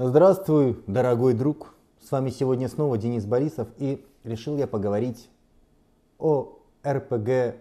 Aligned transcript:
Здравствуй, 0.00 0.80
дорогой 0.86 1.34
друг. 1.34 1.74
С 2.00 2.12
вами 2.12 2.30
сегодня 2.30 2.68
снова 2.68 2.96
Денис 2.96 3.26
Борисов 3.26 3.66
и 3.78 4.06
решил 4.22 4.56
я 4.56 4.68
поговорить 4.68 5.28
о 6.20 6.60
РПГ 6.86 7.56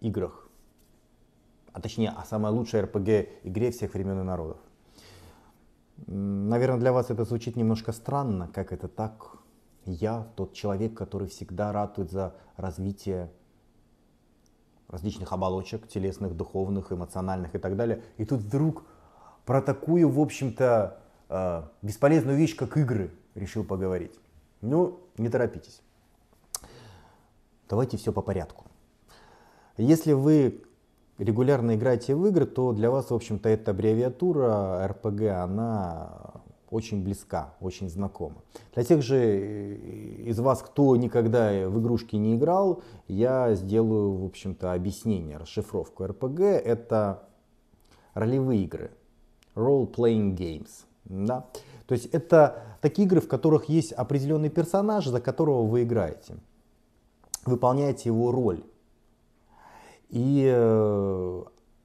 играх. 0.00 0.48
А 1.74 1.82
точнее, 1.82 2.08
о 2.08 2.24
самой 2.24 2.52
лучшей 2.52 2.80
РПГ 2.80 3.28
игре 3.42 3.70
всех 3.70 3.92
времен 3.92 4.18
и 4.20 4.22
народов. 4.22 4.56
Наверное, 6.06 6.80
для 6.80 6.90
вас 6.90 7.10
это 7.10 7.26
звучит 7.26 7.54
немножко 7.54 7.92
странно, 7.92 8.48
как 8.48 8.72
это 8.72 8.88
так. 8.88 9.36
Я 9.84 10.26
тот 10.36 10.54
человек, 10.54 10.94
который 10.94 11.28
всегда 11.28 11.70
ратует 11.70 12.10
за 12.10 12.34
развитие 12.56 13.30
различных 14.88 15.30
оболочек, 15.34 15.86
телесных, 15.86 16.34
духовных, 16.34 16.92
эмоциональных 16.92 17.54
и 17.54 17.58
так 17.58 17.76
далее. 17.76 18.02
И 18.16 18.24
тут 18.24 18.40
вдруг 18.40 18.84
про 19.44 19.60
такую, 19.60 20.08
в 20.08 20.18
общем-то, 20.18 21.01
э, 21.32 21.62
бесполезную 21.82 22.36
вещь, 22.36 22.54
как 22.54 22.76
игры, 22.76 23.10
решил 23.34 23.64
поговорить. 23.64 24.12
Ну, 24.60 25.00
не 25.16 25.28
торопитесь. 25.28 25.80
Давайте 27.68 27.96
все 27.96 28.12
по 28.12 28.22
порядку. 28.22 28.66
Если 29.78 30.12
вы 30.12 30.62
регулярно 31.18 31.74
играете 31.74 32.14
в 32.14 32.26
игры, 32.26 32.44
то 32.46 32.72
для 32.72 32.90
вас, 32.90 33.10
в 33.10 33.14
общем-то, 33.14 33.48
эта 33.48 33.70
аббревиатура 33.70 34.86
RPG, 34.86 35.28
она 35.28 36.42
очень 36.70 37.02
близка, 37.02 37.54
очень 37.60 37.88
знакома. 37.88 38.42
Для 38.74 38.84
тех 38.84 39.02
же 39.02 39.16
э, 39.16 39.74
из 40.24 40.38
вас, 40.38 40.62
кто 40.62 40.96
никогда 40.96 41.68
в 41.68 41.80
игрушки 41.80 42.16
не 42.16 42.36
играл, 42.36 42.82
я 43.08 43.54
сделаю, 43.54 44.16
в 44.16 44.24
общем-то, 44.24 44.72
объяснение, 44.72 45.36
расшифровку. 45.36 46.04
RPG— 46.04 46.44
это 46.44 47.28
ролевые 48.14 48.64
игры, 48.64 48.90
role-playing 49.54 50.34
games. 50.34 50.86
Да? 51.04 51.46
То 51.86 51.94
есть 51.94 52.06
это 52.06 52.76
такие 52.80 53.06
игры, 53.06 53.20
в 53.20 53.28
которых 53.28 53.68
есть 53.68 53.92
определенный 53.92 54.50
персонаж, 54.50 55.06
за 55.06 55.20
которого 55.20 55.66
вы 55.66 55.82
играете. 55.82 56.36
Выполняете 57.44 58.08
его 58.08 58.30
роль. 58.32 58.62
И 60.08 60.50
э, 60.54 61.42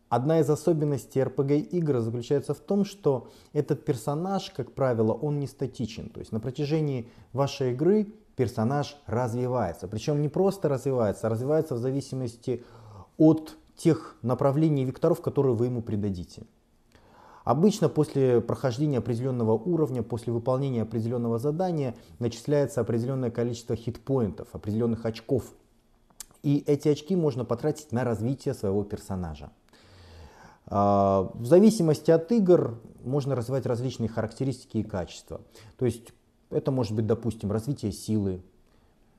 одна 0.10 0.40
из 0.40 0.50
особенностей 0.50 1.22
RPG 1.22 1.60
игр 1.72 2.00
заключается 2.00 2.54
в 2.54 2.60
том, 2.60 2.86
что 2.86 3.30
этот 3.54 3.86
персонаж, 3.86 4.52
как 4.52 4.74
правило, 4.74 5.14
он 5.14 5.40
не 5.40 5.48
статичен. 5.48 6.10
То 6.10 6.20
есть 6.20 6.32
на 6.32 6.40
протяжении 6.40 7.10
вашей 7.34 7.72
игры 7.72 8.08
персонаж 8.36 8.98
развивается. 9.08 9.88
Причем 9.88 10.22
не 10.22 10.30
просто 10.30 10.70
развивается, 10.70 11.28
а 11.28 11.30
развивается 11.30 11.76
в 11.76 11.80
зависимости 11.80 12.64
от 13.18 13.58
тех 13.76 14.18
направлений 14.22 14.84
и 14.84 14.86
векторов, 14.86 15.22
которые 15.22 15.56
вы 15.56 15.66
ему 15.66 15.82
придадите. 15.82 16.44
Обычно 17.48 17.88
после 17.88 18.42
прохождения 18.42 18.98
определенного 18.98 19.54
уровня, 19.54 20.04
после 20.04 20.34
выполнения 20.34 20.82
определенного 20.82 21.40
задания 21.40 21.96
начисляется 22.20 22.82
определенное 22.82 23.32
количество 23.32 23.76
хитпоинтов, 23.76 24.50
определенных 24.54 25.06
очков 25.06 25.54
и 26.44 26.64
эти 26.68 26.90
очки 26.90 27.16
можно 27.16 27.46
потратить 27.46 27.92
на 27.92 28.04
развитие 28.04 28.54
своего 28.54 28.84
персонажа. 28.84 29.52
А, 30.66 31.32
в 31.34 31.46
зависимости 31.46 32.12
от 32.12 32.32
игр 32.32 32.80
можно 33.04 33.36
развивать 33.36 33.66
различные 33.66 34.10
характеристики 34.10 34.78
и 34.78 34.84
качества. 34.84 35.42
То 35.78 35.86
есть 35.86 36.14
это 36.50 36.72
может 36.72 36.94
быть, 36.94 37.08
допустим, 37.08 37.52
развитие 37.52 37.92
силы. 37.92 38.42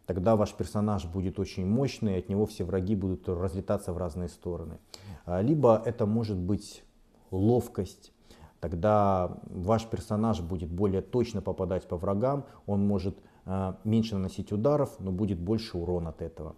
Тогда 0.06 0.36
ваш 0.36 0.54
персонаж 0.54 1.04
будет 1.04 1.38
очень 1.38 1.66
мощный, 1.66 2.16
и 2.16 2.18
от 2.18 2.28
него 2.28 2.46
все 2.46 2.64
враги 2.64 2.94
будут 2.94 3.28
разлетаться 3.28 3.92
в 3.92 3.98
разные 3.98 4.28
стороны. 4.28 4.78
А, 5.24 5.40
либо 5.42 5.82
это 5.84 6.06
может 6.06 6.36
быть 6.36 6.82
ловкость. 7.30 8.12
Тогда 8.60 9.38
ваш 9.44 9.86
персонаж 9.86 10.40
будет 10.40 10.70
более 10.70 11.00
точно 11.00 11.40
попадать 11.42 11.86
по 11.86 11.96
врагам, 11.96 12.44
он 12.66 12.86
может 12.86 13.16
а, 13.44 13.78
меньше 13.84 14.14
наносить 14.14 14.52
ударов, 14.52 14.90
но 14.98 15.12
будет 15.12 15.38
больше 15.38 15.78
урона 15.78 16.10
от 16.10 16.22
этого. 16.22 16.56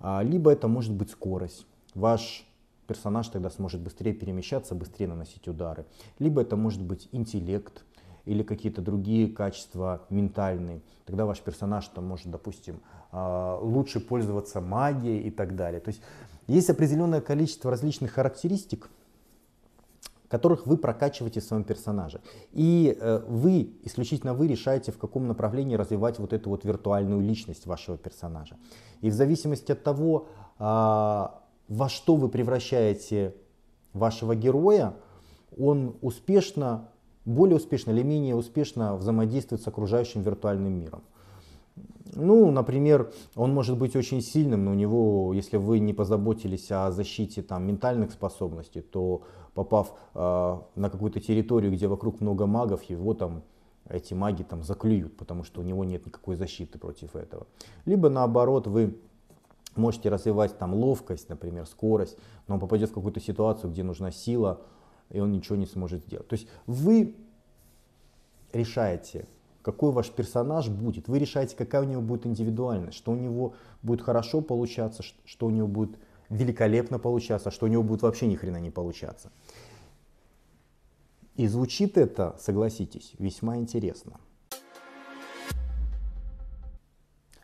А, 0.00 0.22
либо 0.22 0.50
это 0.50 0.68
может 0.68 0.94
быть 0.94 1.10
скорость. 1.10 1.66
Ваш 1.94 2.46
персонаж 2.86 3.28
тогда 3.28 3.50
сможет 3.50 3.82
быстрее 3.82 4.14
перемещаться, 4.14 4.74
быстрее 4.74 5.08
наносить 5.08 5.46
удары. 5.46 5.84
Либо 6.18 6.40
это 6.40 6.56
может 6.56 6.82
быть 6.82 7.08
интеллект 7.12 7.84
или 8.24 8.42
какие-то 8.42 8.80
другие 8.82 9.28
качества 9.28 10.02
ментальные. 10.10 10.80
Тогда 11.04 11.24
ваш 11.26 11.40
персонаж 11.40 11.86
там 11.88 12.06
может, 12.06 12.30
допустим, 12.30 12.80
а, 13.12 13.58
лучше 13.60 14.00
пользоваться 14.00 14.60
магией 14.60 15.20
и 15.20 15.30
так 15.30 15.56
далее. 15.56 15.80
То 15.80 15.88
есть 15.88 16.00
есть 16.46 16.70
определенное 16.70 17.20
количество 17.20 17.70
различных 17.70 18.12
характеристик, 18.12 18.88
которых 20.28 20.66
вы 20.66 20.76
прокачиваете 20.76 21.40
в 21.40 21.44
своем 21.44 21.64
персонаже. 21.64 22.20
И 22.52 22.96
э, 22.98 23.22
вы, 23.26 23.72
исключительно 23.82 24.34
вы 24.34 24.46
решаете, 24.46 24.92
в 24.92 24.98
каком 24.98 25.26
направлении 25.26 25.74
развивать 25.74 26.18
вот 26.18 26.32
эту 26.32 26.50
вот 26.50 26.64
виртуальную 26.64 27.20
личность 27.20 27.66
вашего 27.66 27.96
персонажа. 27.96 28.56
И 29.00 29.10
в 29.10 29.14
зависимости 29.14 29.72
от 29.72 29.82
того, 29.82 30.28
э, 30.58 30.62
во 30.62 31.88
что 31.88 32.16
вы 32.16 32.28
превращаете 32.28 33.34
вашего 33.92 34.34
героя, 34.34 34.94
он 35.56 35.96
успешно, 36.02 36.88
более 37.24 37.56
успешно 37.56 37.90
или 37.90 38.02
менее 38.02 38.36
успешно 38.36 38.96
взаимодействует 38.96 39.62
с 39.62 39.66
окружающим 39.66 40.22
виртуальным 40.22 40.72
миром. 40.72 41.02
Ну, 42.20 42.50
например, 42.50 43.12
он 43.36 43.54
может 43.54 43.78
быть 43.78 43.94
очень 43.94 44.20
сильным, 44.20 44.64
но 44.64 44.72
у 44.72 44.74
него, 44.74 45.32
если 45.32 45.56
вы 45.56 45.78
не 45.78 45.94
позаботились 45.94 46.68
о 46.72 46.90
защите 46.90 47.42
там, 47.42 47.64
ментальных 47.64 48.10
способностей, 48.10 48.80
то 48.80 49.22
попав 49.54 49.94
э, 50.14 50.58
на 50.74 50.90
какую-то 50.90 51.20
территорию, 51.20 51.70
где 51.70 51.86
вокруг 51.86 52.20
много 52.20 52.46
магов, 52.46 52.82
его 52.82 53.14
там 53.14 53.44
эти 53.88 54.14
маги 54.14 54.42
там 54.42 54.64
заклюют, 54.64 55.16
потому 55.16 55.44
что 55.44 55.60
у 55.60 55.64
него 55.64 55.84
нет 55.84 56.06
никакой 56.06 56.34
защиты 56.34 56.76
против 56.76 57.14
этого. 57.14 57.46
Либо 57.84 58.08
наоборот, 58.08 58.66
вы 58.66 58.98
можете 59.76 60.08
развивать 60.08 60.58
там 60.58 60.74
ловкость, 60.74 61.28
например, 61.28 61.66
скорость, 61.66 62.18
но 62.48 62.54
он 62.54 62.60
попадет 62.60 62.90
в 62.90 62.94
какую-то 62.94 63.20
ситуацию, 63.20 63.70
где 63.70 63.84
нужна 63.84 64.10
сила, 64.10 64.60
и 65.10 65.20
он 65.20 65.30
ничего 65.30 65.54
не 65.54 65.66
сможет 65.66 66.02
сделать. 66.02 66.26
То 66.26 66.34
есть 66.34 66.48
вы 66.66 67.14
решаете, 68.52 69.28
какой 69.62 69.92
ваш 69.92 70.10
персонаж 70.10 70.68
будет. 70.68 71.08
Вы 71.08 71.18
решаете, 71.18 71.56
какая 71.56 71.82
у 71.82 71.84
него 71.84 72.00
будет 72.00 72.26
индивидуальность, 72.26 72.96
что 72.96 73.12
у 73.12 73.16
него 73.16 73.54
будет 73.82 74.02
хорошо 74.02 74.40
получаться, 74.40 75.02
что 75.24 75.46
у 75.46 75.50
него 75.50 75.68
будет 75.68 75.98
великолепно 76.28 76.98
получаться, 76.98 77.50
что 77.50 77.66
у 77.66 77.68
него 77.68 77.82
будет 77.82 78.02
вообще 78.02 78.26
ни 78.26 78.36
хрена 78.36 78.58
не 78.58 78.70
получаться. 78.70 79.30
И 81.36 81.46
звучит 81.46 81.96
это, 81.96 82.36
согласитесь, 82.40 83.12
весьма 83.18 83.58
интересно. 83.58 84.18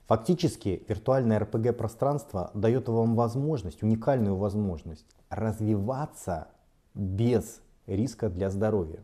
Фактически 0.06 0.84
виртуальное 0.86 1.40
RPG-пространство 1.40 2.50
дает 2.52 2.88
вам 2.88 3.14
возможность, 3.14 3.82
уникальную 3.82 4.36
возможность 4.36 5.06
развиваться 5.30 6.48
без 6.94 7.62
риска 7.86 8.28
для 8.28 8.50
здоровья. 8.50 9.02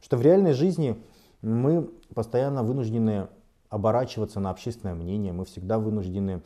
Что 0.00 0.16
в 0.16 0.22
реальной 0.22 0.52
жизни 0.52 1.00
мы 1.46 1.88
постоянно 2.14 2.62
вынуждены 2.62 3.28
оборачиваться 3.68 4.40
на 4.40 4.50
общественное 4.50 4.94
мнение, 4.94 5.32
мы 5.32 5.44
всегда 5.44 5.78
вынуждены 5.78 6.42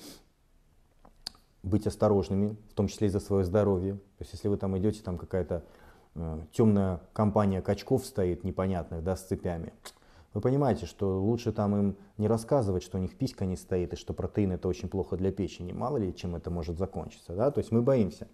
быть 1.62 1.86
осторожными, 1.86 2.56
в 2.70 2.74
том 2.74 2.88
числе 2.88 3.08
и 3.08 3.10
за 3.10 3.20
свое 3.20 3.44
здоровье. 3.44 3.94
То 3.94 4.20
есть 4.20 4.32
если 4.32 4.48
вы 4.48 4.56
там 4.56 4.76
идете, 4.78 5.02
там 5.02 5.16
какая-то 5.16 5.64
э, 6.14 6.40
темная 6.52 7.00
компания 7.12 7.62
качков 7.62 8.04
стоит 8.04 8.44
непонятных, 8.44 9.02
да, 9.02 9.16
с 9.16 9.22
цепями, 9.22 9.72
вы 10.32 10.40
понимаете, 10.40 10.86
что 10.86 11.20
лучше 11.20 11.52
там 11.52 11.76
им 11.76 11.96
не 12.18 12.28
рассказывать, 12.28 12.82
что 12.82 12.98
у 12.98 13.00
них 13.00 13.16
писька 13.16 13.46
не 13.46 13.56
стоит 13.56 13.94
и 13.94 13.96
что 13.96 14.12
протеин 14.12 14.52
это 14.52 14.68
очень 14.68 14.88
плохо 14.88 15.16
для 15.16 15.32
печени. 15.32 15.72
Мало 15.72 15.96
ли 15.96 16.14
чем 16.14 16.36
это 16.36 16.50
может 16.50 16.78
закончиться. 16.78 17.34
Да? 17.34 17.50
То 17.50 17.58
есть 17.58 17.72
мы 17.72 17.82
боимся. 17.82 18.28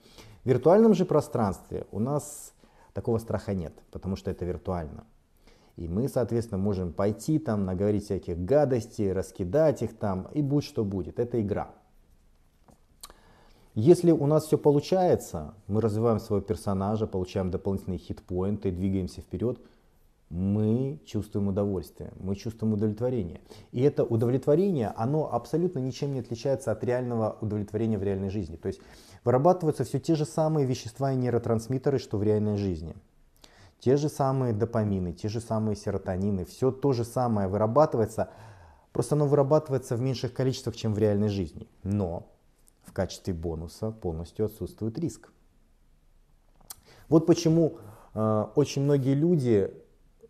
В 0.44 0.48
виртуальном 0.48 0.94
же 0.94 1.06
пространстве 1.06 1.86
у 1.92 1.98
нас 1.98 2.52
такого 2.92 3.18
страха 3.18 3.54
нет, 3.54 3.72
потому 3.92 4.16
что 4.16 4.30
это 4.30 4.44
виртуально. 4.44 5.04
И 5.76 5.88
мы, 5.88 6.08
соответственно, 6.08 6.58
можем 6.58 6.92
пойти 6.92 7.38
там, 7.38 7.64
наговорить 7.64 8.04
всяких 8.04 8.38
гадостей, 8.38 9.12
раскидать 9.12 9.82
их 9.82 9.96
там, 9.96 10.28
и 10.32 10.42
будь 10.42 10.64
что 10.64 10.84
будет. 10.84 11.18
Это 11.18 11.40
игра. 11.40 11.70
Если 13.74 14.10
у 14.10 14.26
нас 14.26 14.46
все 14.46 14.56
получается, 14.56 15.54
мы 15.66 15.82
развиваем 15.82 16.18
своего 16.18 16.42
персонажа, 16.42 17.06
получаем 17.06 17.50
дополнительные 17.50 17.98
хитпоинты, 17.98 18.70
двигаемся 18.70 19.20
вперед, 19.20 19.60
мы 20.30 20.98
чувствуем 21.04 21.48
удовольствие, 21.48 22.10
мы 22.18 22.36
чувствуем 22.36 22.72
удовлетворение. 22.72 23.42
И 23.72 23.82
это 23.82 24.02
удовлетворение, 24.02 24.94
оно 24.96 25.32
абсолютно 25.32 25.78
ничем 25.78 26.14
не 26.14 26.20
отличается 26.20 26.72
от 26.72 26.82
реального 26.84 27.36
удовлетворения 27.42 27.98
в 27.98 28.02
реальной 28.02 28.30
жизни. 28.30 28.56
То 28.56 28.68
есть 28.68 28.80
вырабатываются 29.24 29.84
все 29.84 30.00
те 30.00 30.14
же 30.14 30.24
самые 30.24 30.66
вещества 30.66 31.12
и 31.12 31.16
нейротрансмиттеры, 31.16 31.98
что 31.98 32.16
в 32.16 32.22
реальной 32.22 32.56
жизни. 32.56 32.96
Те 33.80 33.96
же 33.96 34.08
самые 34.08 34.52
допамины, 34.52 35.12
те 35.12 35.28
же 35.28 35.40
самые 35.40 35.76
серотонины, 35.76 36.44
все 36.44 36.70
то 36.70 36.92
же 36.92 37.04
самое 37.04 37.48
вырабатывается, 37.48 38.30
просто 38.92 39.14
оно 39.14 39.26
вырабатывается 39.26 39.96
в 39.96 40.00
меньших 40.00 40.32
количествах, 40.32 40.76
чем 40.76 40.94
в 40.94 40.98
реальной 40.98 41.28
жизни. 41.28 41.68
Но 41.82 42.26
в 42.84 42.92
качестве 42.92 43.34
бонуса 43.34 43.90
полностью 43.90 44.46
отсутствует 44.46 44.98
риск. 44.98 45.30
Вот 47.08 47.26
почему 47.26 47.78
э, 48.14 48.46
очень 48.54 48.82
многие 48.82 49.14
люди 49.14 49.72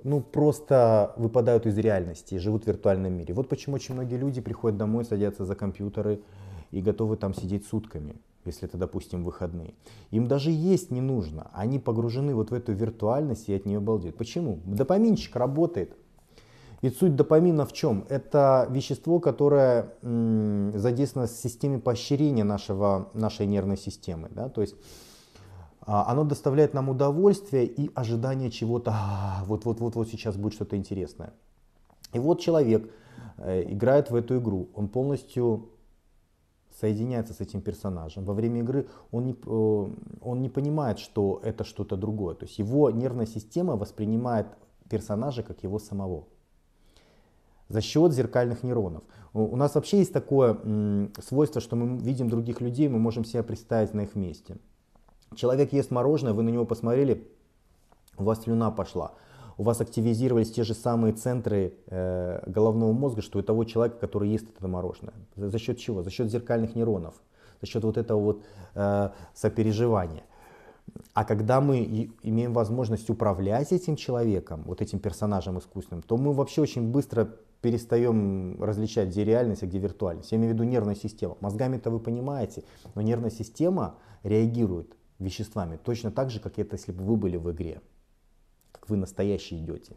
ну, 0.02 0.20
просто 0.20 1.12
выпадают 1.16 1.66
из 1.66 1.76
реальности 1.78 2.34
и 2.34 2.38
живут 2.38 2.64
в 2.64 2.66
виртуальном 2.66 3.12
мире. 3.12 3.34
Вот 3.34 3.48
почему 3.48 3.76
очень 3.76 3.94
многие 3.94 4.16
люди 4.16 4.40
приходят 4.40 4.78
домой, 4.78 5.04
садятся 5.04 5.44
за 5.44 5.54
компьютеры 5.54 6.20
и 6.70 6.80
готовы 6.80 7.16
там 7.16 7.34
сидеть 7.34 7.66
сутками, 7.66 8.16
если 8.46 8.68
это, 8.68 8.78
допустим, 8.78 9.24
выходные. 9.24 9.74
Им 10.10 10.28
даже 10.28 10.50
есть 10.50 10.90
не 10.90 11.00
нужно. 11.00 11.50
Они 11.52 11.78
погружены 11.78 12.34
вот 12.34 12.50
в 12.50 12.54
эту 12.54 12.72
виртуальность 12.72 13.48
и 13.48 13.54
от 13.54 13.66
нее 13.66 13.80
балдеют. 13.80 14.16
Почему? 14.16 14.60
Допаминчик 14.64 15.36
работает. 15.36 15.96
Ведь 16.82 16.98
суть 16.98 17.16
допамина 17.16 17.64
в 17.64 17.72
чем? 17.72 18.04
Это 18.08 18.66
вещество, 18.70 19.18
которое 19.18 19.94
задействовано 20.02 21.28
в 21.28 21.30
системе 21.30 21.78
поощрения 21.78 22.44
нашего, 22.44 23.08
нашей 23.14 23.46
нервной 23.46 23.78
системы. 23.78 24.28
Да? 24.30 24.48
То 24.48 24.60
есть 24.60 24.76
а, 25.80 26.10
оно 26.10 26.24
доставляет 26.24 26.74
нам 26.74 26.88
удовольствие 26.88 27.64
и 27.64 27.90
ожидание 27.94 28.50
чего-то, 28.50 28.94
вот-вот-вот-вот 29.46 30.08
сейчас 30.08 30.36
будет 30.36 30.52
что-то 30.52 30.76
интересное. 30.76 31.32
И 32.12 32.18
вот 32.18 32.40
человек 32.40 32.90
э, 33.38 33.62
играет 33.72 34.10
в 34.10 34.14
эту 34.14 34.38
игру, 34.38 34.68
он 34.74 34.88
полностью 34.88 35.70
соединяется 36.78 37.32
с 37.32 37.40
этим 37.40 37.60
персонажем. 37.60 38.24
Во 38.24 38.34
время 38.34 38.60
игры 38.60 38.88
он 39.10 39.26
не, 39.26 39.32
э, 39.32 39.88
он 40.20 40.42
не 40.42 40.48
понимает, 40.48 40.98
что 40.98 41.40
это 41.42 41.64
что-то 41.64 41.96
другое. 41.96 42.34
То 42.34 42.46
есть 42.46 42.58
его 42.58 42.90
нервная 42.90 43.26
система 43.26 43.76
воспринимает 43.76 44.46
персонажа 44.88 45.42
как 45.42 45.62
его 45.62 45.78
самого 45.78 46.24
за 47.68 47.80
счет 47.80 48.12
зеркальных 48.12 48.62
нейронов. 48.62 49.02
У 49.32 49.56
нас 49.56 49.74
вообще 49.74 49.98
есть 49.98 50.12
такое 50.12 51.10
свойство, 51.20 51.60
что 51.60 51.76
мы 51.76 51.98
видим 51.98 52.28
других 52.28 52.60
людей, 52.60 52.88
мы 52.88 52.98
можем 52.98 53.24
себя 53.24 53.42
представить 53.42 53.92
на 53.92 54.02
их 54.02 54.14
месте. 54.14 54.56
Человек 55.34 55.72
ест 55.72 55.90
мороженое, 55.90 56.32
вы 56.32 56.42
на 56.42 56.50
него 56.50 56.64
посмотрели, 56.64 57.28
у 58.16 58.24
вас 58.24 58.42
слюна 58.42 58.70
пошла. 58.70 59.12
У 59.58 59.62
вас 59.62 59.80
активизировались 59.80 60.52
те 60.52 60.64
же 60.64 60.74
самые 60.74 61.14
центры 61.14 61.74
э, 61.86 62.42
головного 62.46 62.92
мозга, 62.92 63.22
что 63.22 63.38
у 63.38 63.42
того 63.42 63.64
человека, 63.64 63.98
который 63.98 64.28
ест 64.28 64.46
это 64.54 64.68
мороженое. 64.68 65.14
За, 65.34 65.48
за 65.48 65.58
счет 65.58 65.78
чего? 65.78 66.02
За 66.02 66.10
счет 66.10 66.30
зеркальных 66.30 66.74
нейронов, 66.74 67.14
за 67.60 67.66
счет 67.66 67.82
вот 67.84 67.96
этого 67.96 68.20
вот 68.20 68.44
э, 68.74 69.10
сопереживания. 69.34 70.24
А 71.14 71.24
когда 71.24 71.60
мы 71.60 72.10
имеем 72.22 72.52
возможность 72.52 73.08
управлять 73.10 73.72
этим 73.72 73.96
человеком, 73.96 74.62
вот 74.66 74.82
этим 74.82 74.98
персонажем 74.98 75.58
искусственным, 75.58 76.02
то 76.02 76.16
мы 76.16 76.32
вообще 76.32 76.60
очень 76.60 76.90
быстро 76.90 77.28
перестаем 77.62 78.62
различать, 78.62 79.08
где 79.08 79.24
реальность, 79.24 79.62
а 79.62 79.66
где 79.66 79.78
виртуальность. 79.78 80.30
Я 80.30 80.38
имею 80.38 80.52
в 80.52 80.54
виду 80.54 80.64
нервная 80.64 80.94
система. 80.94 81.36
Мозгами-то 81.40 81.90
вы 81.90 81.98
понимаете, 81.98 82.62
но 82.94 83.02
нервная 83.02 83.30
система 83.30 83.96
реагирует 84.22 84.94
веществами 85.18 85.78
точно 85.82 86.10
так 86.10 86.30
же, 86.30 86.40
как 86.40 86.58
это, 86.58 86.76
если 86.76 86.92
бы 86.92 87.02
вы 87.04 87.16
были 87.16 87.38
в 87.38 87.50
игре, 87.50 87.80
вы 88.88 88.96
настоящий 88.96 89.58
идете. 89.58 89.96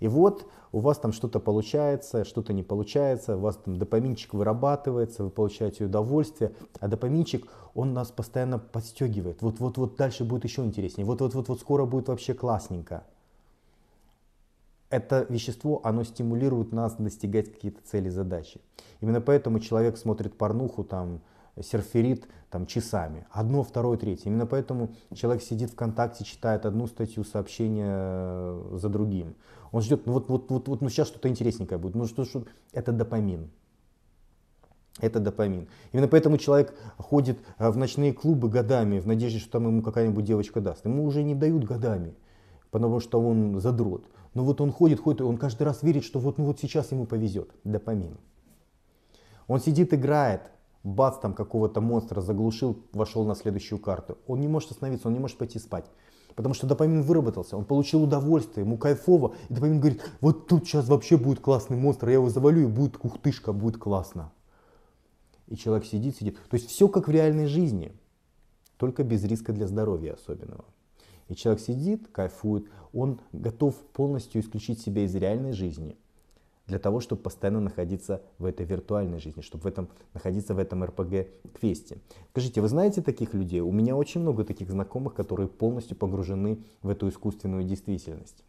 И 0.00 0.08
вот 0.08 0.46
у 0.72 0.80
вас 0.80 0.98
там 0.98 1.12
что-то 1.12 1.38
получается, 1.38 2.24
что-то 2.24 2.52
не 2.52 2.62
получается, 2.62 3.36
у 3.36 3.40
вас 3.40 3.56
там 3.56 3.78
допаминчик 3.78 4.34
вырабатывается, 4.34 5.24
вы 5.24 5.30
получаете 5.30 5.84
удовольствие, 5.84 6.52
а 6.80 6.88
допаминчик, 6.88 7.46
он 7.74 7.92
нас 7.92 8.10
постоянно 8.10 8.58
подстегивает. 8.58 9.42
Вот-вот-вот 9.42 9.96
дальше 9.96 10.24
будет 10.24 10.44
еще 10.44 10.64
интереснее, 10.64 11.06
вот-вот-вот 11.06 11.60
скоро 11.60 11.84
будет 11.84 12.08
вообще 12.08 12.34
классненько 12.34 13.04
это 14.92 15.26
вещество, 15.30 15.80
оно 15.84 16.04
стимулирует 16.04 16.70
нас 16.70 16.94
достигать 16.96 17.50
какие-то 17.50 17.80
цели, 17.82 18.10
задачи. 18.10 18.60
Именно 19.00 19.22
поэтому 19.22 19.58
человек 19.58 19.96
смотрит 19.96 20.36
порнуху, 20.36 20.84
там, 20.84 21.22
серферит 21.60 22.28
там, 22.50 22.66
часами. 22.66 23.26
Одно, 23.30 23.62
второе, 23.62 23.98
третье. 23.98 24.28
Именно 24.28 24.46
поэтому 24.46 24.94
человек 25.14 25.42
сидит 25.42 25.70
ВКонтакте, 25.70 26.24
читает 26.24 26.66
одну 26.66 26.86
статью, 26.86 27.24
сообщение 27.24 27.88
э, 27.88 28.76
за 28.78 28.88
другим. 28.88 29.34
Он 29.70 29.82
ждет, 29.82 30.06
ну 30.06 30.12
вот, 30.12 30.28
вот, 30.28 30.50
вот, 30.50 30.68
вот 30.68 30.80
ну 30.80 30.88
сейчас 30.88 31.08
что-то 31.08 31.28
интересненькое 31.28 31.78
будет. 31.78 31.94
Ну 31.94 32.06
что, 32.06 32.24
что, 32.24 32.44
это 32.72 32.92
допамин. 32.92 33.50
Это 35.00 35.20
допамин. 35.20 35.68
Именно 35.92 36.08
поэтому 36.08 36.36
человек 36.36 36.74
ходит 36.98 37.38
э, 37.58 37.70
в 37.70 37.76
ночные 37.76 38.12
клубы 38.12 38.48
годами 38.48 39.00
в 39.00 39.06
надежде, 39.06 39.38
что 39.38 39.52
там 39.52 39.66
ему 39.66 39.82
какая-нибудь 39.82 40.24
девочка 40.24 40.60
даст. 40.60 40.84
Ему 40.84 41.04
уже 41.04 41.22
не 41.22 41.34
дают 41.34 41.64
годами, 41.64 42.14
потому 42.70 43.00
что 43.00 43.20
он 43.20 43.60
задрот. 43.60 44.06
Но 44.34 44.44
вот 44.44 44.60
он 44.60 44.72
ходит, 44.72 45.00
ходит, 45.00 45.20
он 45.22 45.36
каждый 45.36 45.64
раз 45.64 45.82
верит, 45.82 46.04
что 46.04 46.18
вот, 46.18 46.38
ну 46.38 46.44
вот 46.44 46.60
сейчас 46.60 46.92
ему 46.92 47.06
повезет. 47.06 47.50
Допамин. 47.64 48.18
Он 49.46 49.60
сидит, 49.60 49.92
играет, 49.92 50.42
бац, 50.84 51.18
там 51.18 51.34
какого-то 51.34 51.80
монстра 51.80 52.20
заглушил, 52.20 52.82
вошел 52.92 53.24
на 53.24 53.34
следующую 53.34 53.78
карту. 53.78 54.18
Он 54.26 54.40
не 54.40 54.48
может 54.48 54.70
остановиться, 54.70 55.08
он 55.08 55.14
не 55.14 55.20
может 55.20 55.38
пойти 55.38 55.58
спать. 55.58 55.86
Потому 56.34 56.54
что 56.54 56.66
допамин 56.66 57.02
выработался, 57.02 57.56
он 57.56 57.64
получил 57.64 58.02
удовольствие, 58.02 58.64
ему 58.64 58.78
кайфово. 58.78 59.34
И 59.48 59.54
допамин 59.54 59.80
говорит, 59.80 60.02
вот 60.20 60.48
тут 60.48 60.66
сейчас 60.66 60.88
вообще 60.88 61.16
будет 61.16 61.40
классный 61.40 61.76
монстр, 61.76 62.08
я 62.08 62.14
его 62.14 62.30
завалю, 62.30 62.62
и 62.62 62.66
будет 62.66 62.96
кухтышка, 62.96 63.52
будет 63.52 63.76
классно. 63.76 64.32
И 65.48 65.56
человек 65.56 65.84
сидит, 65.84 66.16
сидит. 66.16 66.38
То 66.48 66.56
есть 66.56 66.68
все 66.70 66.88
как 66.88 67.08
в 67.08 67.10
реальной 67.10 67.46
жизни, 67.46 67.92
только 68.78 69.04
без 69.04 69.22
риска 69.24 69.52
для 69.52 69.66
здоровья 69.66 70.14
особенного. 70.14 70.64
И 71.28 71.34
человек 71.34 71.62
сидит, 71.62 72.08
кайфует, 72.08 72.66
он 72.92 73.20
готов 73.32 73.74
полностью 73.92 74.40
исключить 74.40 74.80
себя 74.80 75.04
из 75.04 75.14
реальной 75.14 75.52
жизни 75.52 75.96
для 76.72 76.78
того, 76.78 77.00
чтобы 77.00 77.20
постоянно 77.20 77.60
находиться 77.60 78.22
в 78.38 78.46
этой 78.46 78.64
виртуальной 78.64 79.18
жизни, 79.18 79.42
чтобы 79.42 79.64
в 79.64 79.66
этом, 79.66 79.88
находиться 80.14 80.54
в 80.54 80.58
этом 80.58 80.82
RPG-квесте. 80.82 81.98
Скажите, 82.30 82.62
вы 82.62 82.68
знаете 82.68 83.02
таких 83.02 83.34
людей? 83.34 83.60
У 83.60 83.70
меня 83.70 83.94
очень 83.94 84.22
много 84.22 84.42
таких 84.42 84.70
знакомых, 84.70 85.12
которые 85.12 85.48
полностью 85.48 85.98
погружены 85.98 86.64
в 86.80 86.88
эту 86.88 87.10
искусственную 87.10 87.64
действительность. 87.64 88.42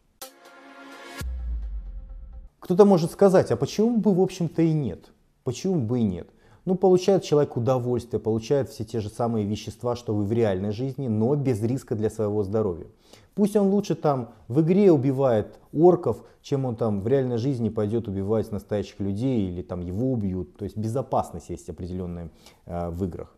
Кто-то 2.60 2.86
может 2.86 3.10
сказать, 3.10 3.50
а 3.50 3.56
почему 3.56 3.98
бы 3.98 4.14
в 4.14 4.20
общем-то 4.22 4.62
и 4.62 4.72
нет? 4.72 5.12
Почему 5.42 5.78
бы 5.78 6.00
и 6.00 6.02
нет? 6.02 6.30
Ну, 6.64 6.76
получает 6.76 7.22
человек 7.22 7.56
удовольствие, 7.56 8.20
получает 8.20 8.70
все 8.70 8.84
те 8.84 9.00
же 9.00 9.10
самые 9.10 9.44
вещества, 9.44 9.96
что 9.96 10.14
вы 10.14 10.24
в 10.24 10.32
реальной 10.32 10.72
жизни, 10.72 11.08
но 11.08 11.34
без 11.34 11.62
риска 11.62 11.94
для 11.94 12.08
своего 12.08 12.42
здоровья. 12.42 12.86
Пусть 13.34 13.54
он 13.56 13.68
лучше 13.68 13.94
там 13.94 14.32
в 14.48 14.60
игре 14.62 14.90
убивает 14.90 15.58
орков, 15.72 16.24
чем 16.40 16.64
он 16.64 16.76
там 16.76 17.02
в 17.02 17.08
реальной 17.08 17.36
жизни 17.36 17.68
пойдет 17.68 18.08
убивать 18.08 18.50
настоящих 18.50 19.00
людей 19.00 19.48
или 19.48 19.60
там 19.62 19.80
его 19.80 20.12
убьют. 20.12 20.56
То 20.56 20.64
есть 20.64 20.76
безопасность 20.76 21.50
есть 21.50 21.68
определенная 21.68 22.30
э, 22.64 22.90
в 22.90 23.04
играх. 23.04 23.36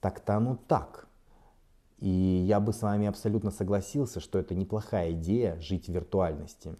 Так-то 0.00 0.36
оно 0.36 0.58
так. 0.68 1.08
И 1.98 2.08
я 2.08 2.60
бы 2.60 2.72
с 2.72 2.82
вами 2.82 3.06
абсолютно 3.06 3.50
согласился, 3.50 4.20
что 4.20 4.38
это 4.38 4.54
неплохая 4.54 5.12
идея 5.12 5.58
жить 5.60 5.86
в 5.88 5.92
виртуальности. 5.92 6.76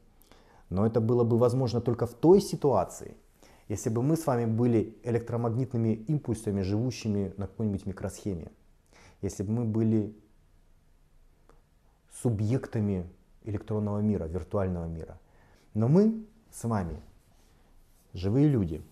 Но 0.68 0.86
это 0.86 1.00
было 1.00 1.24
бы 1.24 1.38
возможно 1.38 1.80
только 1.80 2.06
в 2.06 2.14
той 2.14 2.40
ситуации, 2.40 3.16
если 3.68 3.90
бы 3.90 4.02
мы 4.02 4.16
с 4.16 4.26
вами 4.26 4.44
были 4.44 4.96
электромагнитными 5.02 5.94
импульсами, 5.94 6.62
живущими 6.62 7.32
на 7.36 7.46
какой-нибудь 7.46 7.86
микросхеме, 7.86 8.52
если 9.22 9.42
бы 9.42 9.52
мы 9.52 9.64
были 9.64 10.14
субъектами 12.22 13.06
электронного 13.44 14.00
мира, 14.00 14.24
виртуального 14.24 14.86
мира. 14.86 15.18
Но 15.74 15.88
мы 15.88 16.24
с 16.52 16.64
вами 16.64 17.00
живые 18.12 18.48
люди. 18.48 18.82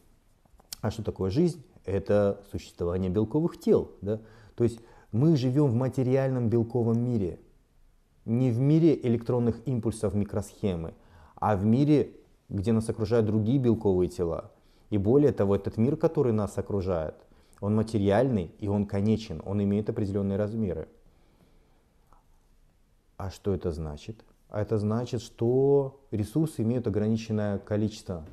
А 0.81 0.91
что 0.91 1.03
такое 1.03 1.31
жизнь? 1.31 1.65
Это 1.85 2.43
существование 2.51 3.11
белковых 3.11 3.59
тел. 3.59 3.93
Да? 4.01 4.21
То 4.55 4.65
есть 4.65 4.81
мы 5.13 5.37
живем 5.37 5.67
в 5.67 5.75
материальном 5.75 6.49
белковом 6.49 7.03
мире. 7.03 7.39
Не 8.25 8.51
в 8.51 8.59
мире 8.59 8.99
электронных 9.03 9.67
импульсов 9.67 10.15
микросхемы, 10.15 10.95
а 11.37 11.57
в 11.57 11.65
мире, 11.65 12.13
где 12.49 12.73
нас 12.73 12.89
окружают 12.89 13.27
другие 13.27 13.59
белковые 13.59 14.09
тела. 14.09 14.51
И 14.91 14.99
более 14.99 15.33
того, 15.33 15.57
этот 15.57 15.77
мир, 15.77 15.97
который 15.97 16.33
нас 16.33 16.59
окружает, 16.59 17.15
он 17.61 17.75
материальный 17.75 18.51
и 18.59 18.69
он 18.69 18.87
конечен, 18.87 19.43
он 19.45 19.63
имеет 19.63 19.89
определенные 19.89 20.37
размеры. 20.37 20.89
А 23.17 23.31
что 23.31 23.55
это 23.55 23.71
значит? 23.71 24.25
А 24.49 24.61
это 24.61 24.79
значит, 24.79 25.23
что 25.23 26.01
ресурсы 26.11 26.63
имеют 26.63 26.87
ограниченное 26.87 27.59
количество. 27.59 28.25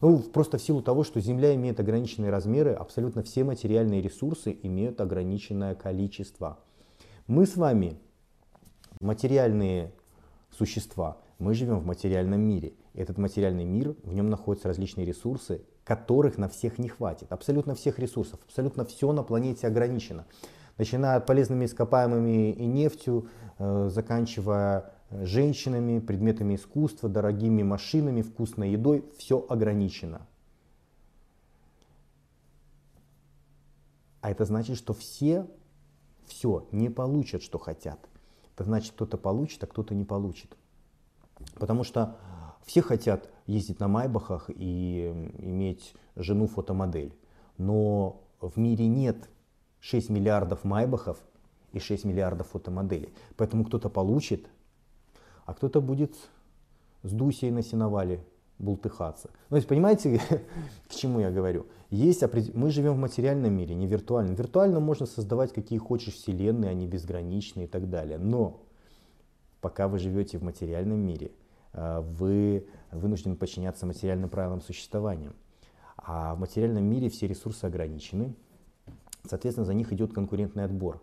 Ну, 0.00 0.18
просто 0.20 0.58
в 0.58 0.62
силу 0.62 0.80
того, 0.80 1.02
что 1.04 1.20
Земля 1.20 1.54
имеет 1.54 1.80
ограниченные 1.80 2.30
размеры, 2.30 2.72
абсолютно 2.72 3.22
все 3.22 3.44
материальные 3.44 4.00
ресурсы 4.00 4.56
имеют 4.62 5.00
ограниченное 5.00 5.74
количество. 5.74 6.58
Мы 7.26 7.46
с 7.46 7.56
вами 7.56 7.98
материальные 9.00 9.92
существа, 10.50 11.18
мы 11.38 11.54
живем 11.54 11.80
в 11.80 11.86
материальном 11.86 12.40
мире. 12.40 12.74
Этот 12.94 13.18
материальный 13.18 13.64
мир, 13.64 13.94
в 14.02 14.12
нем 14.12 14.30
находятся 14.30 14.68
различные 14.68 15.04
ресурсы, 15.06 15.62
которых 15.88 16.36
на 16.36 16.50
всех 16.50 16.78
не 16.78 16.88
хватит. 16.88 17.32
Абсолютно 17.32 17.74
всех 17.74 17.98
ресурсов, 17.98 18.38
абсолютно 18.46 18.84
все 18.84 19.10
на 19.10 19.22
планете 19.22 19.66
ограничено. 19.66 20.26
Начиная 20.76 21.16
от 21.16 21.24
полезными 21.24 21.64
ископаемыми 21.64 22.52
и 22.52 22.66
нефтью, 22.66 23.28
э, 23.58 23.88
заканчивая 23.90 24.92
женщинами, 25.10 25.98
предметами 25.98 26.56
искусства, 26.56 27.08
дорогими 27.08 27.62
машинами, 27.62 28.20
вкусной 28.20 28.72
едой, 28.72 29.02
все 29.16 29.44
ограничено. 29.48 30.26
А 34.20 34.30
это 34.30 34.44
значит, 34.44 34.76
что 34.76 34.92
все 34.92 35.46
все 36.26 36.68
не 36.70 36.90
получат, 36.90 37.42
что 37.42 37.58
хотят. 37.58 37.98
Это 38.54 38.64
значит, 38.64 38.92
кто-то 38.92 39.16
получит, 39.16 39.64
а 39.64 39.66
кто-то 39.66 39.94
не 39.94 40.04
получит. 40.04 40.54
Потому 41.54 41.82
что 41.82 42.18
все 42.66 42.82
хотят 42.82 43.30
ездить 43.48 43.80
на 43.80 43.88
Майбахах 43.88 44.50
и 44.54 45.08
иметь 45.38 45.94
жену-фотомодель. 46.14 47.12
Но 47.56 48.22
в 48.40 48.56
мире 48.58 48.86
нет 48.86 49.28
6 49.80 50.10
миллиардов 50.10 50.64
Майбахов 50.64 51.18
и 51.72 51.80
6 51.80 52.04
миллиардов 52.04 52.48
фотомоделей. 52.48 53.12
Поэтому 53.36 53.64
кто-то 53.64 53.88
получит, 53.88 54.46
а 55.46 55.54
кто-то 55.54 55.80
будет 55.80 56.14
с 57.02 57.10
Дусей 57.10 57.50
на 57.50 57.62
сеновале 57.62 58.22
бултыхаться. 58.58 59.30
Ну, 59.48 59.54
то 59.54 59.56
есть, 59.56 59.68
понимаете, 59.68 60.20
к 60.88 60.94
чему 60.94 61.20
я 61.20 61.30
говорю? 61.30 61.66
Есть, 61.90 62.22
мы 62.54 62.70
живем 62.70 62.94
в 62.94 62.98
материальном 62.98 63.54
мире, 63.54 63.74
не 63.74 63.86
виртуальном. 63.86 64.34
Виртуально 64.34 64.78
можно 64.78 65.06
создавать 65.06 65.54
какие 65.54 65.78
хочешь 65.78 66.14
вселенные, 66.14 66.70
они 66.70 66.86
безграничны 66.86 67.64
и 67.64 67.66
так 67.66 67.88
далее. 67.88 68.18
Но 68.18 68.60
пока 69.62 69.88
вы 69.88 69.98
живете 69.98 70.38
в 70.38 70.42
материальном 70.42 70.98
мире, 70.98 71.30
вы 71.72 72.66
вынуждены 72.90 73.36
подчиняться 73.36 73.86
материальным 73.86 74.30
правилам 74.30 74.60
существования. 74.60 75.32
А 75.96 76.34
в 76.34 76.40
материальном 76.40 76.84
мире 76.84 77.08
все 77.08 77.26
ресурсы 77.26 77.64
ограничены. 77.64 78.34
Соответственно, 79.28 79.66
за 79.66 79.74
них 79.74 79.92
идет 79.92 80.12
конкурентный 80.12 80.64
отбор. 80.64 81.02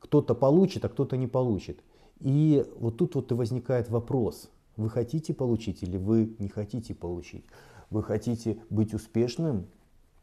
Кто-то 0.00 0.34
получит, 0.34 0.84
а 0.84 0.88
кто-то 0.88 1.16
не 1.16 1.26
получит. 1.26 1.82
И 2.20 2.64
вот 2.78 2.96
тут 2.96 3.14
вот 3.14 3.30
и 3.32 3.34
возникает 3.34 3.90
вопрос. 3.90 4.50
Вы 4.76 4.88
хотите 4.88 5.34
получить 5.34 5.82
или 5.82 5.96
вы 5.96 6.36
не 6.38 6.48
хотите 6.48 6.94
получить? 6.94 7.44
Вы 7.90 8.02
хотите 8.02 8.58
быть 8.70 8.94
успешным 8.94 9.66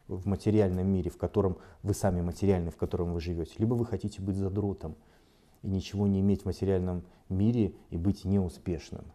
в 0.07 0.27
материальном 0.27 0.87
мире, 0.87 1.09
в 1.09 1.17
котором 1.17 1.57
вы 1.81 1.93
сами 1.93 2.21
материальны, 2.21 2.71
в 2.71 2.77
котором 2.77 3.13
вы 3.13 3.21
живете, 3.21 3.53
либо 3.57 3.73
вы 3.73 3.85
хотите 3.85 4.21
быть 4.21 4.35
задротом 4.35 4.95
и 5.61 5.67
ничего 5.67 6.07
не 6.07 6.19
иметь 6.19 6.41
в 6.41 6.45
материальном 6.45 7.03
мире 7.29 7.73
и 7.89 7.97
быть 7.97 8.25
неуспешным. 8.25 9.05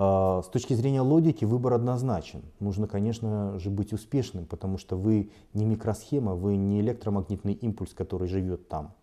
А, 0.00 0.42
с 0.42 0.46
точки 0.46 0.74
зрения 0.74 1.00
логики 1.00 1.44
выбор 1.44 1.72
однозначен. 1.72 2.42
Нужно, 2.60 2.86
конечно 2.86 3.58
же, 3.58 3.68
быть 3.68 3.92
успешным, 3.92 4.46
потому 4.46 4.78
что 4.78 4.96
вы 4.96 5.32
не 5.54 5.64
микросхема, 5.64 6.36
вы 6.36 6.56
не 6.56 6.80
электромагнитный 6.80 7.54
импульс, 7.54 7.94
который 7.94 8.28
живет 8.28 8.68
там. 8.68 8.94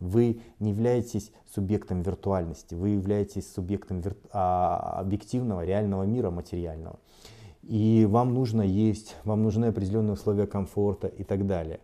Вы 0.00 0.42
не 0.58 0.72
являетесь 0.72 1.32
субъектом 1.54 2.02
виртуальности, 2.02 2.74
вы 2.74 2.90
являетесь 2.90 3.50
субъектом 3.50 4.02
вир... 4.02 4.18
а, 4.32 4.98
объективного, 5.00 5.64
реального 5.64 6.02
мира 6.02 6.30
материального. 6.30 6.98
И 7.62 8.06
вам 8.06 8.34
нужно 8.34 8.60
есть, 8.60 9.16
вам 9.24 9.42
нужны 9.42 9.66
определенные 9.66 10.12
условия 10.12 10.46
комфорта 10.46 11.06
и 11.06 11.24
так 11.24 11.46
далее. 11.46 11.80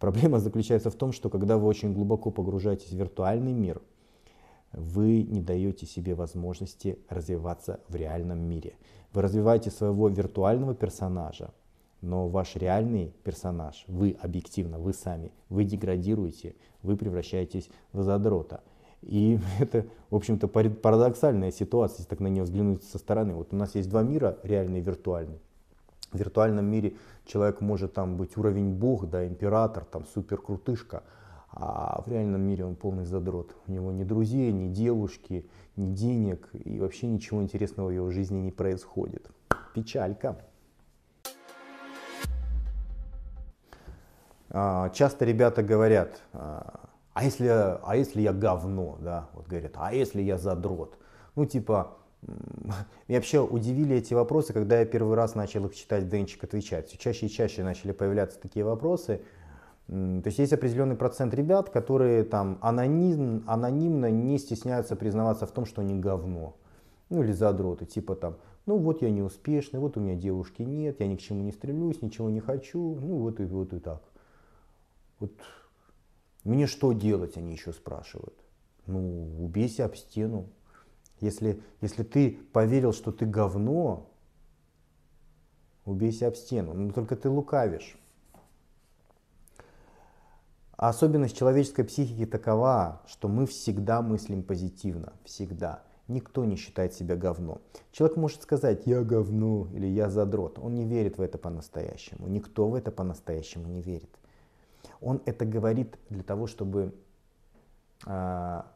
Проблема 0.00 0.40
заключается 0.40 0.90
в 0.90 0.96
том, 0.96 1.12
что 1.12 1.30
когда 1.30 1.58
вы 1.58 1.68
очень 1.68 1.92
глубоко 1.92 2.32
погружаетесь 2.32 2.90
в 2.90 2.96
виртуальный 2.96 3.52
мир, 3.52 3.80
вы 4.72 5.22
не 5.22 5.40
даете 5.40 5.86
себе 5.86 6.14
возможности 6.14 6.98
развиваться 7.08 7.80
в 7.88 7.94
реальном 7.94 8.40
мире. 8.40 8.74
Вы 9.12 9.22
развиваете 9.22 9.70
своего 9.70 10.08
виртуального 10.08 10.74
персонажа, 10.74 11.52
но 12.00 12.28
ваш 12.28 12.56
реальный 12.56 13.12
персонаж, 13.24 13.84
вы 13.88 14.16
объективно, 14.20 14.78
вы 14.78 14.92
сами, 14.92 15.32
вы 15.48 15.64
деградируете, 15.64 16.54
вы 16.82 16.96
превращаетесь 16.96 17.70
в 17.92 18.02
задрота. 18.02 18.62
И 19.02 19.38
это, 19.58 19.86
в 20.10 20.16
общем-то, 20.16 20.48
парадоксальная 20.48 21.50
ситуация, 21.50 21.98
если 21.98 22.10
так 22.10 22.20
на 22.20 22.28
нее 22.28 22.42
взглянуть 22.42 22.84
со 22.84 22.98
стороны. 22.98 23.34
Вот 23.34 23.52
у 23.52 23.56
нас 23.56 23.74
есть 23.74 23.88
два 23.88 24.02
мира, 24.02 24.38
реальный 24.42 24.80
и 24.80 24.82
виртуальный. 24.82 25.40
В 26.12 26.18
виртуальном 26.18 26.64
мире 26.64 26.94
человек 27.26 27.60
может 27.60 27.92
там 27.92 28.16
быть 28.16 28.36
уровень 28.36 28.72
бог, 28.72 29.08
да, 29.10 29.26
император, 29.26 29.84
там 29.84 30.06
супер 30.06 30.38
крутышка, 30.38 31.02
а 31.50 32.02
в 32.04 32.08
реальном 32.08 32.42
мире 32.42 32.64
он 32.64 32.76
полный 32.76 33.04
задрот. 33.04 33.54
У 33.66 33.72
него 33.72 33.90
ни 33.90 34.04
друзей, 34.04 34.52
ни 34.52 34.68
девушки, 34.68 35.48
ни 35.76 35.92
денег 35.92 36.48
и 36.52 36.78
вообще 36.78 37.06
ничего 37.06 37.42
интересного 37.42 37.88
в 37.88 37.92
его 37.92 38.10
жизни 38.10 38.38
не 38.38 38.52
происходит. 38.52 39.30
Печалька. 39.74 40.38
А, 44.50 44.90
часто 44.90 45.24
ребята 45.24 45.62
говорят, 45.62 46.22
а, 46.32 46.88
а 47.12 47.24
если, 47.24 47.46
а 47.48 47.96
если 47.96 48.22
я 48.22 48.32
говно, 48.32 48.96
да, 49.00 49.28
вот 49.34 49.46
говорят, 49.46 49.72
а 49.74 49.92
если 49.92 50.22
я 50.22 50.38
задрот? 50.38 50.96
Ну 51.34 51.44
типа, 51.44 51.98
меня 52.22 53.18
вообще 53.18 53.40
удивили 53.40 53.96
эти 53.96 54.14
вопросы, 54.14 54.52
когда 54.52 54.80
я 54.80 54.86
первый 54.86 55.16
раз 55.16 55.34
начал 55.34 55.66
их 55.66 55.74
читать, 55.74 56.08
Денчик 56.08 56.44
отвечать. 56.44 56.88
Все 56.88 56.96
чаще 56.96 57.26
и 57.26 57.30
чаще 57.30 57.62
начали 57.62 57.92
появляться 57.92 58.40
такие 58.40 58.64
вопросы. 58.64 59.22
То 59.88 60.22
есть 60.26 60.38
есть 60.38 60.52
определенный 60.52 60.96
процент 60.96 61.32
ребят, 61.32 61.70
которые 61.70 62.22
там 62.22 62.58
аноним, 62.60 63.42
анонимно 63.46 64.10
не 64.10 64.38
стесняются 64.38 64.96
признаваться 64.96 65.46
в 65.46 65.50
том, 65.50 65.64
что 65.64 65.80
они 65.80 65.98
говно. 65.98 66.56
Ну 67.08 67.22
или 67.22 67.32
задроты, 67.32 67.86
типа 67.86 68.14
там, 68.14 68.36
ну 68.66 68.76
вот 68.76 69.00
я 69.00 69.10
не 69.10 69.22
успешный, 69.22 69.80
вот 69.80 69.96
у 69.96 70.00
меня 70.00 70.14
девушки 70.14 70.60
нет, 70.60 71.00
я 71.00 71.06
ни 71.06 71.16
к 71.16 71.20
чему 71.20 71.42
не 71.42 71.52
стремлюсь, 71.52 72.02
ничего 72.02 72.28
не 72.28 72.40
хочу, 72.40 72.96
ну 73.00 73.16
вот 73.16 73.40
и 73.40 73.44
вот 73.44 73.72
и 73.72 73.78
так. 73.78 74.02
Вот 75.20 75.32
мне 76.44 76.66
что 76.66 76.92
делать, 76.92 77.38
они 77.38 77.52
еще 77.52 77.72
спрашивают. 77.72 78.34
Ну, 78.86 79.44
убейся 79.44 79.86
об 79.86 79.96
стену. 79.96 80.48
Если, 81.20 81.62
если 81.80 82.02
ты 82.02 82.38
поверил, 82.52 82.92
что 82.92 83.10
ты 83.10 83.26
говно, 83.26 84.10
убейся 85.84 86.28
об 86.28 86.36
стену. 86.36 86.74
Но 86.74 86.92
только 86.92 87.16
ты 87.16 87.28
лукавишь. 87.28 87.98
Особенность 90.78 91.36
человеческой 91.36 91.82
психики 91.82 92.24
такова, 92.24 93.02
что 93.08 93.26
мы 93.26 93.46
всегда 93.46 94.00
мыслим 94.00 94.44
позитивно. 94.44 95.12
Всегда. 95.24 95.82
Никто 96.06 96.44
не 96.44 96.54
считает 96.54 96.94
себя 96.94 97.16
говно. 97.16 97.60
Человек 97.90 98.16
может 98.16 98.42
сказать 98.42 98.86
«я 98.86 99.02
говно» 99.02 99.66
или 99.72 99.86
«я 99.88 100.08
задрот». 100.08 100.56
Он 100.60 100.76
не 100.76 100.84
верит 100.84 101.18
в 101.18 101.20
это 101.20 101.36
по-настоящему. 101.36 102.28
Никто 102.28 102.68
в 102.68 102.76
это 102.76 102.92
по-настоящему 102.92 103.66
не 103.66 103.82
верит. 103.82 104.08
Он 105.00 105.20
это 105.26 105.44
говорит 105.44 105.98
для 106.10 106.22
того, 106.22 106.46
чтобы 106.46 106.94
а, 108.06 108.70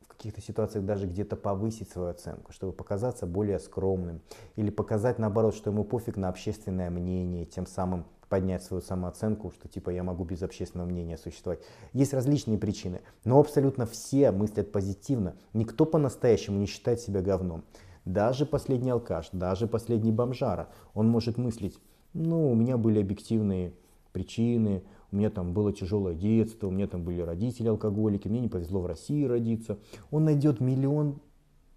в 0.00 0.08
каких-то 0.08 0.40
ситуациях 0.40 0.84
даже 0.84 1.06
где-то 1.06 1.36
повысить 1.36 1.90
свою 1.90 2.08
оценку, 2.08 2.50
чтобы 2.50 2.72
показаться 2.72 3.24
более 3.24 3.60
скромным 3.60 4.20
или 4.56 4.70
показать 4.70 5.20
наоборот, 5.20 5.54
что 5.54 5.70
ему 5.70 5.84
пофиг 5.84 6.16
на 6.16 6.28
общественное 6.28 6.90
мнение, 6.90 7.44
тем 7.44 7.66
самым 7.66 8.04
поднять 8.28 8.62
свою 8.62 8.82
самооценку, 8.82 9.50
что 9.50 9.68
типа 9.68 9.90
я 9.90 10.02
могу 10.02 10.24
без 10.24 10.42
общественного 10.42 10.88
мнения 10.88 11.16
существовать. 11.16 11.60
Есть 11.92 12.14
различные 12.14 12.58
причины, 12.58 13.00
но 13.24 13.38
абсолютно 13.38 13.86
все 13.86 14.30
мыслят 14.30 14.72
позитивно. 14.72 15.36
Никто 15.52 15.84
по-настоящему 15.84 16.58
не 16.58 16.66
считает 16.66 17.00
себя 17.00 17.22
говном. 17.22 17.64
Даже 18.04 18.46
последний 18.46 18.90
алкаш, 18.90 19.30
даже 19.32 19.66
последний 19.66 20.12
бомжара, 20.12 20.68
он 20.94 21.08
может 21.08 21.38
мыслить, 21.38 21.78
ну, 22.14 22.50
у 22.50 22.54
меня 22.54 22.76
были 22.76 23.00
объективные 23.00 23.72
причины, 24.12 24.82
у 25.12 25.16
меня 25.16 25.30
там 25.30 25.52
было 25.52 25.72
тяжелое 25.72 26.14
детство, 26.14 26.68
у 26.68 26.70
меня 26.70 26.86
там 26.86 27.04
были 27.04 27.20
родители 27.20 27.68
алкоголики, 27.68 28.28
мне 28.28 28.40
не 28.40 28.48
повезло 28.48 28.80
в 28.80 28.86
России 28.86 29.24
родиться. 29.24 29.78
Он 30.10 30.24
найдет 30.24 30.60
миллион 30.60 31.20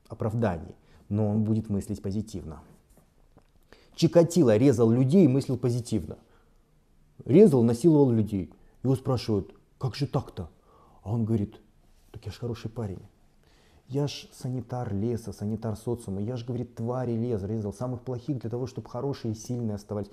оправданий, 0.08 0.75
но 1.10 1.27
он 1.27 1.44
будет 1.44 1.70
мыслить 1.70 2.01
позитивно. 2.01 2.62
Чикатило 3.96 4.56
резал 4.56 4.89
людей 4.89 5.25
и 5.25 5.27
мыслил 5.27 5.58
позитивно. 5.58 6.18
Резал, 7.25 7.63
насиловал 7.63 8.11
людей. 8.11 8.51
Его 8.83 8.95
спрашивают, 8.95 9.53
как 9.77 9.95
же 9.95 10.07
так-то? 10.07 10.49
А 11.03 11.13
он 11.13 11.25
говорит, 11.25 11.59
так 12.11 12.25
я 12.25 12.31
ж 12.31 12.38
хороший 12.38 12.69
парень. 12.69 13.01
Я 13.88 14.07
ж 14.07 14.27
санитар 14.31 14.93
леса, 14.93 15.33
санитар 15.33 15.75
социума. 15.75 16.21
Я 16.21 16.38
ж, 16.38 16.45
говорит, 16.45 16.75
твари 16.75 17.13
лес 17.13 17.41
резал, 17.43 17.73
самых 17.73 18.01
плохих 18.01 18.39
для 18.39 18.49
того, 18.49 18.67
чтобы 18.67 18.89
хорошие 18.89 19.33
и 19.33 19.35
сильные 19.35 19.75
оставались. 19.75 20.11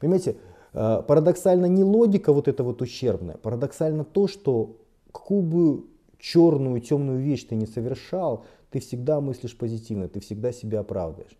Понимаете, 0.00 0.36
Э, 0.72 1.02
парадоксально 1.06 1.66
не 1.66 1.82
логика 1.82 2.32
вот 2.32 2.48
эта 2.48 2.62
вот 2.62 2.82
ущербная, 2.82 3.36
парадоксально 3.36 4.04
то, 4.04 4.28
что 4.28 4.76
какую 5.12 5.42
бы 5.42 5.84
черную, 6.18 6.80
темную 6.80 7.20
вещь 7.20 7.44
ты 7.44 7.54
не 7.54 7.66
совершал, 7.66 8.44
ты 8.70 8.80
всегда 8.80 9.20
мыслишь 9.20 9.56
позитивно, 9.56 10.08
ты 10.08 10.20
всегда 10.20 10.52
себя 10.52 10.80
оправдываешь. 10.80 11.36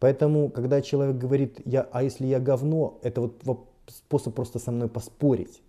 Поэтому, 0.00 0.50
когда 0.50 0.82
человек 0.82 1.16
говорит, 1.16 1.60
я, 1.64 1.86
а 1.92 2.02
если 2.02 2.26
я 2.26 2.40
говно, 2.40 2.98
это 3.02 3.20
вот 3.20 3.68
способ 3.86 4.34
просто 4.34 4.58
со 4.58 4.70
мной 4.70 4.88
поспорить. 4.88 5.62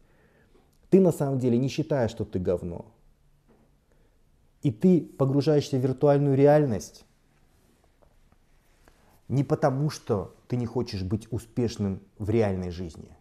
Ты 0.90 1.00
на 1.00 1.12
самом 1.12 1.40
деле 1.40 1.58
не 1.58 1.70
считаешь, 1.70 2.12
что 2.12 2.26
ты 2.26 2.40
говно. 2.40 2.86
И 4.62 4.72
ты 4.72 5.02
погружаешься 5.02 5.78
в 5.78 5.82
виртуальную 5.82 6.36
реальность 6.36 7.06
не 9.28 9.44
потому, 9.44 9.90
что 9.90 10.36
ты 10.48 10.56
не 10.58 10.66
хочешь 10.66 11.02
быть 11.02 11.32
успешным 11.32 12.02
в 12.20 12.30
реальной 12.30 12.70
жизни. 12.70 13.16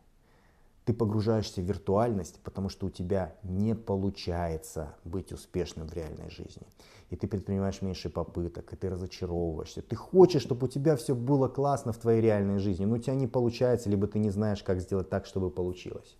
Ты 0.84 0.92
погружаешься 0.92 1.60
в 1.60 1.64
виртуальность, 1.64 2.40
потому 2.42 2.68
что 2.68 2.86
у 2.86 2.90
тебя 2.90 3.36
не 3.44 3.74
получается 3.74 4.96
быть 5.04 5.32
успешным 5.32 5.86
в 5.86 5.94
реальной 5.94 6.28
жизни. 6.28 6.66
И 7.10 7.16
ты 7.16 7.28
предпринимаешь 7.28 7.82
меньше 7.82 8.10
попыток, 8.10 8.72
и 8.72 8.76
ты 8.76 8.88
разочаровываешься. 8.88 9.82
Ты 9.82 9.94
хочешь, 9.94 10.42
чтобы 10.42 10.66
у 10.66 10.68
тебя 10.68 10.96
все 10.96 11.14
было 11.14 11.46
классно 11.46 11.92
в 11.92 11.98
твоей 11.98 12.20
реальной 12.20 12.58
жизни, 12.58 12.84
но 12.84 12.96
у 12.96 12.98
тебя 12.98 13.14
не 13.14 13.28
получается, 13.28 13.90
либо 13.90 14.08
ты 14.08 14.18
не 14.18 14.30
знаешь, 14.30 14.62
как 14.62 14.80
сделать 14.80 15.08
так, 15.08 15.26
чтобы 15.26 15.50
получилось. 15.50 16.16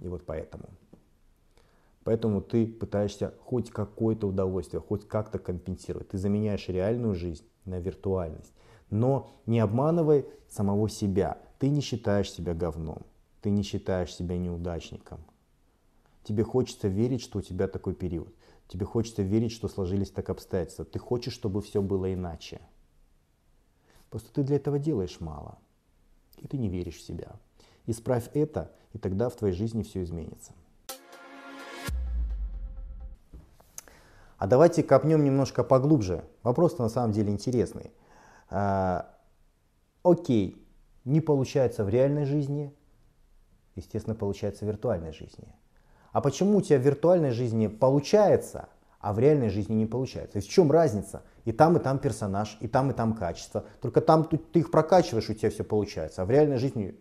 И 0.00 0.08
вот 0.08 0.26
поэтому. 0.26 0.68
Поэтому 2.04 2.40
ты 2.40 2.66
пытаешься 2.66 3.34
хоть 3.40 3.70
какое-то 3.70 4.28
удовольствие, 4.28 4.80
хоть 4.80 5.08
как-то 5.08 5.38
компенсировать. 5.38 6.08
Ты 6.08 6.18
заменяешь 6.18 6.68
реальную 6.68 7.14
жизнь 7.14 7.44
на 7.64 7.80
виртуальность. 7.80 8.52
Но 8.90 9.30
не 9.46 9.60
обманывай 9.60 10.26
самого 10.48 10.88
себя. 10.88 11.38
Ты 11.58 11.68
не 11.68 11.80
считаешь 11.80 12.30
себя 12.30 12.54
говном. 12.54 13.02
Ты 13.40 13.50
не 13.50 13.62
считаешь 13.62 14.14
себя 14.14 14.36
неудачником. 14.36 15.20
Тебе 16.24 16.42
хочется 16.42 16.88
верить, 16.88 17.22
что 17.22 17.38
у 17.38 17.42
тебя 17.42 17.68
такой 17.68 17.94
период. 17.94 18.34
Тебе 18.68 18.84
хочется 18.84 19.22
верить, 19.22 19.52
что 19.52 19.68
сложились 19.68 20.10
так 20.10 20.28
обстоятельства. 20.28 20.84
Ты 20.84 20.98
хочешь, 20.98 21.32
чтобы 21.32 21.62
все 21.62 21.80
было 21.80 22.12
иначе. 22.12 22.60
Просто 24.10 24.32
ты 24.32 24.42
для 24.42 24.56
этого 24.56 24.78
делаешь 24.78 25.20
мало. 25.20 25.58
И 26.38 26.48
ты 26.48 26.58
не 26.58 26.68
веришь 26.68 26.96
в 26.96 27.02
себя. 27.02 27.36
Исправь 27.86 28.28
это, 28.34 28.72
и 28.92 28.98
тогда 28.98 29.28
в 29.28 29.36
твоей 29.36 29.54
жизни 29.54 29.82
все 29.82 30.02
изменится. 30.02 30.52
А 34.38 34.46
давайте 34.46 34.82
копнем 34.82 35.24
немножко 35.24 35.64
поглубже. 35.64 36.24
Вопрос 36.42 36.76
на 36.78 36.88
самом 36.88 37.12
деле 37.12 37.30
интересный. 37.30 37.92
А, 38.50 39.14
окей, 40.02 40.65
не 41.06 41.20
получается 41.20 41.84
в 41.84 41.88
реальной 41.88 42.26
жизни, 42.26 42.74
естественно, 43.76 44.14
получается 44.14 44.64
в 44.64 44.68
виртуальной 44.68 45.12
жизни. 45.12 45.48
А 46.12 46.20
почему 46.20 46.58
у 46.58 46.62
тебя 46.62 46.78
в 46.78 46.82
виртуальной 46.82 47.30
жизни 47.30 47.68
получается, 47.68 48.68
а 48.98 49.12
в 49.12 49.18
реальной 49.18 49.48
жизни 49.48 49.74
не 49.74 49.86
получается? 49.86 50.38
Есть 50.38 50.48
в 50.48 50.52
чем 50.52 50.70
разница? 50.70 51.22
И 51.44 51.52
там, 51.52 51.76
и 51.76 51.80
там 51.80 52.00
персонаж, 52.00 52.58
и 52.60 52.66
там, 52.66 52.90
и 52.90 52.94
там 52.94 53.14
качество. 53.14 53.64
Только 53.80 54.00
там 54.00 54.24
ты, 54.24 54.36
ты 54.36 54.58
их 54.58 54.70
прокачиваешь, 54.72 55.30
у 55.30 55.34
тебя 55.34 55.48
все 55.50 55.62
получается, 55.62 56.22
а 56.22 56.24
в 56.24 56.30
реальной 56.30 56.58
жизни 56.58 56.98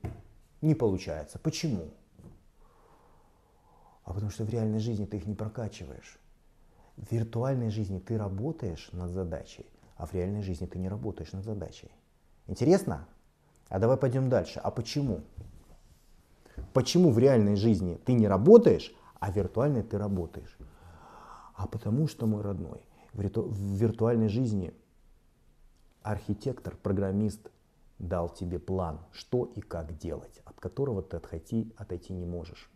не 0.61 0.75
получается. 0.75 1.39
Почему? 1.39 1.89
А 4.03 4.13
потому 4.13 4.29
что 4.29 4.43
в 4.43 4.49
реальной 4.49 4.79
жизни 4.79 5.05
ты 5.05 5.17
их 5.17 5.25
не 5.25 5.33
прокачиваешь. 5.33 6.19
В 6.95 7.11
виртуальной 7.11 7.71
жизни 7.71 7.97
ты 7.97 8.19
работаешь 8.19 8.89
над 8.91 9.09
задачей, 9.09 9.65
а 9.97 10.05
в 10.05 10.13
реальной 10.13 10.43
жизни 10.43 10.67
ты 10.67 10.77
не 10.77 10.89
работаешь 10.89 11.31
над 11.31 11.43
задачей. 11.43 11.89
Интересно? 12.45 13.07
А 13.69 13.79
давай 13.79 13.97
пойдем 13.97 14.29
дальше. 14.29 14.59
А 14.59 14.71
почему? 14.71 15.21
Почему 16.73 17.11
в 17.11 17.19
реальной 17.19 17.55
жизни 17.55 17.99
ты 18.05 18.13
не 18.13 18.27
работаешь, 18.27 18.93
а 19.19 19.31
в 19.31 19.35
виртуальной 19.35 19.83
ты 19.83 19.97
работаешь? 19.97 20.57
А 21.55 21.67
потому 21.67 22.07
что, 22.07 22.27
мой 22.27 22.41
родной, 22.41 22.85
в, 23.13 23.21
риту... 23.21 23.43
в 23.43 23.57
виртуальной 23.57 24.27
жизни 24.27 24.73
архитектор, 26.03 26.75
программист 26.75 27.49
дал 27.97 28.29
тебе 28.29 28.59
план, 28.59 28.99
что 29.11 29.45
и 29.55 29.61
как 29.61 29.97
делать, 29.97 30.41
от 30.45 30.59
которого 30.59 31.01
ты 31.01 31.17
отойти, 31.17 31.73
отойти 31.77 32.13
не 32.13 32.25
можешь. 32.25 32.69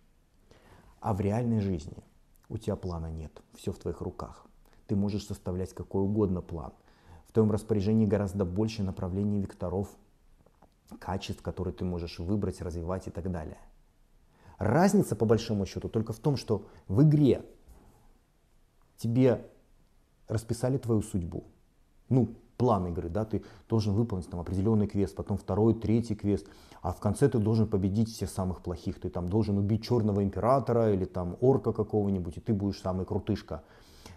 А 1.01 1.13
в 1.13 1.21
реальной 1.21 1.59
жизни 1.59 2.03
у 2.47 2.57
тебя 2.57 2.75
плана 2.75 3.11
нет, 3.11 3.41
все 3.53 3.71
в 3.71 3.77
твоих 3.77 4.01
руках. 4.01 4.45
Ты 4.87 4.95
можешь 4.95 5.25
составлять 5.25 5.73
какой 5.73 6.01
угодно 6.01 6.41
план. 6.41 6.73
В 7.27 7.33
твоем 7.33 7.51
распоряжении 7.51 8.07
гораздо 8.07 8.43
больше 8.43 8.81
направлений 8.81 9.39
векторов, 9.39 9.89
качеств, 10.99 11.41
которые 11.41 11.73
ты 11.73 11.85
можешь 11.85 12.19
выбрать, 12.19 12.61
развивать 12.61 13.07
и 13.07 13.11
так 13.11 13.31
далее. 13.31 13.59
Разница, 14.57 15.15
по 15.15 15.25
большому 15.25 15.65
счету, 15.65 15.89
только 15.89 16.13
в 16.13 16.19
том, 16.19 16.35
что 16.35 16.65
в 16.87 17.01
игре 17.03 17.45
тебе 18.97 19.45
расписали 20.27 20.77
твою 20.77 21.01
судьбу. 21.01 21.45
Ну, 22.09 22.35
план 22.57 22.87
игры, 22.87 23.09
да, 23.09 23.23
ты 23.23 23.43
должен 23.69 23.93
выполнить 23.93 24.29
там 24.29 24.41
определенный 24.41 24.87
квест, 24.87 25.15
потом 25.15 25.37
второй, 25.37 25.73
третий 25.73 26.13
квест, 26.15 26.47
а 26.81 26.91
в 26.91 26.99
конце 26.99 27.29
ты 27.29 27.39
должен 27.39 27.67
победить 27.67 28.09
всех 28.09 28.29
самых 28.29 28.61
плохих, 28.61 28.99
ты 28.99 29.09
там 29.09 29.29
должен 29.29 29.57
убить 29.57 29.83
черного 29.83 30.23
императора 30.23 30.93
или 30.93 31.05
там 31.05 31.37
орка 31.39 31.71
какого-нибудь, 31.71 32.37
и 32.37 32.41
ты 32.41 32.53
будешь 32.53 32.81
самый 32.81 33.05
крутышка. 33.05 33.63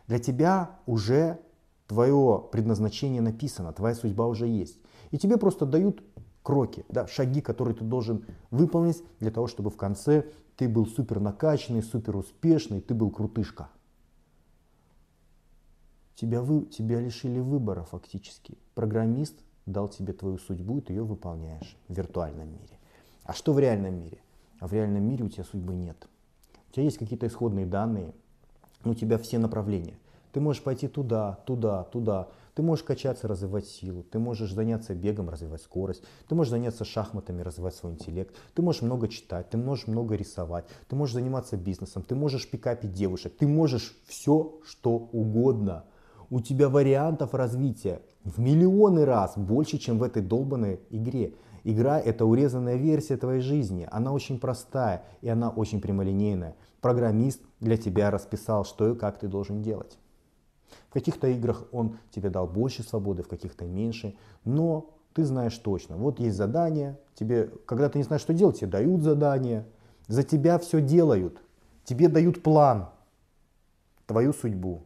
Для 0.09 0.19
тебя 0.19 0.81
уже 0.87 1.39
твое 1.87 2.45
предназначение 2.51 3.23
написано, 3.23 3.73
твоя 3.73 3.95
судьба 3.95 4.27
уже 4.27 4.49
есть. 4.49 4.79
И 5.13 5.19
тебе 5.19 5.37
просто 5.37 5.65
дают 5.65 6.03
кроки, 6.43 6.85
да, 6.89 7.07
шаги, 7.07 7.41
которые 7.41 7.75
ты 7.75 7.85
должен 7.85 8.25
выполнить 8.51 9.03
для 9.21 9.31
того, 9.31 9.47
чтобы 9.47 9.71
в 9.71 9.77
конце 9.77 10.27
ты 10.57 10.69
был 10.69 10.87
супер 10.87 11.21
накачанный, 11.21 11.83
супер 11.83 12.17
успешный, 12.17 12.81
ты 12.81 12.95
был 12.95 13.11
крутышка. 13.11 13.69
Тебя, 16.15 16.43
вы, 16.43 16.67
тебя 16.67 17.01
лишили 17.01 17.41
выбора 17.41 17.85
фактически. 17.85 18.57
Программист 18.75 19.35
дал 19.67 19.89
тебе 19.89 20.13
твою 20.13 20.39
судьбу, 20.39 20.79
и 20.79 20.81
ты 20.81 20.93
ее 20.93 21.03
выполняешь 21.03 21.77
в 21.89 21.95
виртуальном 21.95 22.49
мире. 22.49 22.79
А 23.25 23.33
что 23.33 23.53
в 23.53 23.59
реальном 23.59 23.95
мире? 23.95 24.19
А 24.61 24.69
в 24.69 24.73
реальном 24.73 25.03
мире 25.03 25.25
у 25.25 25.29
тебя 25.29 25.45
судьбы 25.45 25.75
нет. 25.75 26.07
У 26.71 26.75
тебя 26.75 26.85
есть 26.85 26.99
какие-то 26.99 27.27
исходные 27.27 27.67
данные, 27.67 28.15
у 28.85 28.95
тебя 28.95 29.19
все 29.19 29.39
направления. 29.39 29.99
Ты 30.33 30.41
можешь 30.41 30.63
пойти 30.63 30.89
туда, 30.89 31.39
туда, 31.47 31.85
туда. 31.85 32.29
Ты 32.55 32.63
можешь 32.63 32.85
качаться, 32.85 33.29
развивать 33.29 33.67
силу. 33.67 34.03
Ты 34.03 34.19
можешь 34.19 34.53
заняться 34.53 34.95
бегом, 34.95 35.31
развивать 35.31 35.63
скорость. 35.63 36.03
Ты 36.29 36.35
можешь 36.35 36.51
заняться 36.51 36.85
шахматами, 36.85 37.41
развивать 37.43 37.75
свой 37.75 37.93
интеллект. 37.93 38.35
Ты 38.55 38.63
можешь 38.63 38.83
много 38.83 39.09
читать, 39.09 39.49
ты 39.49 39.57
можешь 39.57 39.87
много 39.87 40.17
рисовать. 40.17 40.67
Ты 40.89 40.97
можешь 40.97 41.15
заниматься 41.15 41.57
бизнесом. 41.57 42.03
Ты 42.03 42.15
можешь 42.15 42.49
пикапить 42.51 42.93
девушек. 42.93 43.35
Ты 43.39 43.47
можешь 43.47 43.97
все, 44.07 44.61
что 44.65 44.91
угодно 44.97 45.85
у 46.33 46.41
тебя 46.41 46.71
вариантов 46.71 47.35
развития 47.35 48.01
в 48.25 48.41
миллионы 48.41 49.05
раз 49.05 49.37
больше, 49.37 49.77
чем 49.77 49.99
в 49.99 50.03
этой 50.03 50.23
долбанной 50.23 50.81
игре. 50.89 51.35
Игра– 51.63 52.01
это 52.05 52.25
урезанная 52.25 52.77
версия 52.77 53.19
твоей 53.19 53.43
жизни. 53.43 53.87
Она 53.91 54.13
очень 54.13 54.41
простая 54.41 55.05
и 55.21 55.29
она 55.29 55.51
очень 55.51 55.83
прямолинейная. 55.83 56.57
Программист 56.81 57.43
для 57.61 57.77
тебя 57.77 58.11
расписал, 58.11 58.65
что 58.65 58.93
и 58.93 58.97
как 58.97 59.19
ты 59.19 59.29
должен 59.29 59.63
делать. 59.63 59.99
В 60.89 60.93
каких-то 60.93 61.29
играх 61.29 61.65
он 61.73 61.99
тебе 62.11 62.31
дал 62.31 62.47
больше 62.47 62.83
свободы, 62.83 63.23
в 63.23 63.29
каких-то 63.29 63.65
меньше. 63.65 64.17
Но 64.45 64.91
ты 65.15 65.25
знаешь 65.25 65.57
точно, 65.59 65.97
вот 65.97 66.21
есть 66.21 66.37
задание, 66.37 66.99
тебе, 67.15 67.51
когда 67.67 67.89
ты 67.89 67.99
не 67.99 68.05
знаешь, 68.05 68.23
что 68.23 68.33
делать, 68.33 68.59
тебе 68.59 68.71
дают 68.71 69.03
задание, 69.03 69.67
за 70.09 70.23
тебя 70.23 70.59
все 70.59 70.81
делают, 70.81 71.41
тебе 71.85 72.09
дают 72.09 72.43
план, 72.43 72.89
твою 74.07 74.33
судьбу. 74.33 74.85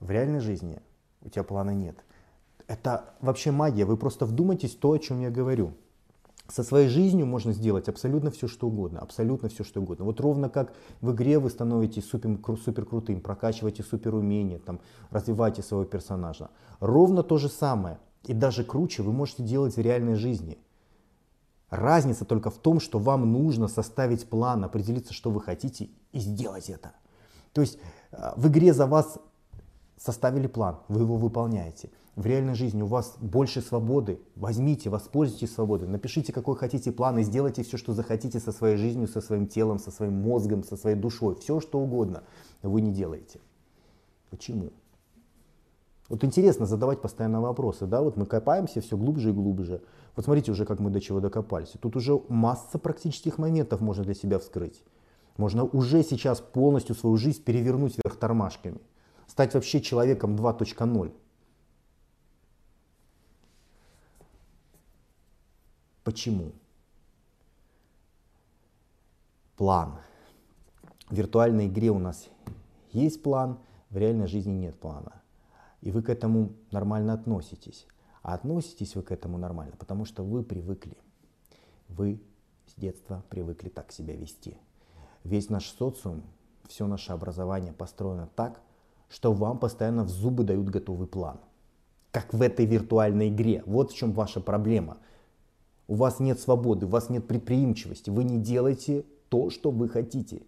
В 0.00 0.10
реальной 0.10 0.40
жизни 0.40 0.80
у 1.22 1.28
тебя 1.28 1.42
плана 1.42 1.70
нет. 1.74 1.96
Это 2.66 3.14
вообще 3.20 3.50
магия. 3.50 3.84
Вы 3.84 3.96
просто 3.96 4.26
вдумайтесь 4.26 4.74
то, 4.74 4.92
о 4.92 4.98
чем 4.98 5.20
я 5.20 5.30
говорю. 5.30 5.74
Со 6.50 6.62
своей 6.62 6.88
жизнью 6.88 7.26
можно 7.26 7.52
сделать 7.52 7.88
абсолютно 7.88 8.30
все, 8.30 8.48
что 8.48 8.68
угодно. 8.68 9.00
Абсолютно 9.00 9.50
все, 9.50 9.64
что 9.64 9.82
угодно. 9.82 10.06
Вот 10.06 10.18
ровно 10.20 10.48
как 10.48 10.72
в 11.02 11.12
игре 11.12 11.38
вы 11.38 11.50
становитесь 11.50 12.08
супер, 12.08 12.38
супер 12.64 12.86
крутым, 12.86 13.20
прокачиваете 13.20 13.82
супер 13.82 14.14
умения, 14.14 14.58
там, 14.58 14.80
развиваете 15.10 15.62
своего 15.62 15.84
персонажа. 15.84 16.48
Ровно 16.80 17.22
то 17.22 17.36
же 17.36 17.50
самое. 17.50 17.98
И 18.24 18.32
даже 18.32 18.64
круче 18.64 19.02
вы 19.02 19.12
можете 19.12 19.42
делать 19.42 19.76
в 19.76 19.80
реальной 19.80 20.14
жизни. 20.14 20.58
Разница 21.68 22.24
только 22.24 22.50
в 22.50 22.56
том, 22.56 22.80
что 22.80 22.98
вам 22.98 23.30
нужно 23.30 23.68
составить 23.68 24.26
план, 24.26 24.64
определиться, 24.64 25.12
что 25.12 25.30
вы 25.30 25.42
хотите, 25.42 25.90
и 26.12 26.18
сделать 26.18 26.70
это. 26.70 26.92
То 27.52 27.60
есть 27.60 27.78
э, 28.10 28.32
в 28.36 28.48
игре 28.48 28.72
за 28.72 28.86
вас 28.86 29.18
составили 29.98 30.46
план, 30.46 30.78
вы 30.88 31.02
его 31.02 31.16
выполняете. 31.16 31.90
В 32.16 32.26
реальной 32.26 32.54
жизни 32.54 32.82
у 32.82 32.86
вас 32.86 33.14
больше 33.20 33.60
свободы, 33.60 34.20
возьмите, 34.34 34.90
воспользуйтесь 34.90 35.54
свободой, 35.54 35.88
напишите, 35.88 36.32
какой 36.32 36.56
хотите 36.56 36.90
план 36.90 37.18
и 37.18 37.22
сделайте 37.22 37.62
все, 37.62 37.76
что 37.76 37.92
захотите 37.92 38.40
со 38.40 38.50
своей 38.50 38.76
жизнью, 38.76 39.06
со 39.06 39.20
своим 39.20 39.46
телом, 39.46 39.78
со 39.78 39.92
своим 39.92 40.14
мозгом, 40.14 40.64
со 40.64 40.76
своей 40.76 40.96
душой, 40.96 41.36
все 41.36 41.60
что 41.60 41.78
угодно, 41.78 42.24
вы 42.62 42.80
не 42.80 42.90
делаете. 42.90 43.38
Почему? 44.30 44.70
Вот 46.08 46.24
интересно 46.24 46.66
задавать 46.66 47.00
постоянно 47.00 47.40
вопросы, 47.40 47.86
да, 47.86 48.02
вот 48.02 48.16
мы 48.16 48.26
копаемся 48.26 48.80
все 48.80 48.96
глубже 48.96 49.30
и 49.30 49.32
глубже. 49.32 49.82
Вот 50.16 50.24
смотрите 50.24 50.50
уже, 50.50 50.64
как 50.64 50.80
мы 50.80 50.90
до 50.90 51.00
чего 51.00 51.20
докопались. 51.20 51.74
Тут 51.80 51.94
уже 51.94 52.20
масса 52.28 52.78
практических 52.78 53.38
моментов 53.38 53.80
можно 53.80 54.02
для 54.02 54.14
себя 54.14 54.40
вскрыть. 54.40 54.82
Можно 55.36 55.62
уже 55.62 56.02
сейчас 56.02 56.40
полностью 56.40 56.96
свою 56.96 57.16
жизнь 57.16 57.44
перевернуть 57.44 57.96
вверх 57.96 58.16
тормашками 58.16 58.80
стать 59.38 59.54
вообще 59.54 59.80
человеком 59.80 60.34
2.0. 60.34 61.12
Почему? 66.02 66.50
План. 69.56 70.00
В 71.08 71.14
виртуальной 71.14 71.68
игре 71.68 71.90
у 71.90 72.00
нас 72.00 72.28
есть 72.90 73.22
план, 73.22 73.60
в 73.90 73.96
реальной 73.96 74.26
жизни 74.26 74.50
нет 74.50 74.80
плана. 74.80 75.22
И 75.82 75.92
вы 75.92 76.02
к 76.02 76.08
этому 76.08 76.52
нормально 76.72 77.12
относитесь. 77.12 77.86
А 78.22 78.34
относитесь 78.34 78.96
вы 78.96 79.04
к 79.04 79.12
этому 79.12 79.38
нормально, 79.38 79.76
потому 79.78 80.04
что 80.04 80.24
вы 80.24 80.42
привыкли. 80.42 80.98
Вы 81.86 82.20
с 82.66 82.74
детства 82.74 83.22
привыкли 83.28 83.68
так 83.68 83.92
себя 83.92 84.16
вести. 84.16 84.58
Весь 85.22 85.48
наш 85.48 85.68
социум, 85.68 86.24
все 86.66 86.88
наше 86.88 87.12
образование 87.12 87.72
построено 87.72 88.26
так, 88.34 88.60
что 89.08 89.32
вам 89.32 89.58
постоянно 89.58 90.04
в 90.04 90.08
зубы 90.08 90.44
дают 90.44 90.68
готовый 90.68 91.06
план. 91.06 91.40
Как 92.10 92.32
в 92.32 92.42
этой 92.42 92.66
виртуальной 92.66 93.28
игре. 93.28 93.62
Вот 93.66 93.92
в 93.92 93.96
чем 93.96 94.12
ваша 94.12 94.40
проблема. 94.40 94.98
У 95.86 95.94
вас 95.94 96.20
нет 96.20 96.38
свободы, 96.38 96.86
у 96.86 96.90
вас 96.90 97.08
нет 97.08 97.26
предприимчивости, 97.26 98.10
вы 98.10 98.24
не 98.24 98.38
делаете 98.38 99.06
то, 99.30 99.48
что 99.50 99.70
вы 99.70 99.88
хотите. 99.88 100.42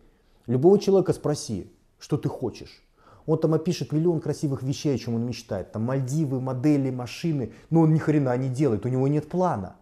Любого 0.47 0.79
человека 0.79 1.13
спроси, 1.13 1.71
что 1.99 2.19
ты 2.19 2.29
хочешь. 2.29 2.83
Он 3.27 3.39
там 3.39 3.55
опишет 3.55 3.93
миллион 3.93 4.21
красивых 4.21 4.63
вещей, 4.63 4.95
о 4.95 4.99
чем 4.99 5.15
он 5.15 5.25
мечтает. 5.25 5.73
Там 5.73 5.85
Мальдивы, 5.85 6.41
модели, 6.41 6.91
машины. 6.91 7.53
Но 7.71 7.81
он 7.81 7.95
ни 7.95 7.99
хрена 7.99 8.37
не 8.37 8.49
делает, 8.49 8.85
у 8.85 8.89
него 8.89 9.09
нет 9.09 9.29
плана. 9.29 9.77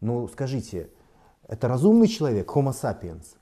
Ну 0.00 0.28
скажите, 0.28 0.90
это 1.46 1.68
разумный 1.68 2.08
человек, 2.08 2.48
Homo 2.50 2.72
sapiens? 2.72 3.36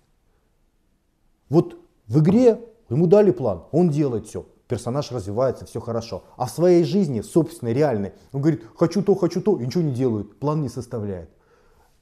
Вот 1.49 1.79
в 2.07 2.21
игре 2.21 2.61
ему 2.89 3.07
дали 3.07 3.31
план, 3.31 3.65
он 3.73 3.91
делает 3.91 4.27
все. 4.27 4.47
Персонаж 4.69 5.13
развивается, 5.13 5.65
все 5.65 5.81
хорошо. 5.81 6.25
А 6.37 6.47
в 6.47 6.51
своей 6.51 6.83
жизни, 6.85 7.21
собственной, 7.21 7.73
реальной, 7.73 8.13
он 8.33 8.41
говорит, 8.41 8.65
хочу 8.77 9.03
то, 9.03 9.15
хочу 9.15 9.41
то, 9.41 9.59
и 9.59 9.67
ничего 9.67 9.85
не 9.85 9.93
делает, 9.93 10.39
план 10.41 10.63
не 10.63 10.69
составляет. 10.69 11.31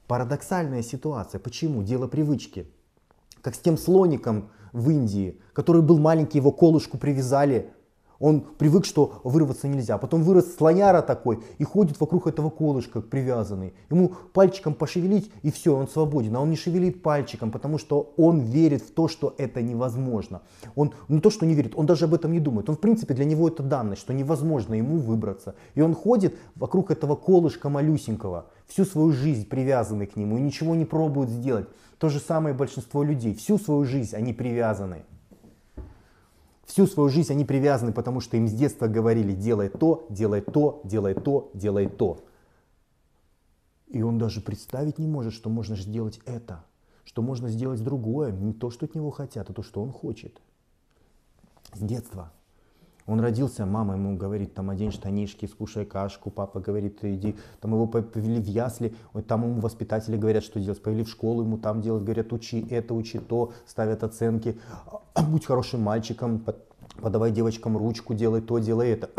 Парадоксальная 0.07 0.81
ситуация. 0.81 1.39
Почему? 1.39 1.83
Дело 1.83 2.07
привычки. 2.07 2.67
Как 3.41 3.53
с 3.53 3.59
тем 3.59 3.77
слоником 3.77 4.49
в 4.73 4.89
Индии, 4.89 5.39
который 5.53 5.83
был 5.83 5.99
маленький, 5.99 6.39
его 6.39 6.51
колышку 6.51 6.97
привязали, 6.97 7.71
он 8.19 8.41
привык, 8.41 8.85
что 8.85 9.21
вырваться 9.23 9.67
нельзя. 9.67 9.97
Потом 9.97 10.23
вырос 10.23 10.55
слоняра 10.55 11.01
такой 11.01 11.39
и 11.57 11.63
ходит 11.63 11.99
вокруг 11.99 12.27
этого 12.27 12.49
колышка 12.49 13.01
привязанный. 13.01 13.73
Ему 13.89 14.13
пальчиком 14.33 14.73
пошевелить 14.73 15.31
и 15.41 15.51
все, 15.51 15.75
он 15.75 15.87
свободен. 15.87 16.35
А 16.35 16.41
он 16.41 16.49
не 16.49 16.55
шевелит 16.55 17.01
пальчиком, 17.01 17.51
потому 17.51 17.77
что 17.77 18.13
он 18.17 18.39
верит 18.39 18.81
в 18.81 18.91
то, 18.91 19.07
что 19.07 19.35
это 19.37 19.61
невозможно. 19.61 20.41
Он 20.75 20.93
не 21.07 21.19
то, 21.19 21.29
что 21.29 21.45
не 21.45 21.53
верит, 21.53 21.73
он 21.75 21.85
даже 21.85 22.05
об 22.05 22.13
этом 22.13 22.31
не 22.31 22.39
думает. 22.39 22.69
Он 22.69 22.75
в 22.75 22.79
принципе 22.79 23.13
для 23.13 23.25
него 23.25 23.47
это 23.47 23.63
данность, 23.63 24.01
что 24.01 24.13
невозможно 24.13 24.73
ему 24.73 24.97
выбраться. 24.97 25.55
И 25.75 25.81
он 25.81 25.93
ходит 25.93 26.35
вокруг 26.55 26.91
этого 26.91 27.15
колышка 27.15 27.69
малюсенького, 27.69 28.47
всю 28.67 28.85
свою 28.85 29.11
жизнь 29.11 29.47
привязанный 29.47 30.07
к 30.07 30.15
нему 30.15 30.37
и 30.37 30.41
ничего 30.41 30.75
не 30.75 30.85
пробует 30.85 31.29
сделать. 31.29 31.67
То 31.97 32.09
же 32.09 32.19
самое 32.19 32.53
большинство 32.53 33.03
людей. 33.03 33.33
Всю 33.33 33.57
свою 33.57 33.85
жизнь 33.85 34.15
они 34.15 34.33
привязаны. 34.33 35.03
Всю 36.65 36.87
свою 36.87 37.09
жизнь 37.09 37.31
они 37.31 37.45
привязаны, 37.45 37.93
потому 37.93 38.19
что 38.19 38.37
им 38.37 38.47
с 38.47 38.51
детства 38.51 38.87
говорили, 38.87 39.33
делай 39.33 39.69
то, 39.69 40.07
делай 40.09 40.41
то, 40.41 40.81
делай 40.83 41.13
то, 41.13 41.51
делай 41.53 41.87
то. 41.87 42.25
И 43.87 44.01
он 44.01 44.17
даже 44.17 44.41
представить 44.41 44.97
не 44.97 45.07
может, 45.07 45.33
что 45.33 45.49
можно 45.49 45.75
сделать 45.75 46.19
это, 46.25 46.65
что 47.03 47.21
можно 47.21 47.49
сделать 47.49 47.83
другое, 47.83 48.31
не 48.31 48.51
то, 48.51 48.71
что 48.71 48.85
от 48.85 48.95
него 48.95 49.11
хотят, 49.11 49.49
а 49.49 49.53
то, 49.53 49.61
что 49.61 49.81
он 49.81 49.91
хочет. 49.91 50.41
С 51.73 51.79
детства. 51.79 52.31
Он 53.07 53.19
родился, 53.19 53.65
мама 53.67 53.93
ему 53.93 54.17
говорит, 54.17 54.55
там 54.55 54.71
одень 54.71 54.91
штанишки, 54.91 55.45
скушай 55.45 55.85
кашку, 55.85 56.31
папа 56.31 56.59
говорит, 56.59 57.03
иди, 57.03 57.35
там 57.61 57.73
его 57.73 57.85
повели 57.85 58.41
в 58.41 58.47
ясли, 58.47 58.95
там 59.27 59.43
ему 59.43 59.61
воспитатели 59.61 60.17
говорят, 60.17 60.43
что 60.43 60.59
делать, 60.59 60.81
повели 60.81 61.03
в 61.03 61.09
школу, 61.09 61.43
ему 61.43 61.59
там 61.59 61.81
делать, 61.81 62.03
говорят, 62.03 62.33
учи 62.33 62.65
это, 62.69 62.95
учи 62.95 63.19
то, 63.19 63.53
ставят 63.67 64.03
оценки, 64.03 64.57
будь 65.27 65.45
хорошим 65.45 65.81
мальчиком, 65.81 66.43
подавай 66.99 67.31
девочкам 67.31 67.77
ручку, 67.77 68.15
делай 68.15 68.41
то, 68.41 68.57
делай 68.57 68.89
это. 68.89 69.09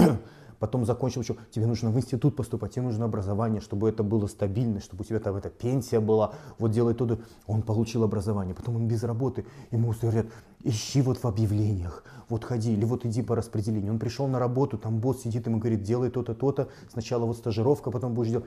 Потом 0.59 0.87
закончил 0.87 1.21
еще, 1.21 1.37
тебе 1.51 1.66
нужно 1.66 1.90
в 1.90 1.97
институт 1.97 2.35
поступать, 2.35 2.73
тебе 2.73 2.83
нужно 2.83 3.05
образование, 3.05 3.61
чтобы 3.61 3.88
это 3.88 4.03
было 4.03 4.27
стабильно, 4.27 4.81
чтобы 4.81 5.03
у 5.03 5.05
тебя 5.05 5.21
там 5.21 5.37
эта 5.37 5.51
пенсия 5.51 6.01
была, 6.01 6.35
вот 6.59 6.71
делай 6.71 6.95
то. 6.95 7.19
Он 7.47 7.62
получил 7.62 8.05
образование, 8.05 8.55
потом 8.55 8.77
он 8.77 8.88
без 8.88 9.03
работы, 9.05 9.45
ему 9.71 9.92
говорят, 10.01 10.27
ищи 10.64 11.03
вот 11.03 11.19
в 11.19 11.25
объявлениях, 11.27 12.05
вот 12.29 12.45
ходи, 12.45 12.73
или 12.73 12.85
вот 12.85 13.05
иди 13.05 13.23
по 13.23 13.37
распределению. 13.37 13.92
Он 13.92 13.99
пришел 13.99 14.27
на 14.29 14.38
работу, 14.38 14.79
там 14.79 14.99
босс 14.99 15.23
сидит, 15.23 15.47
ему 15.47 15.59
говорит, 15.59 15.83
делай 15.83 16.11
то-то, 16.11 16.35
то-то, 16.35 16.69
сначала 16.90 17.27
вот 17.27 17.37
стажировка, 17.37 17.90
потом 17.90 18.14
будешь 18.14 18.31
делать. 18.31 18.47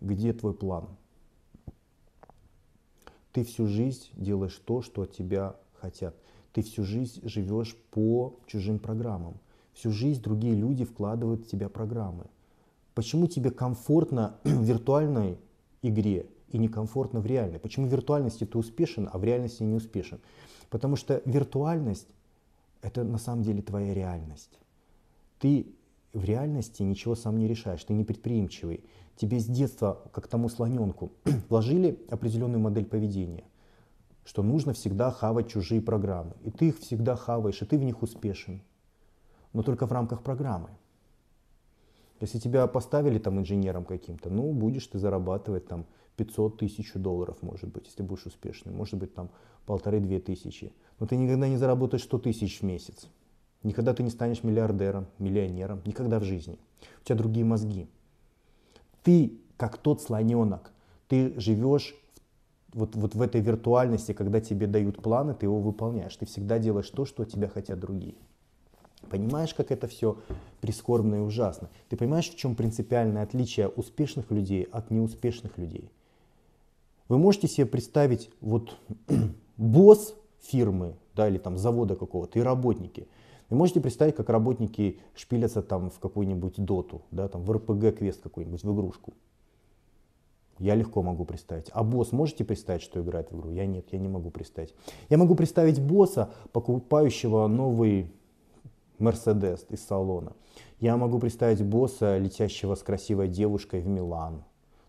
Где 0.00 0.32
твой 0.32 0.54
план? 0.54 0.88
Ты 3.32 3.44
всю 3.44 3.66
жизнь 3.66 4.08
делаешь 4.14 4.60
то, 4.64 4.82
что 4.82 5.02
от 5.02 5.12
тебя 5.12 5.56
хотят. 5.80 6.14
Ты 6.52 6.62
всю 6.62 6.82
жизнь 6.84 7.20
живешь 7.26 7.76
по 7.90 8.38
чужим 8.46 8.78
программам. 8.78 9.38
Всю 9.72 9.90
жизнь 9.90 10.22
другие 10.22 10.54
люди 10.54 10.84
вкладывают 10.84 11.42
в 11.42 11.48
тебя 11.48 11.68
программы. 11.68 12.26
Почему 12.94 13.26
тебе 13.26 13.50
комфортно 13.50 14.36
в 14.44 14.62
виртуальной 14.62 15.38
игре 15.80 16.26
и 16.48 16.58
некомфортно 16.58 17.20
в 17.20 17.26
реальной? 17.26 17.58
Почему 17.58 17.86
в 17.86 17.90
виртуальности 17.90 18.44
ты 18.44 18.58
успешен, 18.58 19.08
а 19.10 19.18
в 19.18 19.24
реальности 19.24 19.62
не 19.62 19.74
успешен? 19.74 20.20
Потому 20.68 20.96
что 20.96 21.22
виртуальность– 21.24 22.08
это 22.82 23.02
на 23.02 23.18
самом 23.18 23.42
деле 23.42 23.62
твоя 23.62 23.94
реальность. 23.94 24.58
Ты 25.38 25.66
в 26.12 26.22
реальности 26.24 26.82
ничего 26.82 27.14
сам 27.14 27.38
не 27.38 27.48
решаешь, 27.48 27.82
ты 27.82 27.94
не 27.94 28.04
предприимчивый. 28.04 28.84
Тебе 29.16 29.40
с 29.40 29.46
детства, 29.46 30.02
как 30.12 30.28
тому 30.28 30.50
слоненку, 30.50 31.12
вложили 31.48 31.98
определенную 32.10 32.60
модель 32.60 32.84
поведения, 32.84 33.44
что 34.24 34.42
нужно 34.42 34.74
всегда 34.74 35.10
хавать 35.10 35.48
чужие 35.48 35.80
программы. 35.80 36.34
И 36.44 36.50
ты 36.50 36.68
их 36.68 36.78
всегда 36.78 37.16
хаваешь, 37.16 37.62
и 37.62 37.64
ты 37.64 37.78
в 37.78 37.82
них 37.82 38.02
успешен 38.02 38.60
но 39.52 39.62
только 39.62 39.86
в 39.86 39.92
рамках 39.92 40.22
программы. 40.22 40.70
Если 42.20 42.38
тебя 42.38 42.66
поставили 42.66 43.18
там 43.18 43.40
инженером 43.40 43.84
каким-то, 43.84 44.30
ну, 44.30 44.52
будешь 44.52 44.86
ты 44.86 44.98
зарабатывать 44.98 45.66
там 45.66 45.86
500 46.16 46.58
тысяч 46.58 46.92
долларов, 46.94 47.38
может 47.42 47.70
быть, 47.70 47.86
если 47.86 48.02
будешь 48.02 48.26
успешным, 48.26 48.76
может 48.76 48.94
быть, 48.94 49.14
там 49.14 49.30
полторы-две 49.66 50.20
тысячи. 50.20 50.72
Но 51.00 51.06
ты 51.06 51.16
никогда 51.16 51.48
не 51.48 51.56
заработаешь 51.56 52.04
100 52.04 52.18
тысяч 52.20 52.60
в 52.60 52.62
месяц. 52.62 53.08
Никогда 53.62 53.94
ты 53.94 54.02
не 54.02 54.10
станешь 54.10 54.42
миллиардером, 54.42 55.06
миллионером, 55.18 55.82
никогда 55.84 56.18
в 56.18 56.24
жизни. 56.24 56.58
У 57.00 57.04
тебя 57.04 57.16
другие 57.16 57.44
мозги. 57.44 57.88
Ты, 59.02 59.40
как 59.56 59.78
тот 59.78 60.00
слоненок, 60.00 60.72
ты 61.08 61.38
живешь 61.40 61.94
вот, 62.72 62.96
вот 62.96 63.14
в 63.14 63.22
этой 63.22 63.40
виртуальности, 63.40 64.12
когда 64.12 64.40
тебе 64.40 64.66
дают 64.66 65.02
планы, 65.02 65.34
ты 65.34 65.46
его 65.46 65.60
выполняешь. 65.60 66.16
Ты 66.16 66.26
всегда 66.26 66.58
делаешь 66.58 66.90
то, 66.90 67.04
что 67.04 67.22
от 67.22 67.30
тебя 67.30 67.48
хотят 67.48 67.78
другие. 67.78 68.14
Понимаешь, 69.12 69.52
как 69.52 69.70
это 69.70 69.88
все 69.88 70.16
прискорбно 70.62 71.16
и 71.16 71.18
ужасно? 71.18 71.68
Ты 71.90 71.98
понимаешь, 71.98 72.30
в 72.30 72.34
чем 72.34 72.54
принципиальное 72.54 73.22
отличие 73.22 73.68
успешных 73.68 74.30
людей 74.30 74.62
от 74.72 74.90
неуспешных 74.90 75.58
людей? 75.58 75.90
Вы 77.08 77.18
можете 77.18 77.46
себе 77.46 77.66
представить 77.66 78.30
вот 78.40 78.74
босс 79.58 80.14
фирмы, 80.40 80.94
да, 81.14 81.28
или 81.28 81.36
там 81.36 81.58
завода 81.58 81.94
какого-то 81.94 82.38
и 82.38 82.42
работники. 82.42 83.06
Вы 83.50 83.58
можете 83.58 83.82
представить, 83.82 84.16
как 84.16 84.30
работники 84.30 84.98
шпилятся 85.14 85.60
там 85.60 85.90
в 85.90 85.98
какую-нибудь 85.98 86.54
доту, 86.56 87.02
да, 87.10 87.28
там 87.28 87.42
в 87.42 87.52
РПГ 87.52 87.98
квест 87.98 88.22
какой-нибудь, 88.22 88.62
в 88.62 88.74
игрушку. 88.74 89.12
Я 90.58 90.74
легко 90.74 91.02
могу 91.02 91.26
представить. 91.26 91.68
А 91.72 91.84
босс 91.84 92.12
можете 92.12 92.46
представить, 92.46 92.80
что 92.80 93.02
играет 93.02 93.30
в 93.30 93.38
игру? 93.38 93.50
Я 93.50 93.66
нет, 93.66 93.88
я 93.92 93.98
не 93.98 94.08
могу 94.08 94.30
представить. 94.30 94.74
Я 95.10 95.18
могу 95.18 95.34
представить 95.34 95.82
босса, 95.82 96.32
покупающего 96.52 97.46
новый 97.46 98.10
Мерседес 99.02 99.66
из 99.68 99.84
салона. 99.84 100.32
Я 100.80 100.96
могу 100.96 101.18
представить 101.18 101.62
босса, 101.62 102.18
летящего 102.18 102.74
с 102.74 102.82
красивой 102.82 103.28
девушкой 103.28 103.80
в 103.80 103.86
Милан 103.86 104.44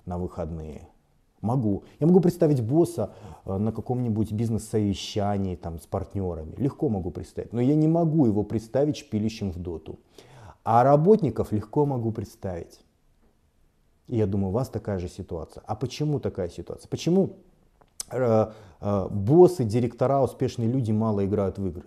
на 0.06 0.18
выходные. 0.18 0.88
Могу. 1.42 1.84
Я 2.00 2.08
могу 2.08 2.22
представить 2.22 2.64
босса 2.64 3.14
э, 3.46 3.58
на 3.58 3.74
каком-нибудь 3.74 4.32
бизнес-совещании 4.32 5.58
там, 5.58 5.78
с 5.78 5.86
партнерами. 5.86 6.56
Легко 6.56 6.88
могу 6.88 7.12
представить. 7.12 7.52
Но 7.52 7.60
я 7.60 7.76
не 7.76 7.90
могу 7.90 8.26
его 8.26 8.44
представить 8.44 8.96
шпилищем 8.96 9.52
в 9.52 9.58
доту. 9.58 10.00
А 10.64 10.86
работников 10.86 11.52
легко 11.52 11.86
могу 11.86 12.14
представить. 12.14 12.80
И 14.08 14.16
я 14.16 14.26
думаю, 14.26 14.50
у 14.50 14.54
вас 14.54 14.70
такая 14.70 15.00
же 15.00 15.10
ситуация. 15.10 15.64
А 15.68 15.76
почему 15.76 16.22
такая 16.22 16.48
ситуация? 16.48 16.88
Почему 16.88 17.36
э, 18.10 18.52
э, 18.80 19.08
боссы, 19.10 19.66
директора, 19.66 20.22
успешные 20.22 20.70
люди 20.70 20.94
мало 20.94 21.26
играют 21.26 21.58
в 21.58 21.68
игры? 21.68 21.86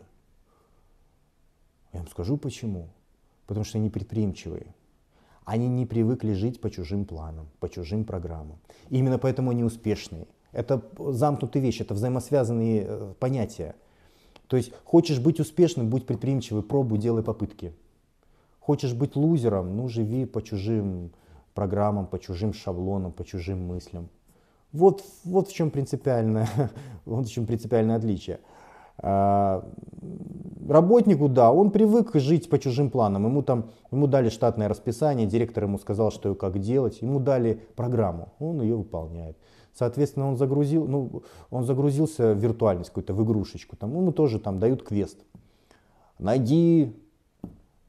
Я 1.97 2.01
вам 2.01 2.09
скажу 2.09 2.37
почему. 2.37 2.91
Потому 3.47 3.65
что 3.65 3.79
они 3.79 3.89
предприимчивые. 3.89 4.75
Они 5.47 5.67
не 5.67 5.87
привыкли 5.87 6.35
жить 6.35 6.61
по 6.61 6.71
чужим 6.71 7.07
планам, 7.07 7.49
по 7.59 7.71
чужим 7.71 8.05
программам. 8.05 8.59
И 8.91 8.99
именно 8.99 9.19
поэтому 9.19 9.51
они 9.51 9.65
успешные. 9.65 10.27
Это 10.53 10.83
замкнутые 10.99 11.63
вещи, 11.63 11.83
это 11.83 11.95
взаимосвязанные 11.95 12.85
э, 12.87 13.15
понятия. 13.19 13.75
То 14.47 14.59
есть 14.59 14.73
хочешь 14.85 15.21
быть 15.21 15.41
успешным, 15.41 15.89
будь 15.89 16.07
предприимчивый, 16.07 16.63
пробуй, 16.63 16.99
делай 16.99 17.23
попытки. 17.23 17.73
Хочешь 18.61 18.93
быть 18.93 19.17
лузером, 19.17 19.75
ну 19.75 19.89
живи 19.89 20.27
по 20.27 20.43
чужим 20.43 21.13
программам, 21.55 22.07
по 22.07 22.19
чужим 22.19 22.53
шаблонам, 22.53 23.13
по 23.13 23.25
чужим 23.25 23.67
мыслям. 23.67 24.11
Вот, 24.73 25.03
вот 25.25 25.49
в 25.49 25.55
чем 25.55 25.71
принципиальное, 25.71 26.49
вот 27.07 27.27
в 27.27 27.33
чем 27.33 27.47
принципиальное 27.47 27.97
отличие. 27.97 28.41
А, 28.99 29.65
работнику, 30.69 31.29
да, 31.29 31.53
он 31.53 31.71
привык 31.71 32.15
жить 32.15 32.49
по 32.49 32.59
чужим 32.59 32.91
планам. 32.91 33.25
Ему 33.25 33.43
там, 33.43 33.71
ему 33.91 34.07
дали 34.07 34.29
штатное 34.29 34.69
расписание, 34.69 35.27
директор 35.27 35.65
ему 35.65 35.79
сказал, 35.79 36.11
что 36.11 36.33
и 36.33 36.35
как 36.35 36.59
делать. 36.59 37.03
Ему 37.03 37.21
дали 37.21 37.61
программу, 37.77 38.33
он 38.39 38.61
ее 38.61 38.77
выполняет. 38.77 39.37
Соответственно, 39.75 40.29
он 40.29 40.37
загрузил, 40.37 40.87
ну, 40.87 41.23
он 41.51 41.65
загрузился 41.65 42.33
в 42.33 42.39
виртуальность 42.39 42.91
какую-то, 42.91 43.13
в 43.13 43.23
игрушечку. 43.23 43.77
Там, 43.77 43.95
ему 43.95 44.11
тоже 44.11 44.39
там 44.39 44.59
дают 44.59 44.83
квест. 44.83 45.19
Найди 46.19 46.97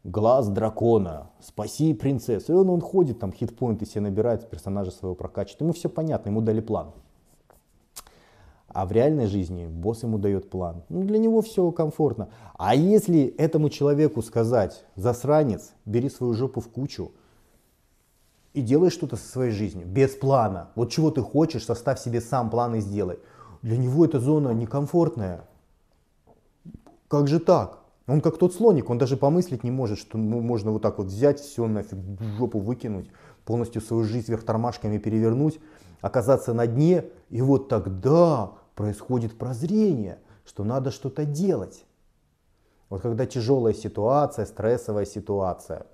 глаз 0.03 0.49
дракона, 0.49 1.29
спаси 1.39 1.93
принцессу. 1.93 2.51
И 2.51 2.55
он, 2.55 2.69
он 2.69 2.81
ходит, 2.81 3.19
там 3.19 3.31
хитпоинты 3.31 3.85
себе 3.85 4.01
набирает, 4.01 4.49
персонажа 4.49 4.91
своего 4.91 5.15
прокачивает. 5.15 5.61
Ему 5.61 5.73
все 5.73 5.87
понятно, 5.89 6.29
ему 6.29 6.41
дали 6.41 6.59
план. 6.59 6.91
А 8.67 8.85
в 8.85 8.91
реальной 8.91 9.27
жизни 9.27 9.65
босс 9.65 10.03
ему 10.03 10.17
дает 10.17 10.49
план. 10.49 10.83
Ну, 10.89 11.03
для 11.03 11.17
него 11.17 11.41
все 11.41 11.71
комфортно. 11.71 12.29
А 12.57 12.75
если 12.75 13.25
этому 13.37 13.69
человеку 13.69 14.21
сказать, 14.21 14.85
засранец, 14.95 15.71
бери 15.85 16.09
свою 16.09 16.33
жопу 16.33 16.59
в 16.59 16.67
кучу 16.69 17.11
и 18.53 18.61
делай 18.61 18.89
что-то 18.89 19.15
со 19.15 19.27
своей 19.27 19.51
жизнью, 19.51 19.87
без 19.87 20.15
плана. 20.15 20.69
Вот 20.75 20.91
чего 20.91 21.11
ты 21.11 21.21
хочешь, 21.21 21.65
составь 21.65 21.99
себе 21.99 22.21
сам 22.21 22.49
план 22.49 22.75
и 22.75 22.81
сделай. 22.81 23.19
Для 23.61 23.77
него 23.77 24.05
эта 24.05 24.19
зона 24.19 24.49
некомфортная. 24.49 25.41
Как 27.07 27.27
же 27.27 27.39
так? 27.39 27.79
Он 28.07 28.21
как 28.21 28.37
тот 28.37 28.53
слоник, 28.53 28.89
он 28.89 28.97
даже 28.97 29.17
помыслить 29.17 29.63
не 29.63 29.71
может, 29.71 29.99
что 29.99 30.17
ну, 30.17 30.39
можно 30.39 30.71
вот 30.71 30.81
так 30.81 30.97
вот 30.97 31.07
взять, 31.07 31.41
все 31.41 31.67
нафиг 31.67 31.97
в 31.97 32.23
жопу 32.37 32.59
выкинуть, 32.59 33.09
полностью 33.43 33.81
свою 33.81 34.05
жизнь 34.05 34.27
вверх 34.27 34.43
тормашками 34.43 34.97
перевернуть, 34.97 35.59
оказаться 36.01 36.53
на 36.53 36.67
дне, 36.67 37.05
и 37.29 37.41
вот 37.41 37.69
тогда 37.69 38.53
происходит 38.75 39.37
прозрение, 39.37 40.19
что 40.45 40.63
надо 40.63 40.91
что-то 40.91 41.25
делать. 41.25 41.85
Вот 42.89 43.01
когда 43.01 43.25
тяжелая 43.25 43.73
ситуация, 43.73 44.45
стрессовая 44.45 45.05
ситуация, 45.05 45.87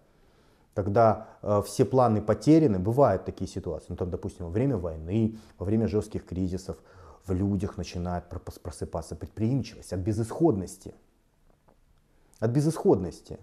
когда 0.76 1.28
э, 1.42 1.62
все 1.66 1.86
планы 1.86 2.22
потеряны, 2.22 2.80
бывают 2.80 3.26
такие 3.26 3.50
ситуации, 3.50 3.88
ну 3.90 3.96
там, 3.96 4.10
допустим, 4.10 4.46
во 4.46 4.52
время 4.52 4.78
войны, 4.78 5.38
во 5.58 5.66
время 5.66 5.88
жестких 5.88 6.26
кризисов, 6.26 6.78
в 7.26 7.32
людях 7.32 7.78
начинает 7.78 8.26
просыпаться 8.28 9.16
предприимчивость 9.16 9.94
от 9.94 10.00
безысходности– 10.00 10.94
от 12.44 12.52
безысходности. 12.52 13.40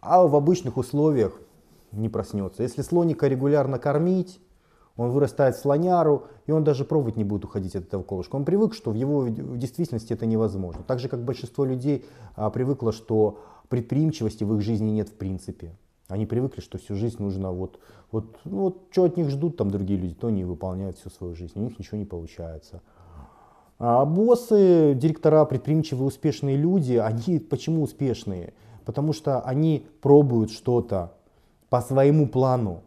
А 0.00 0.24
в 0.24 0.36
обычных 0.36 0.76
условиях 0.76 1.40
не 1.90 2.08
проснется. 2.08 2.62
Если 2.62 2.82
слоника 2.82 3.26
регулярно 3.26 3.80
кормить, 3.80 4.40
он 4.98 5.10
вырастает 5.12 5.56
слоняру, 5.56 6.26
и 6.46 6.52
он 6.52 6.64
даже 6.64 6.84
пробовать 6.84 7.16
не 7.16 7.24
будет 7.24 7.44
уходить 7.44 7.76
от 7.76 7.84
этого 7.84 8.02
колышка. 8.02 8.34
Он 8.34 8.44
привык, 8.44 8.74
что 8.74 8.90
в 8.90 8.94
его 8.94 9.20
в 9.20 9.56
действительности 9.56 10.12
это 10.12 10.26
невозможно. 10.26 10.82
Так 10.86 10.98
же, 10.98 11.08
как 11.08 11.24
большинство 11.24 11.64
людей 11.64 12.04
а, 12.34 12.50
привыкло, 12.50 12.92
что 12.92 13.38
предприимчивости 13.68 14.42
в 14.42 14.54
их 14.56 14.60
жизни 14.60 14.90
нет 14.90 15.08
в 15.08 15.14
принципе. 15.14 15.72
Они 16.08 16.26
привыкли, 16.26 16.60
что 16.60 16.78
всю 16.78 16.96
жизнь 16.96 17.22
нужно 17.22 17.52
вот, 17.52 17.78
вот, 18.10 18.38
ну, 18.44 18.62
вот 18.62 18.88
что 18.90 19.04
от 19.04 19.16
них 19.16 19.30
ждут 19.30 19.56
там 19.56 19.70
другие 19.70 20.00
люди, 20.00 20.14
то 20.14 20.28
они 20.28 20.44
выполняют 20.44 20.98
всю 20.98 21.10
свою 21.10 21.34
жизнь, 21.34 21.52
у 21.54 21.60
них 21.60 21.78
ничего 21.78 21.96
не 21.96 22.04
получается. 22.04 22.82
А 23.78 24.04
боссы, 24.04 24.94
директора, 24.96 25.44
предприимчивые, 25.44 26.08
успешные 26.08 26.56
люди, 26.56 26.94
они 26.94 27.38
почему 27.38 27.82
успешные? 27.82 28.52
Потому 28.84 29.12
что 29.12 29.42
они 29.42 29.86
пробуют 30.00 30.50
что-то 30.50 31.12
по 31.68 31.80
своему 31.82 32.26
плану. 32.26 32.82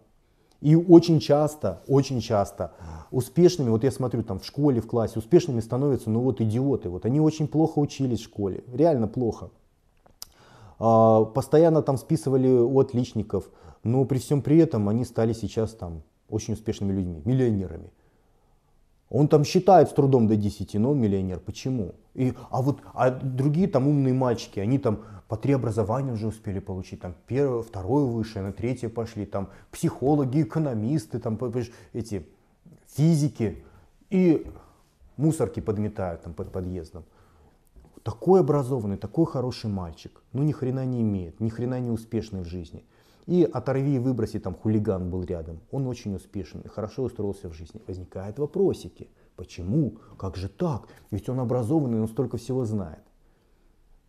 И 0.62 0.76
очень 0.76 1.20
часто, 1.20 1.82
очень 1.88 2.22
часто 2.22 2.74
успешными, 3.10 3.70
вот 3.70 3.84
я 3.84 3.92
смотрю 3.92 4.24
там 4.24 4.40
в 4.40 4.46
школе, 4.46 4.80
в 4.80 4.88
классе, 4.88 5.18
успешными 5.18 5.60
становятся, 5.60 6.12
ну 6.12 6.22
вот 6.22 6.40
идиоты. 6.40 6.90
Вот 6.90 7.06
они 7.06 7.20
очень 7.20 7.48
плохо 7.48 7.80
учились 7.80 8.20
в 8.20 8.26
школе, 8.26 8.64
реально 8.72 9.08
плохо. 9.08 9.50
А, 10.78 11.26
постоянно 11.26 11.82
там 11.82 11.98
списывали 11.98 12.48
у 12.48 12.80
отличников, 12.80 13.50
но 13.84 14.06
при 14.06 14.20
всем 14.20 14.44
при 14.44 14.60
этом 14.60 14.88
они 14.88 15.04
стали 15.04 15.34
сейчас 15.34 15.74
там 15.74 16.04
очень 16.30 16.54
успешными 16.54 16.94
людьми, 16.94 17.22
миллионерами. 17.26 17.92
Он 19.12 19.28
там 19.28 19.44
считает 19.44 19.90
с 19.90 19.94
трудом 19.94 20.28
до 20.28 20.38
10, 20.38 20.74
но 20.76 20.92
он 20.92 21.02
миллионер. 21.02 21.40
Почему? 21.40 21.96
И, 22.14 22.34
а 22.50 22.62
вот 22.62 22.80
а 22.94 23.12
другие 23.12 23.68
там 23.68 23.88
умные 23.88 24.14
мальчики, 24.14 24.60
они 24.62 24.80
там 24.80 25.02
по 25.28 25.36
три 25.36 25.54
образования 25.54 26.14
уже 26.14 26.28
успели 26.28 26.60
получить, 26.60 27.02
там 27.02 27.14
первое, 27.28 27.62
второе 27.62 28.06
высшее, 28.06 28.46
на 28.46 28.54
третье 28.54 28.88
пошли, 28.88 29.26
там 29.26 29.50
психологи, 29.70 30.42
экономисты, 30.42 31.20
там 31.20 31.38
эти 31.92 32.26
физики 32.88 33.64
и 34.10 34.48
мусорки 35.18 35.60
подметают 35.60 36.24
там 36.24 36.34
под 36.34 36.52
подъездом. 36.54 37.04
Такой 38.04 38.40
образованный, 38.40 38.98
такой 38.98 39.26
хороший 39.26 39.70
мальчик, 39.70 40.22
ну 40.32 40.44
ни 40.44 40.54
хрена 40.54 40.86
не 40.86 41.02
имеет, 41.02 41.40
ни 41.42 41.50
хрена 41.50 41.82
не 41.82 41.92
успешный 41.92 42.42
в 42.42 42.48
жизни. 42.48 42.84
И 43.32 43.44
оторви 43.46 43.96
и 43.96 44.00
выброси, 44.00 44.40
там 44.40 44.56
хулиган 44.56 45.10
был 45.10 45.24
рядом. 45.24 45.62
Он 45.72 45.88
очень 45.88 46.14
успешен 46.14 46.60
и 46.66 46.68
хорошо 46.68 47.04
устроился 47.04 47.48
в 47.48 47.54
жизни. 47.54 47.82
Возникают 47.88 48.38
вопросики. 48.40 49.08
Почему? 49.38 49.94
Как 50.18 50.36
же 50.36 50.50
так? 50.50 50.90
Ведь 51.12 51.30
он 51.30 51.40
образованный, 51.40 52.02
он 52.02 52.10
столько 52.10 52.36
всего 52.36 52.66
знает. 52.66 53.00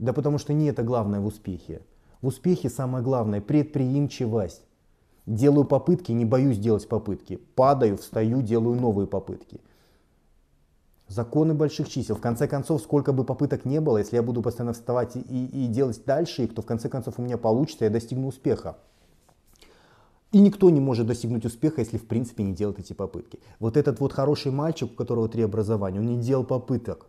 Да 0.01 0.13
потому 0.13 0.39
что 0.39 0.53
не 0.53 0.67
это 0.67 0.83
главное 0.83 1.21
в 1.21 1.27
успехе. 1.27 1.83
В 2.21 2.27
успехе 2.27 2.69
самое 2.69 3.05
главное 3.05 3.41
предприимчивость. 3.41 4.67
Делаю 5.25 5.67
попытки, 5.67 6.11
не 6.11 6.25
боюсь 6.25 6.59
делать 6.59 6.89
попытки. 6.89 7.37
Падаю, 7.37 7.99
встаю, 7.99 8.43
делаю 8.43 8.81
новые 8.81 9.07
попытки. 9.07 9.61
Законы 11.07 11.55
больших 11.55 11.89
чисел. 11.89 12.17
В 12.17 12.21
конце 12.21 12.49
концов, 12.49 12.83
сколько 12.83 13.13
бы 13.13 13.23
попыток 13.23 13.67
не 13.67 13.81
было, 13.81 13.99
если 13.99 14.17
я 14.17 14.23
буду 14.25 14.43
постоянно 14.43 14.73
вставать 14.73 15.15
и, 15.15 15.21
и 15.21 15.69
делать 15.69 16.03
дальше 16.05 16.43
их, 16.43 16.57
то 16.57 16.63
в 16.63 16.67
конце 16.67 16.89
концов 16.89 17.21
у 17.21 17.23
меня 17.23 17.39
получится, 17.39 17.85
я 17.85 17.91
достигну 17.91 18.27
успеха. 18.27 18.79
И 20.33 20.41
никто 20.41 20.71
не 20.71 20.81
может 20.81 21.07
достигнуть 21.07 21.45
успеха, 21.45 21.83
если 21.83 21.99
в 21.99 22.07
принципе 22.07 22.43
не 22.43 22.55
делает 22.55 22.79
эти 22.79 22.95
попытки. 22.95 23.39
Вот 23.61 23.77
этот 23.77 24.01
вот 24.01 24.13
хороший 24.13 24.51
мальчик, 24.51 24.91
у 24.91 24.95
которого 24.95 25.29
три 25.29 25.43
образования, 25.43 26.01
он 26.01 26.07
не 26.07 26.17
делал 26.19 26.45
попыток. 26.45 27.07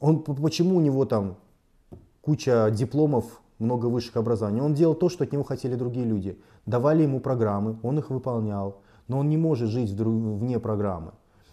Он, 0.00 0.22
почему 0.22 0.76
у 0.76 0.80
него 0.80 1.04
там 1.04 1.36
куча 2.20 2.70
дипломов, 2.72 3.40
много 3.60 3.86
высших 3.86 4.16
образований? 4.16 4.60
Он 4.60 4.74
делал 4.74 4.96
то, 4.96 5.08
что 5.08 5.22
от 5.22 5.32
него 5.32 5.44
хотели 5.44 5.76
другие 5.76 6.04
люди. 6.04 6.36
Давали 6.66 7.04
ему 7.04 7.20
программы, 7.20 7.78
он 7.82 7.98
их 7.98 8.10
выполнял. 8.10 8.80
Но 9.06 9.18
он 9.18 9.28
не 9.28 9.36
может 9.36 9.68
жить 9.68 9.92
вне 9.92 10.58
программы. 10.58 11.12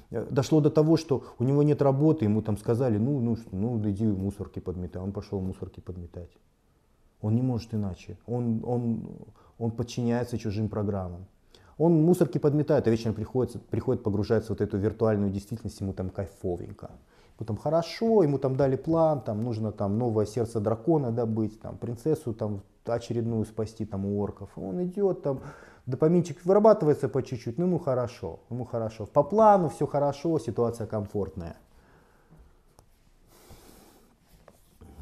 Дошло 0.10 0.60
до 0.60 0.72
того, 0.72 0.98
что 0.98 1.24
у 1.38 1.44
него 1.44 1.62
нет 1.64 1.82
работы, 1.82 2.26
ему 2.26 2.42
там 2.42 2.58
сказали, 2.58 2.98
ну, 2.98 3.20
ну, 3.20 3.38
ну 3.52 3.90
иди 3.90 4.06
мусорки 4.06 4.60
подметай. 4.60 5.02
Он 5.02 5.12
пошел 5.12 5.40
мусорки 5.40 5.82
подметать. 5.82 6.32
Он 7.22 7.36
не 7.36 7.42
может 7.42 7.74
иначе. 7.74 8.18
Он, 8.26 8.62
он, 8.66 9.08
он 9.62 9.72
подчиняется 9.72 10.38
чужим 10.38 10.70
программам. 10.70 11.26
Он 11.78 12.04
мусорки 12.04 12.40
подметает, 12.40 12.88
а 12.88 12.90
вечером 12.90 13.14
приходит, 13.14 13.64
приходит 13.68 14.04
погружается 14.04 14.48
в 14.48 14.50
вот 14.50 14.62
эту 14.62 14.78
виртуальную 14.78 15.32
действительность, 15.32 15.80
ему 15.82 15.94
там 15.94 16.10
кайфовенько. 16.10 16.90
Ему 17.40 17.46
там 17.46 17.58
хорошо, 17.58 18.24
ему 18.24 18.40
там 18.40 18.56
дали 18.56 18.76
план, 18.76 19.22
там 19.22 19.44
нужно 19.44 19.72
там 19.72 19.98
новое 19.98 20.26
сердце 20.26 20.60
дракона 20.60 21.12
добыть, 21.12 21.60
там 21.62 21.78
принцессу 21.78 22.34
там 22.34 22.62
очередную 22.86 23.46
спасти 23.46 23.86
там 23.86 24.06
у 24.06 24.20
орков. 24.20 24.50
Он 24.56 24.84
идет 24.84 25.22
там, 25.22 25.42
допаминчик 25.86 26.44
вырабатывается 26.44 27.08
по 27.08 27.22
чуть-чуть, 27.22 27.60
ну 27.60 27.66
ему 27.66 27.78
хорошо, 27.78 28.40
ему 28.50 28.66
хорошо. 28.66 29.06
По 29.06 29.24
плану 29.24 29.70
все 29.70 29.86
хорошо, 29.86 30.40
ситуация 30.40 30.88
комфортная. 30.88 31.56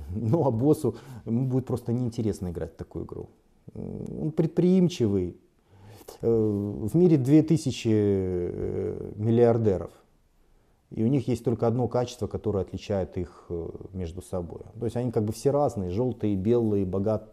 Ну 0.10 0.45
а 0.45 0.52
боссу 0.52 0.95
ему 1.26 1.45
будет 1.45 1.65
просто 1.65 1.93
неинтересно 1.93 2.50
играть 2.50 2.74
в 2.74 2.78
такую 2.78 3.06
игру 3.06 3.30
предприимчивый. 4.36 5.38
Э, 6.22 6.28
в 6.28 6.96
мире 6.96 7.18
2000 7.18 7.88
э, 7.92 9.12
миллиардеров. 9.16 9.92
И 10.92 11.04
у 11.04 11.08
них 11.08 11.28
есть 11.28 11.44
только 11.44 11.68
одно 11.68 11.88
качество, 11.88 12.28
которое 12.28 12.62
отличает 12.62 13.18
их 13.18 13.46
э, 13.50 13.70
между 13.94 14.22
собой. 14.22 14.62
То 14.80 14.86
есть 14.86 14.98
они 14.98 15.12
как 15.12 15.24
бы 15.24 15.34
все 15.34 15.52
разные, 15.52 15.92
желтые, 15.92 16.36
белые, 16.36 16.86
богат, 16.86 17.32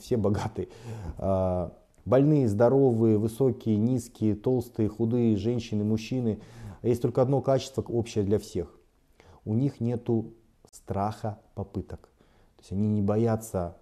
все 0.00 0.16
богатые. 0.16 0.68
А, 1.18 1.72
больные, 2.06 2.48
здоровые, 2.48 3.18
высокие, 3.18 3.76
низкие, 3.76 4.34
толстые, 4.34 4.88
худые, 4.88 5.36
женщины, 5.36 5.84
мужчины. 5.84 6.40
Есть 6.82 7.02
только 7.02 7.20
одно 7.20 7.42
качество 7.42 7.82
общее 7.82 8.24
для 8.24 8.38
всех. 8.38 8.74
У 9.44 9.54
них 9.54 9.80
нет 9.80 10.08
страха 10.70 11.38
попыток. 11.54 12.08
То 12.56 12.60
есть 12.60 12.72
они 12.72 12.88
не 12.88 13.02
боятся 13.02 13.76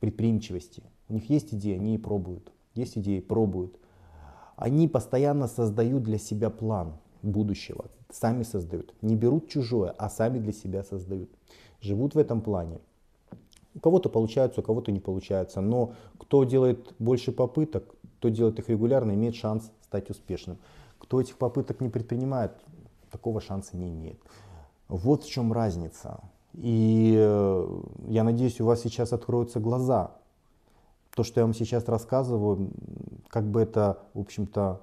предприимчивости. 0.00 0.82
У 1.08 1.14
них 1.14 1.28
есть 1.30 1.54
идеи, 1.54 1.74
они 1.74 1.94
и 1.94 1.98
пробуют. 1.98 2.52
Есть 2.74 2.98
идеи, 2.98 3.20
пробуют. 3.20 3.78
Они 4.56 4.88
постоянно 4.88 5.46
создают 5.48 6.02
для 6.02 6.18
себя 6.18 6.50
план 6.50 6.94
будущего. 7.22 7.86
Сами 8.10 8.42
создают. 8.42 8.94
Не 9.02 9.16
берут 9.16 9.48
чужое, 9.48 9.90
а 9.90 10.08
сами 10.08 10.38
для 10.38 10.52
себя 10.52 10.82
создают. 10.82 11.30
Живут 11.80 12.14
в 12.14 12.18
этом 12.18 12.40
плане. 12.40 12.78
У 13.74 13.80
кого-то 13.80 14.08
получается, 14.08 14.60
у 14.60 14.64
кого-то 14.64 14.90
не 14.90 15.00
получается. 15.00 15.60
Но 15.60 15.94
кто 16.18 16.44
делает 16.44 16.94
больше 16.98 17.32
попыток, 17.32 17.94
кто 18.18 18.28
делает 18.28 18.58
их 18.58 18.68
регулярно, 18.68 19.12
имеет 19.12 19.36
шанс 19.36 19.70
стать 19.82 20.10
успешным. 20.10 20.58
Кто 20.98 21.20
этих 21.20 21.36
попыток 21.36 21.80
не 21.80 21.88
предпринимает, 21.88 22.52
такого 23.10 23.40
шанса 23.40 23.76
не 23.76 23.90
имеет. 23.90 24.18
Вот 24.88 25.22
в 25.22 25.30
чем 25.30 25.52
разница. 25.52 26.20
И 26.60 27.14
э, 27.16 27.80
я 28.08 28.24
надеюсь, 28.24 28.60
у 28.60 28.64
вас 28.64 28.82
сейчас 28.82 29.12
откроются 29.12 29.60
глаза. 29.60 30.16
То, 31.14 31.22
что 31.22 31.40
я 31.40 31.46
вам 31.46 31.54
сейчас 31.54 31.86
рассказываю, 31.86 32.70
как 33.28 33.48
бы 33.48 33.60
это, 33.60 34.02
в 34.12 34.20
общем-то, 34.20 34.82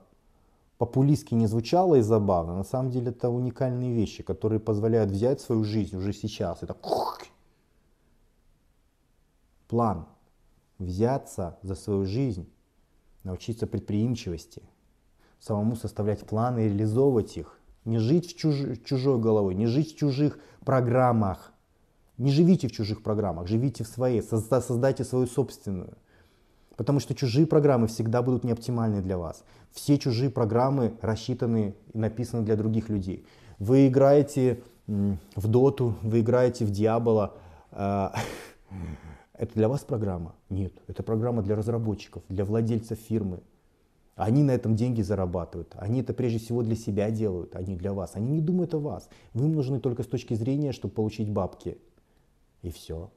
популистски 0.77 1.33
не 1.33 1.47
звучало 1.47 1.95
и 1.95 2.01
забавно, 2.01 2.55
на 2.55 2.63
самом 2.63 2.91
деле 2.91 3.09
это 3.09 3.29
уникальные 3.29 3.93
вещи, 3.93 4.23
которые 4.23 4.59
позволяют 4.59 5.11
взять 5.11 5.41
свою 5.41 5.63
жизнь 5.65 5.97
уже 5.97 6.13
сейчас. 6.13 6.63
Это 6.63 6.75
план. 9.67 10.07
Взяться 10.79 11.57
за 11.61 11.75
свою 11.75 12.05
жизнь, 12.05 12.49
научиться 13.23 13.67
предприимчивости, 13.67 14.61
самому 15.39 15.75
составлять 15.75 16.25
планы 16.25 16.65
и 16.65 16.69
реализовывать 16.69 17.37
их– 17.37 17.59
Не 17.85 17.99
жить 17.99 18.33
в 18.33 18.37
чуж... 18.37 18.55
чужой 18.83 19.19
головой, 19.19 19.55
не 19.55 19.67
жить 19.67 19.93
в 19.93 19.97
чужих 19.97 20.39
программах. 20.65 21.53
Не 22.17 22.31
живите 22.31 22.67
в 22.67 22.71
чужих 22.71 23.03
программах, 23.03 23.47
живите 23.47 23.83
в 23.83 23.87
своей, 23.87 24.21
создайте 24.21 25.03
свою 25.03 25.27
собственную. 25.27 25.97
Потому 26.77 26.99
что 26.99 27.15
чужие 27.15 27.45
программы 27.45 27.87
всегда 27.87 28.21
будут 28.21 28.43
неоптимальны 28.43 29.01
для 29.01 29.17
вас. 29.17 29.43
Все 29.71 29.97
чужие 29.97 30.29
программы 30.29 30.93
рассчитаны 31.01 31.75
и 31.93 31.97
написаны 31.97 32.43
для 32.43 32.55
других 32.55 32.89
людей. 32.89 33.25
Вы 33.59 33.87
играете 33.87 34.61
в 34.87 35.47
доту, 35.47 35.95
вы 36.01 36.19
играете 36.21 36.65
в 36.65 36.71
дьявола. 36.71 37.33
А, 37.71 38.13
это 39.33 39.53
для 39.55 39.67
вас 39.67 39.81
программа? 39.81 40.35
Нет, 40.49 40.73
это 40.87 41.01
программа 41.03 41.41
для 41.41 41.55
разработчиков, 41.55 42.23
для 42.29 42.45
владельцев 42.45 42.99
фирмы. 42.99 43.39
Они 44.15 44.43
на 44.43 44.51
этом 44.51 44.75
деньги 44.75 45.01
зарабатывают. 45.01 45.75
Они 45.77 46.01
это 46.01 46.13
прежде 46.13 46.39
всего 46.39 46.61
для 46.61 46.75
себя 46.75 47.11
делают, 47.11 47.55
а 47.55 47.61
не 47.61 47.75
для 47.75 47.91
вас. 47.91 48.11
Они 48.13 48.29
не 48.29 48.41
думают 48.41 48.73
о 48.73 48.79
вас. 48.79 49.09
Вы 49.33 49.47
им 49.47 49.53
нужны 49.53 49.81
только 49.81 50.03
с 50.03 50.07
точки 50.07 50.35
зрения, 50.35 50.71
чтобы 50.71 50.93
получить 50.93 51.29
бабки. 51.29 51.77
И 52.65 52.71
все. 52.71 53.11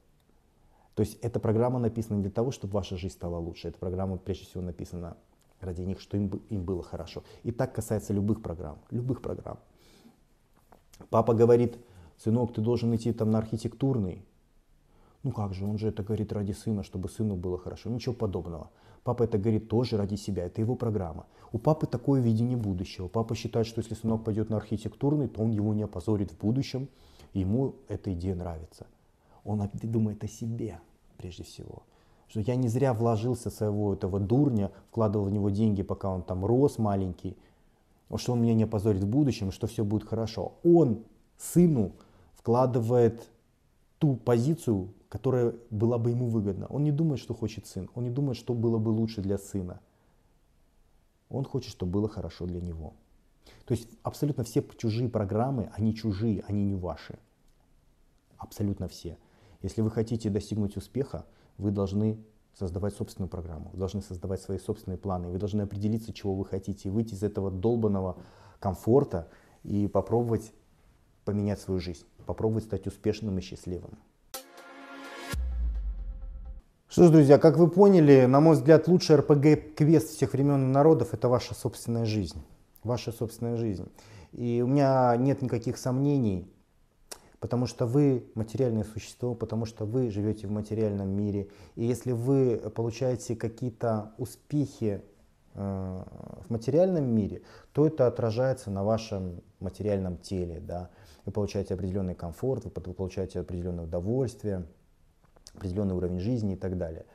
То 0.94 1.00
есть 1.00 1.18
эта 1.22 1.40
программа 1.40 1.78
написана 1.78 2.18
не 2.18 2.22
для 2.22 2.30
того, 2.30 2.50
чтобы 2.50 2.74
ваша 2.74 2.98
жизнь 2.98 3.14
стала 3.14 3.38
лучше. 3.38 3.68
Эта 3.68 3.78
программа 3.78 4.18
прежде 4.18 4.44
всего 4.44 4.62
написана 4.62 5.16
ради 5.60 5.80
них, 5.80 6.00
что 6.00 6.18
им, 6.18 6.28
им 6.50 6.64
было 6.64 6.82
хорошо. 6.82 7.22
И 7.44 7.50
так 7.50 7.74
касается 7.74 8.12
любых 8.12 8.42
программ. 8.42 8.78
Любых 8.90 9.22
программ. 9.22 9.58
Папа 11.08 11.32
говорит, 11.32 11.78
сынок, 12.18 12.52
ты 12.52 12.60
должен 12.60 12.94
идти 12.94 13.10
там 13.14 13.30
на 13.30 13.38
архитектурный. 13.38 14.22
Ну 15.22 15.32
как 15.32 15.54
же, 15.54 15.64
он 15.64 15.78
же 15.78 15.88
это 15.88 16.02
говорит 16.02 16.30
ради 16.30 16.52
сына, 16.52 16.82
чтобы 16.82 17.08
сыну 17.08 17.34
было 17.34 17.56
хорошо. 17.56 17.88
Ничего 17.88 18.14
подобного. 18.14 18.70
Папа 19.02 19.22
это 19.22 19.38
говорит 19.38 19.70
тоже 19.70 19.96
ради 19.96 20.16
себя, 20.16 20.44
это 20.44 20.60
его 20.60 20.76
программа. 20.76 21.24
У 21.52 21.58
папы 21.58 21.86
такое 21.86 22.20
видение 22.20 22.58
будущего. 22.58 23.08
Папа 23.08 23.34
считает, 23.34 23.66
что 23.66 23.80
если 23.80 23.94
сынок 23.94 24.24
пойдет 24.24 24.50
на 24.50 24.58
архитектурный, 24.58 25.26
то 25.26 25.40
он 25.40 25.52
его 25.52 25.72
не 25.72 25.84
опозорит 25.84 26.32
в 26.32 26.38
будущем, 26.38 26.90
ему 27.32 27.76
эта 27.88 28.12
идея 28.12 28.34
нравится. 28.34 28.86
Он 29.44 29.68
думает 29.82 30.24
о 30.24 30.28
себе 30.28 30.80
прежде 31.16 31.42
всего. 31.42 31.82
Что 32.28 32.40
я 32.40 32.56
не 32.56 32.68
зря 32.68 32.92
вложился 32.92 33.50
своего 33.50 33.94
этого 33.94 34.20
дурня, 34.20 34.70
вкладывал 34.90 35.26
в 35.26 35.30
него 35.30 35.50
деньги, 35.50 35.82
пока 35.82 36.10
он 36.10 36.22
там 36.22 36.44
рос 36.44 36.78
маленький, 36.78 37.36
что 38.16 38.32
он 38.32 38.42
меня 38.42 38.54
не 38.54 38.64
опозорит 38.64 39.02
в 39.02 39.08
будущем, 39.08 39.50
что 39.50 39.66
все 39.66 39.84
будет 39.84 40.04
хорошо. 40.04 40.54
Он 40.62 41.04
сыну 41.38 41.92
вкладывает 42.34 43.28
ту 43.98 44.16
позицию, 44.16 44.92
которая 45.08 45.54
была 45.70 45.98
бы 45.98 46.10
ему 46.10 46.26
выгодна. 46.26 46.66
Он 46.66 46.84
не 46.84 46.92
думает, 46.92 47.20
что 47.20 47.34
хочет 47.34 47.66
сын, 47.66 47.88
он 47.94 48.04
не 48.04 48.10
думает, 48.10 48.36
что 48.36 48.54
было 48.54 48.78
бы 48.78 48.90
лучше 48.90 49.22
для 49.22 49.38
сына. 49.38 49.80
Он 51.30 51.44
хочет, 51.44 51.70
чтобы 51.70 51.92
было 51.92 52.08
хорошо 52.08 52.46
для 52.46 52.60
него. 52.60 52.94
То 53.66 53.72
есть 53.72 53.88
абсолютно 54.02 54.44
все 54.44 54.64
чужие 54.76 55.08
программы, 55.08 55.70
они 55.74 55.94
чужие, 55.94 56.42
они 56.48 56.64
не 56.64 56.74
ваши. 56.74 57.18
Абсолютно 58.38 58.88
все. 58.88 59.18
Если 59.60 59.82
вы 59.82 59.90
хотите 59.90 60.30
достигнуть 60.30 60.76
успеха, 60.76 61.26
вы 61.56 61.70
должны 61.70 62.18
создавать 62.54 62.94
собственную 62.94 63.28
программу, 63.28 63.70
вы 63.72 63.78
должны 63.78 64.02
создавать 64.02 64.40
свои 64.40 64.58
собственные 64.58 64.98
планы, 64.98 65.28
вы 65.28 65.38
должны 65.38 65.62
определиться, 65.62 66.12
чего 66.12 66.34
вы 66.34 66.44
хотите, 66.44 66.90
выйти 66.90 67.14
из 67.14 67.22
этого 67.22 67.50
долбанного 67.50 68.18
комфорта 68.60 69.28
и 69.62 69.88
попробовать 69.88 70.52
поменять 71.24 71.60
свою 71.60 71.80
жизнь, 71.80 72.04
попробовать 72.26 72.64
стать 72.64 72.86
успешным 72.86 73.38
и 73.38 73.40
счастливым. 73.40 73.98
Что 76.88 77.06
ж, 77.06 77.10
друзья, 77.10 77.38
как 77.38 77.58
вы 77.58 77.68
поняли, 77.68 78.24
на 78.24 78.40
мой 78.40 78.54
взгляд, 78.54 78.88
лучший 78.88 79.16
РПГ-квест 79.16 80.08
всех 80.08 80.32
времен 80.32 80.70
и 80.70 80.72
народов– 80.72 81.10
это 81.12 81.28
ваша 81.28 81.54
собственная 81.54 82.06
жизнь. 82.06 82.42
Ваша 82.82 83.12
собственная 83.12 83.56
жизнь. 83.56 83.88
И 84.32 84.62
у 84.64 84.66
меня 84.66 85.14
нет 85.16 85.42
никаких 85.42 85.76
сомнений, 85.76 86.50
потому 87.40 87.66
что 87.66 87.86
вы 87.86 88.26
материальное 88.34 88.84
существо, 88.84 89.34
потому 89.34 89.64
что 89.64 89.84
вы 89.84 90.10
живете 90.10 90.46
в 90.46 90.50
материальном 90.50 91.08
мире. 91.08 91.48
И 91.76 91.84
если 91.84 92.12
вы 92.12 92.56
получаете 92.74 93.36
какие-то 93.36 94.12
успехи 94.18 95.02
э, 95.54 96.02
в 96.46 96.50
материальном 96.50 97.04
мире, 97.04 97.42
то 97.72 97.86
это 97.86 98.06
отражается 98.06 98.70
на 98.70 98.82
вашем 98.82 99.40
материальном 99.60 100.18
теле. 100.18 100.60
Да? 100.60 100.90
Вы 101.24 101.32
получаете 101.32 101.74
определенный 101.74 102.14
комфорт, 102.14 102.64
вы 102.64 102.70
получаете 102.70 103.40
определенное 103.40 103.84
удовольствие, 103.84 104.66
определенный 105.54 105.94
уровень 105.94 106.18
жизни 106.18 106.54
и 106.54 106.56
так 106.56 106.76
далее. 106.76 107.06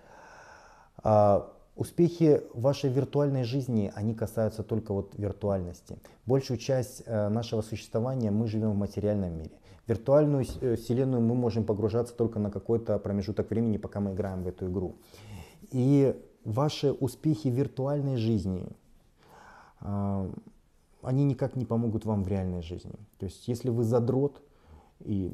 А 1.03 1.51
успехи 1.75 2.43
вашей 2.53 2.89
виртуальной 2.89 3.43
жизни, 3.43 3.91
они 3.93 4.13
касаются 4.13 4.63
только 4.63 4.93
вот 4.93 5.15
виртуальности. 5.17 5.97
Большую 6.25 6.59
часть 6.59 7.03
э, 7.05 7.27
нашего 7.27 7.61
существования 7.61 8.31
мы 8.31 8.47
живем 8.47 8.71
в 8.71 8.77
материальном 8.77 9.37
мире 9.37 9.57
виртуальную 9.87 10.45
э, 10.61 10.75
вселенную 10.75 11.21
мы 11.21 11.35
можем 11.35 11.65
погружаться 11.65 12.15
только 12.15 12.39
на 12.39 12.49
какой-то 12.49 12.97
промежуток 12.99 13.49
времени, 13.49 13.77
пока 13.77 13.99
мы 13.99 14.13
играем 14.13 14.43
в 14.43 14.47
эту 14.47 14.67
игру. 14.67 14.95
И 15.71 16.15
ваши 16.45 16.91
успехи 16.91 17.47
в 17.47 17.53
виртуальной 17.53 18.17
жизни, 18.17 18.67
а, 19.79 20.29
они 21.01 21.25
никак 21.25 21.55
не 21.55 21.65
помогут 21.65 22.05
вам 22.05 22.23
в 22.23 22.27
реальной 22.27 22.61
жизни. 22.61 22.95
То 23.17 23.25
есть 23.25 23.47
если 23.47 23.69
вы 23.69 23.83
задрот, 23.83 24.41
и 24.99 25.31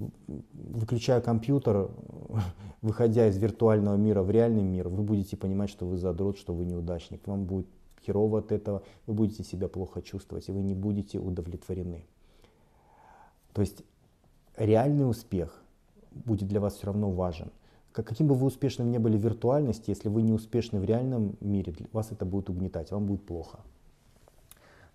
выключая 0.53 1.21
компьютер, 1.21 1.89
выходя 2.81 3.27
из 3.27 3.37
виртуального 3.37 3.95
мира 3.95 4.23
в 4.23 4.31
реальный 4.31 4.63
мир, 4.63 4.87
вы 4.89 5.03
будете 5.03 5.37
понимать, 5.37 5.69
что 5.69 5.85
вы 5.85 5.97
задрот, 5.97 6.37
что 6.37 6.53
вы 6.53 6.65
неудачник. 6.65 7.27
Вам 7.27 7.45
будет 7.45 7.67
херово 8.05 8.39
от 8.39 8.51
этого, 8.51 8.83
вы 9.05 9.13
будете 9.13 9.43
себя 9.43 9.67
плохо 9.67 10.01
чувствовать, 10.01 10.47
и 10.49 10.51
вы 10.51 10.63
не 10.63 10.73
будете 10.73 11.19
удовлетворены. 11.19 12.05
То 13.53 13.61
есть 13.61 13.83
реальный 14.59 15.09
успех 15.09 15.63
будет 16.11 16.47
для 16.47 16.59
вас 16.59 16.75
все 16.75 16.87
равно 16.87 17.09
важен. 17.09 17.51
Каким 17.91 18.27
бы 18.27 18.35
вы 18.35 18.47
успешным 18.47 18.91
ни 18.91 18.97
были 18.97 19.17
в 19.17 19.21
виртуальности, 19.21 19.89
если 19.89 20.09
вы 20.09 20.21
не 20.21 20.31
успешны 20.31 20.79
в 20.79 20.83
реальном 20.83 21.35
мире, 21.41 21.73
вас 21.91 22.11
это 22.11 22.25
будет 22.25 22.49
угнетать, 22.49 22.91
вам 22.91 23.05
будет 23.05 23.25
плохо. 23.25 23.59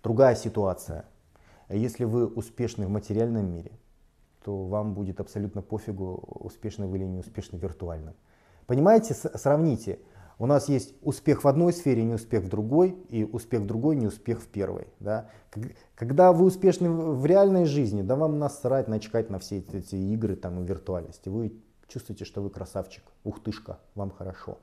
Другая 0.01 0.35
ситуация. 0.35 1.05
Если 1.67 2.05
вы 2.05 2.27
успешны 2.27 2.87
в 2.87 2.89
материальном 2.89 3.51
мире, 3.51 3.71
то 4.43 4.65
вам 4.65 4.93
будет 4.93 5.19
абсолютно 5.19 5.61
пофигу, 5.61 6.23
успешны 6.25 6.87
вы 6.87 6.97
или 6.97 7.05
не 7.05 7.17
успешны 7.17 7.57
в 7.57 7.63
виртуальном. 7.63 8.13
Понимаете, 8.67 9.13
сравните. 9.13 9.99
У 10.37 10.45
нас 10.45 10.67
есть 10.67 10.93
успех 11.01 11.43
в 11.43 11.47
одной 11.47 11.71
сфере, 11.71 12.03
не 12.03 12.15
успех 12.15 12.43
в 12.43 12.49
другой, 12.49 12.97
и 13.09 13.23
успех 13.23 13.61
в 13.61 13.65
другой, 13.65 13.95
не 13.95 14.07
успех 14.07 14.41
в 14.41 14.47
первой. 14.47 14.87
Да? 14.99 15.29
Когда 15.95 16.33
вы 16.33 16.45
успешны 16.45 16.89
в 16.89 17.25
реальной 17.25 17.65
жизни, 17.65 18.01
да 18.01 18.15
вам 18.15 18.37
насрать, 18.37 18.87
начкать 18.87 19.29
на 19.29 19.39
все 19.39 19.59
эти 19.59 19.95
игры 19.95 20.35
там, 20.35 20.61
и 20.61 20.67
виртуальности. 20.67 21.29
Вы 21.29 21.53
чувствуете, 21.87 22.25
что 22.25 22.41
вы 22.41 22.49
красавчик, 22.49 23.03
ухтышка, 23.23 23.79
вам 23.95 24.11
хорошо. 24.11 24.57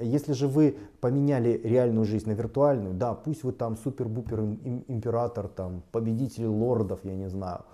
Если 0.00 0.32
же 0.32 0.48
вы 0.48 0.78
поменяли 1.00 1.60
реальную 1.62 2.04
жизнь 2.04 2.28
на 2.28 2.32
виртуальную, 2.32 2.94
да, 2.94 3.14
пусть 3.14 3.44
вы 3.44 3.52
там 3.52 3.76
супер-бупер 3.76 4.40
император, 4.88 5.48
там, 5.48 5.82
победитель 5.92 6.46
лордов, 6.46 7.00
я 7.04 7.14
не 7.14 7.28
знаю, 7.28 7.64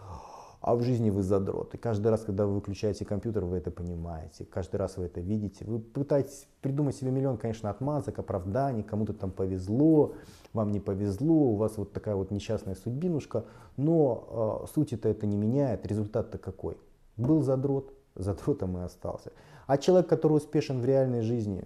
а 0.60 0.74
в 0.74 0.82
жизни 0.82 1.08
вы 1.10 1.22
задрот. 1.22 1.74
И 1.74 1.78
каждый 1.78 2.08
раз, 2.08 2.22
когда 2.22 2.44
вы 2.46 2.54
выключаете 2.54 3.04
компьютер, 3.06 3.44
вы 3.44 3.56
это 3.56 3.70
понимаете. 3.70 4.44
Каждый 4.44 4.76
раз 4.76 4.98
вы 4.98 5.04
это 5.04 5.20
видите. 5.20 5.64
Вы 5.64 5.78
пытаетесь 5.78 6.46
придумать 6.60 6.96
себе 6.96 7.10
миллион, 7.10 7.38
конечно, 7.38 7.70
отмазок, 7.70 8.18
оправданий. 8.18 8.82
Кому-то 8.82 9.14
там 9.14 9.30
повезло, 9.30 10.14
вам 10.52 10.70
не 10.70 10.80
повезло, 10.80 11.34
у 11.34 11.56
вас 11.56 11.78
вот 11.78 11.92
такая 11.92 12.14
вот 12.14 12.30
несчастная 12.30 12.74
судьбинушка. 12.74 13.46
Но 13.78 14.62
э, 14.64 14.66
суть 14.74 14.92
это 14.92 15.08
это 15.08 15.26
не 15.26 15.38
меняет. 15.38 15.86
Результат-то 15.86 16.36
какой? 16.36 16.76
Был 17.16 17.42
задрот, 17.42 17.94
задротом 18.14 18.76
и 18.76 18.82
остался. 18.82 19.32
А 19.66 19.78
человек, 19.78 20.10
который 20.10 20.36
успешен 20.36 20.80
в 20.80 20.84
реальной 20.84 21.22
жизни, 21.22 21.64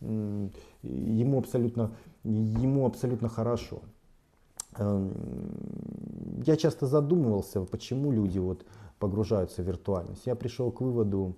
ему 0.00 1.38
абсолютно, 1.38 1.90
ему 2.22 2.86
абсолютно 2.86 3.28
хорошо. 3.28 3.80
Эм, 4.78 5.12
я 6.44 6.56
часто 6.56 6.86
задумывался, 6.86 7.62
почему 7.64 8.12
люди 8.12 8.38
вот 8.38 8.64
погружаются 8.98 9.62
в 9.62 9.66
виртуальность. 9.66 10.26
Я 10.26 10.34
пришел 10.34 10.70
к 10.70 10.80
выводу, 10.80 11.36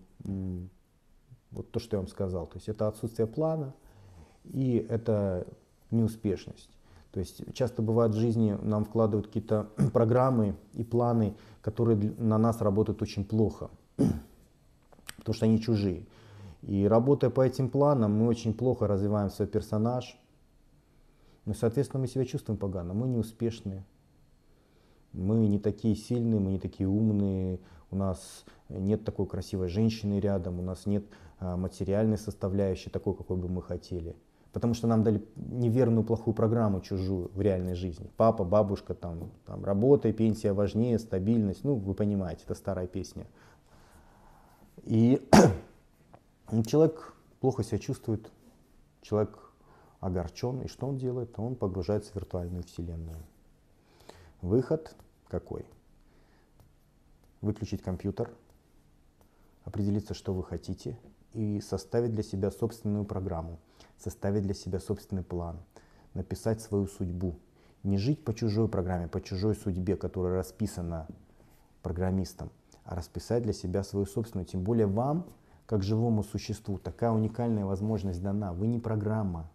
вот 1.51 1.71
то, 1.71 1.81
что 1.81 1.97
я 1.97 2.01
вам 2.01 2.09
сказал, 2.09 2.47
то 2.47 2.57
есть 2.57 2.69
это 2.69 2.89
отсутствие 2.89 3.27
плана 3.27 3.75
и 4.45 4.87
это 4.89 5.47
неуспешность. 5.91 6.71
То 7.11 7.21
есть 7.21 7.43
часто 7.55 7.81
бывает 7.83 8.13
в 8.13 8.19
жизни 8.19 8.57
нам 8.63 8.85
вкладывают 8.85 9.29
какие-то 9.29 9.71
программы 9.93 10.57
и 10.75 10.85
планы, 10.85 11.37
которые 11.63 11.97
на 12.19 12.39
нас 12.39 12.61
работают 12.61 13.03
очень 13.03 13.25
плохо, 13.25 13.71
потому 15.17 15.35
что 15.35 15.47
они 15.47 15.61
чужие. 15.61 16.07
И 16.63 16.87
работая 16.87 17.31
по 17.31 17.41
этим 17.41 17.71
планам, 17.71 18.19
мы 18.19 18.27
очень 18.27 18.53
плохо 18.53 18.87
развиваем 18.87 19.31
свой 19.31 19.49
персонаж, 19.49 20.19
ну, 21.49 21.55
соответственно, 21.55 22.03
мы 22.03 22.09
себя 22.09 22.27
чувствуем 22.27 22.59
погано, 22.59 22.93
мы 22.93 23.09
неуспешные, 23.09 23.83
мы 25.15 25.47
не 25.47 25.59
такие 25.59 25.97
сильные, 25.97 26.39
мы 26.39 26.51
не 26.51 26.59
такие 26.59 26.87
умные, 26.87 27.59
у 27.91 27.97
нас 27.97 28.45
нет 28.69 29.03
такой 29.03 29.27
красивой 29.27 29.69
женщины 29.69 30.21
рядом, 30.21 30.59
у 30.59 30.63
нас 30.63 30.85
нет 30.85 31.07
а, 31.39 31.57
материальной 31.57 32.19
составляющей 32.19 32.91
такой, 32.91 33.15
какой 33.15 33.39
бы 33.39 33.49
мы 33.49 33.63
хотели. 33.63 34.15
Потому 34.53 34.75
что 34.75 34.89
нам 34.89 35.03
дали 35.03 35.27
неверную 35.37 36.05
плохую 36.05 36.35
программу 36.35 36.83
чужую 36.83 37.31
в 37.33 37.41
реальной 37.41 37.75
жизни. 37.75 38.11
Папа, 38.19 38.45
бабушка, 38.45 38.93
там, 38.93 39.31
там 39.47 39.65
работа, 39.65 40.13
пенсия 40.13 40.53
важнее, 40.53 40.99
стабильность. 40.99 41.65
Ну, 41.65 41.77
вы 41.77 41.95
понимаете, 41.95 42.43
это 42.45 42.55
старая 42.55 42.89
песня. 42.89 43.27
И 44.85 45.27
человек 46.67 47.15
плохо 47.41 47.65
себя 47.65 47.79
чувствует, 47.79 48.31
человек 49.01 49.48
огорчен. 50.01 50.63
И 50.63 50.69
что 50.69 50.87
он 50.87 50.97
делает? 50.97 51.39
Он 51.39 51.55
погружается 51.55 52.13
в 52.13 52.17
виртуальную 52.17 52.63
вселенную. 52.65 53.19
Выход 54.41 54.95
какой? 55.29 55.67
Выключить 57.41 57.83
компьютер, 57.83 58.31
определиться, 59.65 60.15
что 60.15 60.33
вы 60.35 60.43
хотите, 60.45 60.99
и 61.35 61.61
составить 61.61 62.15
для 62.15 62.23
себя 62.23 62.51
собственную 62.51 63.05
программу, 63.05 63.59
составить 63.99 64.43
для 64.43 64.55
себя 64.55 64.81
собственный 64.81 65.23
план, 65.23 65.59
написать 66.15 66.61
свою 66.61 66.87
судьбу. 66.87 67.37
Не 67.85 67.97
жить 67.97 68.25
по 68.25 68.35
чужой 68.35 68.69
программе, 68.69 69.07
по 69.07 69.21
чужой 69.21 69.55
судьбе, 69.55 69.97
которая 69.97 70.35
расписана 70.35 71.07
программистом, 71.83 72.51
а 72.85 72.97
расписать 72.97 73.45
для 73.45 73.53
себя 73.53 73.85
свою 73.85 74.05
собственную. 74.05 74.47
Тем 74.47 74.63
более 74.65 74.87
вам, 74.87 75.27
как 75.67 75.83
живому 75.83 76.25
существу, 76.25 76.79
такая 76.79 77.13
уникальная 77.13 77.65
возможность 77.65 78.21
дана. 78.21 78.53
Вы 78.53 78.67
не 78.67 78.81
программа, 78.81 79.49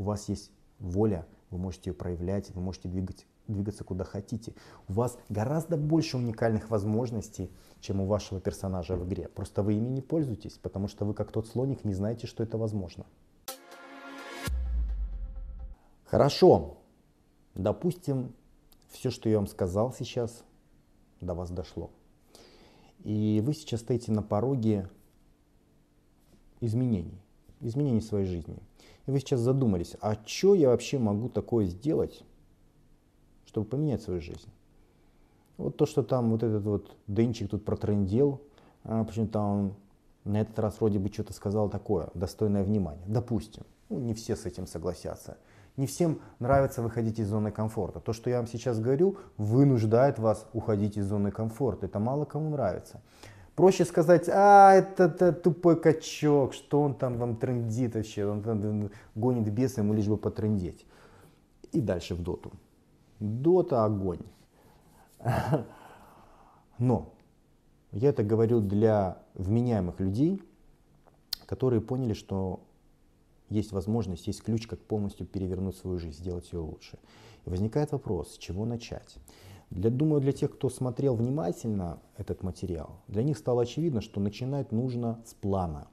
у 0.00 0.02
вас 0.02 0.30
есть 0.30 0.50
воля, 0.78 1.26
вы 1.50 1.58
можете 1.58 1.90
ее 1.90 1.94
проявлять, 1.94 2.50
вы 2.54 2.62
можете 2.62 2.88
двигать, 2.88 3.26
двигаться 3.48 3.84
куда 3.84 4.02
хотите. 4.02 4.54
У 4.88 4.94
вас 4.94 5.18
гораздо 5.28 5.76
больше 5.76 6.16
уникальных 6.16 6.70
возможностей, 6.70 7.50
чем 7.80 8.00
у 8.00 8.06
вашего 8.06 8.40
персонажа 8.40 8.96
в 8.96 9.06
игре. 9.06 9.28
Просто 9.28 9.62
вы 9.62 9.74
ими 9.74 9.88
не 9.88 10.00
пользуетесь, 10.00 10.56
потому 10.56 10.88
что 10.88 11.04
вы 11.04 11.12
как 11.12 11.30
тот 11.30 11.46
слоник 11.46 11.84
не 11.84 11.92
знаете, 11.92 12.26
что 12.26 12.42
это 12.42 12.56
возможно. 12.56 13.04
Хорошо. 16.06 16.78
Допустим, 17.54 18.32
все, 18.88 19.10
что 19.10 19.28
я 19.28 19.36
вам 19.36 19.48
сказал 19.48 19.92
сейчас, 19.92 20.44
до 21.20 21.34
вас 21.34 21.50
дошло. 21.50 21.90
И 23.00 23.42
вы 23.44 23.52
сейчас 23.52 23.80
стоите 23.80 24.12
на 24.12 24.22
пороге 24.22 24.88
изменений, 26.60 27.20
изменений 27.60 28.00
своей 28.00 28.24
жизни. 28.24 28.62
И 29.06 29.10
вы 29.10 29.18
сейчас 29.20 29.40
задумались, 29.40 29.96
а 30.00 30.16
что 30.24 30.54
я 30.54 30.68
вообще 30.68 30.98
могу 30.98 31.28
такое 31.28 31.66
сделать, 31.66 32.22
чтобы 33.46 33.66
поменять 33.66 34.02
свою 34.02 34.20
жизнь? 34.20 34.48
Вот 35.56 35.76
то, 35.76 35.86
что 35.86 36.02
там 36.02 36.30
вот 36.30 36.42
этот 36.42 36.64
вот 36.64 36.96
Денчик 37.06 37.50
тут 37.50 37.64
протрендел, 37.64 38.40
а, 38.84 39.04
почему-то 39.04 39.40
он 39.40 39.74
на 40.24 40.40
этот 40.40 40.58
раз 40.58 40.80
вроде 40.80 40.98
бы 40.98 41.12
что-то 41.12 41.32
сказал 41.32 41.68
такое, 41.68 42.08
достойное 42.14 42.64
внимания. 42.64 43.02
Допустим, 43.06 43.64
ну, 43.88 43.98
не 43.98 44.14
все 44.14 44.36
с 44.36 44.46
этим 44.46 44.66
согласятся. 44.66 45.36
Не 45.76 45.86
всем 45.86 46.20
нравится 46.38 46.82
выходить 46.82 47.18
из 47.18 47.28
зоны 47.28 47.50
комфорта. 47.50 48.00
То, 48.00 48.12
что 48.12 48.28
я 48.28 48.36
вам 48.38 48.46
сейчас 48.46 48.80
говорю, 48.80 49.18
вынуждает 49.36 50.18
вас 50.18 50.46
уходить 50.52 50.96
из 50.96 51.06
зоны 51.06 51.30
комфорта. 51.30 51.86
Это 51.86 51.98
мало 51.98 52.24
кому 52.24 52.50
нравится. 52.50 53.00
Проще 53.60 53.84
сказать, 53.84 54.26
а, 54.30 54.72
это, 54.72 55.04
это 55.04 55.34
тупой 55.34 55.78
качок, 55.78 56.54
что 56.54 56.80
он 56.80 56.94
там 56.94 57.18
вам 57.18 57.36
трендит 57.36 57.94
вообще, 57.94 58.24
он 58.24 58.42
там 58.42 58.90
гонит 59.14 59.52
беса, 59.52 59.82
ему 59.82 59.92
лишь 59.92 60.06
бы 60.06 60.16
потрендеть. 60.16 60.86
И 61.70 61.82
дальше 61.82 62.14
в 62.14 62.22
доту. 62.22 62.52
Дота 63.18 63.84
огонь. 63.84 64.22
Но 66.78 67.12
я 67.92 68.08
это 68.08 68.22
говорю 68.22 68.60
для 68.60 69.18
вменяемых 69.34 70.00
людей, 70.00 70.42
которые 71.44 71.82
поняли, 71.82 72.14
что 72.14 72.60
есть 73.50 73.72
возможность, 73.72 74.26
есть 74.26 74.42
ключ, 74.42 74.68
как 74.68 74.80
полностью 74.80 75.26
перевернуть 75.26 75.76
свою 75.76 75.98
жизнь, 75.98 76.16
сделать 76.16 76.50
ее 76.50 76.60
лучше. 76.60 76.98
И 77.44 77.50
возникает 77.50 77.92
вопрос, 77.92 78.36
с 78.36 78.38
чего 78.38 78.64
начать? 78.64 79.18
Для, 79.70 79.90
думаю, 79.90 80.20
для 80.20 80.32
тех, 80.32 80.52
кто 80.52 80.68
смотрел 80.68 81.14
внимательно 81.14 82.00
этот 82.16 82.42
материал, 82.42 83.00
для 83.06 83.22
них 83.22 83.38
стало 83.38 83.62
очевидно, 83.62 84.00
что 84.00 84.20
начинать 84.20 84.72
нужно 84.72 85.22
с 85.24 85.34
плана. 85.34 85.88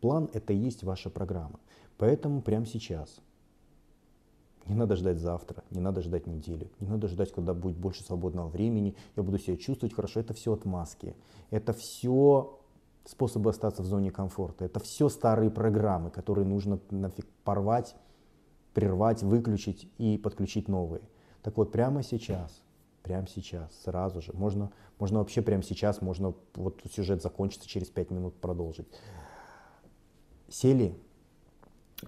План 0.00 0.28
это 0.34 0.52
и 0.52 0.56
есть 0.56 0.82
ваша 0.82 1.08
программа. 1.08 1.58
Поэтому 1.96 2.42
прямо 2.42 2.66
сейчас. 2.66 3.20
Не 4.66 4.74
надо 4.74 4.96
ждать 4.96 5.18
завтра, 5.18 5.62
не 5.70 5.80
надо 5.80 6.00
ждать 6.00 6.26
неделю, 6.26 6.70
не 6.80 6.88
надо 6.88 7.06
ждать, 7.08 7.32
когда 7.32 7.52
будет 7.52 7.76
больше 7.76 8.02
свободного 8.02 8.48
времени, 8.48 8.96
я 9.14 9.22
буду 9.22 9.38
себя 9.38 9.56
чувствовать 9.56 9.94
хорошо. 9.94 10.20
Это 10.20 10.32
все 10.32 10.52
отмазки. 10.52 11.14
Это 11.50 11.74
все 11.74 12.60
способы 13.04 13.50
остаться 13.50 13.82
в 13.82 13.86
зоне 13.86 14.10
комфорта. 14.10 14.64
Это 14.64 14.80
все 14.80 15.08
старые 15.08 15.50
программы, 15.50 16.10
которые 16.10 16.46
нужно 16.46 16.80
нафиг 16.90 17.26
порвать, 17.44 17.94
прервать, 18.72 19.22
выключить 19.22 19.88
и 19.98 20.16
подключить 20.18 20.68
новые. 20.68 21.02
Так 21.42 21.58
вот, 21.58 21.70
прямо 21.70 22.02
сейчас 22.02 22.63
Прямо 23.04 23.26
сейчас, 23.28 23.70
сразу 23.84 24.22
же. 24.22 24.32
Можно, 24.32 24.72
можно 24.98 25.18
вообще 25.18 25.42
прямо 25.42 25.62
сейчас, 25.62 26.00
можно 26.00 26.34
вот 26.54 26.80
сюжет 26.90 27.20
закончится 27.20 27.68
через 27.68 27.88
5 27.88 28.10
минут 28.10 28.34
продолжить. 28.40 28.86
Сели 30.48 30.96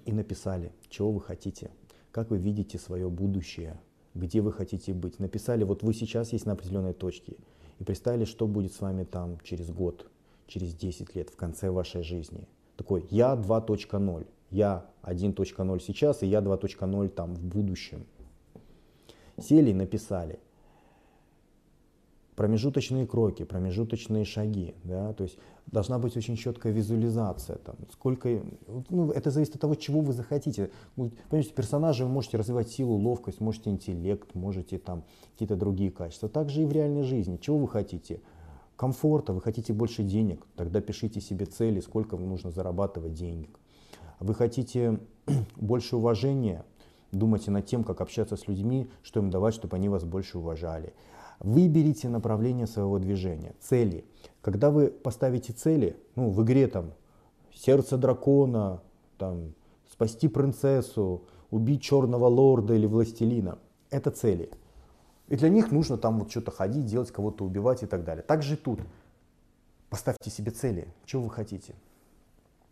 и 0.07 0.13
написали, 0.13 0.73
чего 0.89 1.13
вы 1.13 1.21
хотите, 1.21 1.71
как 2.13 2.31
вы 2.31 2.39
видите 2.39 2.79
свое 2.79 3.11
будущее, 3.11 3.79
где 4.15 4.41
вы 4.41 4.53
хотите 4.53 4.95
быть. 4.95 5.19
Написали, 5.19 5.65
вот 5.65 5.83
вы 5.83 5.93
сейчас 5.93 6.33
есть 6.33 6.47
на 6.47 6.53
определенной 6.53 6.95
точке. 6.95 7.37
И 7.79 7.85
представили, 7.85 8.25
что 8.25 8.47
будет 8.47 8.73
с 8.73 8.81
вами 8.81 9.05
там 9.05 9.39
через 9.41 9.71
год, 9.71 10.11
через 10.47 10.75
10 10.75 11.15
лет, 11.15 11.29
в 11.29 11.37
конце 11.37 11.71
вашей 11.71 12.03
жизни. 12.05 12.49
Такой 12.79 13.07
я 13.11 13.35
2.0, 13.35 14.27
я 14.51 14.87
1.0 15.03 15.81
сейчас 15.81 16.23
и 16.23 16.27
я 16.27 16.39
2.0 16.39 17.09
там 17.11 17.35
в 17.35 17.45
будущем. 17.45 18.07
Сели 19.39 19.73
и 19.73 19.75
написали 19.75 20.41
промежуточные 22.37 23.07
кроки, 23.07 23.45
промежуточные 23.45 24.25
шаги, 24.25 24.75
да, 24.85 25.13
то 25.15 25.25
есть 25.25 25.39
должна 25.67 25.99
быть 25.99 26.17
очень 26.17 26.37
четкая 26.37 26.73
визуализация, 26.73 27.57
там, 27.57 27.77
сколько, 27.91 28.43
ну, 28.91 29.11
это 29.11 29.31
зависит 29.31 29.55
от 29.55 29.63
того, 29.63 29.75
чего 29.75 30.01
вы 30.01 30.13
захотите. 30.13 30.71
Понимаете, 30.95 31.55
персонажи 31.55 32.05
вы 32.05 32.11
можете 32.11 32.37
развивать 32.37 32.69
силу, 32.69 32.95
ловкость, 32.95 33.41
можете 33.41 33.71
интеллект, 33.71 34.35
можете 34.35 34.79
там 34.79 35.05
какие-то 35.33 35.57
другие 35.57 35.91
качества. 35.91 36.29
Также 36.29 36.63
и 36.63 36.67
в 36.67 36.73
реальной 36.73 37.03
жизни, 37.03 37.39
чего 37.39 37.59
вы 37.59 37.69
хотите? 37.69 38.21
Комфорта, 38.77 39.33
вы 39.33 39.41
хотите 39.41 39.73
больше 39.73 40.03
денег, 40.03 40.47
тогда 40.55 40.83
пишите 40.83 41.23
себе 41.23 41.47
цели, 41.47 41.81
сколько 41.81 42.17
вам 42.17 42.29
нужно 42.29 42.51
зарабатывать 42.51 43.15
денег. 43.15 43.59
Вы 44.21 44.35
хотите 44.35 45.01
больше 45.57 45.97
уважения, 45.97 46.67
думайте 47.13 47.51
над 47.51 47.65
тем, 47.65 47.83
как 47.83 48.03
общаться 48.03 48.37
с 48.37 48.47
людьми, 48.47 48.91
что 49.03 49.21
им 49.21 49.31
давать, 49.31 49.55
чтобы 49.55 49.77
они 49.77 49.89
вас 49.89 50.05
больше 50.05 50.37
уважали. 50.37 50.93
Выберите 51.41 52.09
направление 52.09 52.67
своего 52.67 52.99
движения, 52.99 53.55
цели. 53.61 54.05
Когда 54.41 54.71
вы 54.71 54.89
поставите 54.89 55.53
цели, 55.53 55.97
ну, 56.15 56.31
в 56.31 56.43
игре 56.43 56.67
там 56.67 56.93
сердце 57.55 57.99
дракона, 57.99 58.83
там, 59.19 59.55
спасти 59.91 60.29
принцессу, 60.29 61.23
убить 61.51 61.83
черного 61.83 62.27
лорда 62.27 62.75
или 62.75 62.87
властелина, 62.87 63.59
это 63.91 64.11
цели. 64.11 64.51
И 65.29 65.37
для 65.37 65.49
них 65.49 65.73
нужно 65.73 65.99
там 65.99 66.21
вот 66.21 66.31
что-то 66.31 66.51
ходить, 66.51 66.87
делать, 66.87 67.11
кого-то 67.11 67.45
убивать 67.45 67.83
и 67.83 67.87
так 67.87 68.05
далее. 68.05 68.23
Также 68.23 68.55
и 68.55 68.57
тут. 68.57 68.81
Поставьте 69.89 70.31
себе 70.31 70.51
цели. 70.53 70.89
Чего 71.05 71.23
вы 71.23 71.31
хотите? 71.31 71.75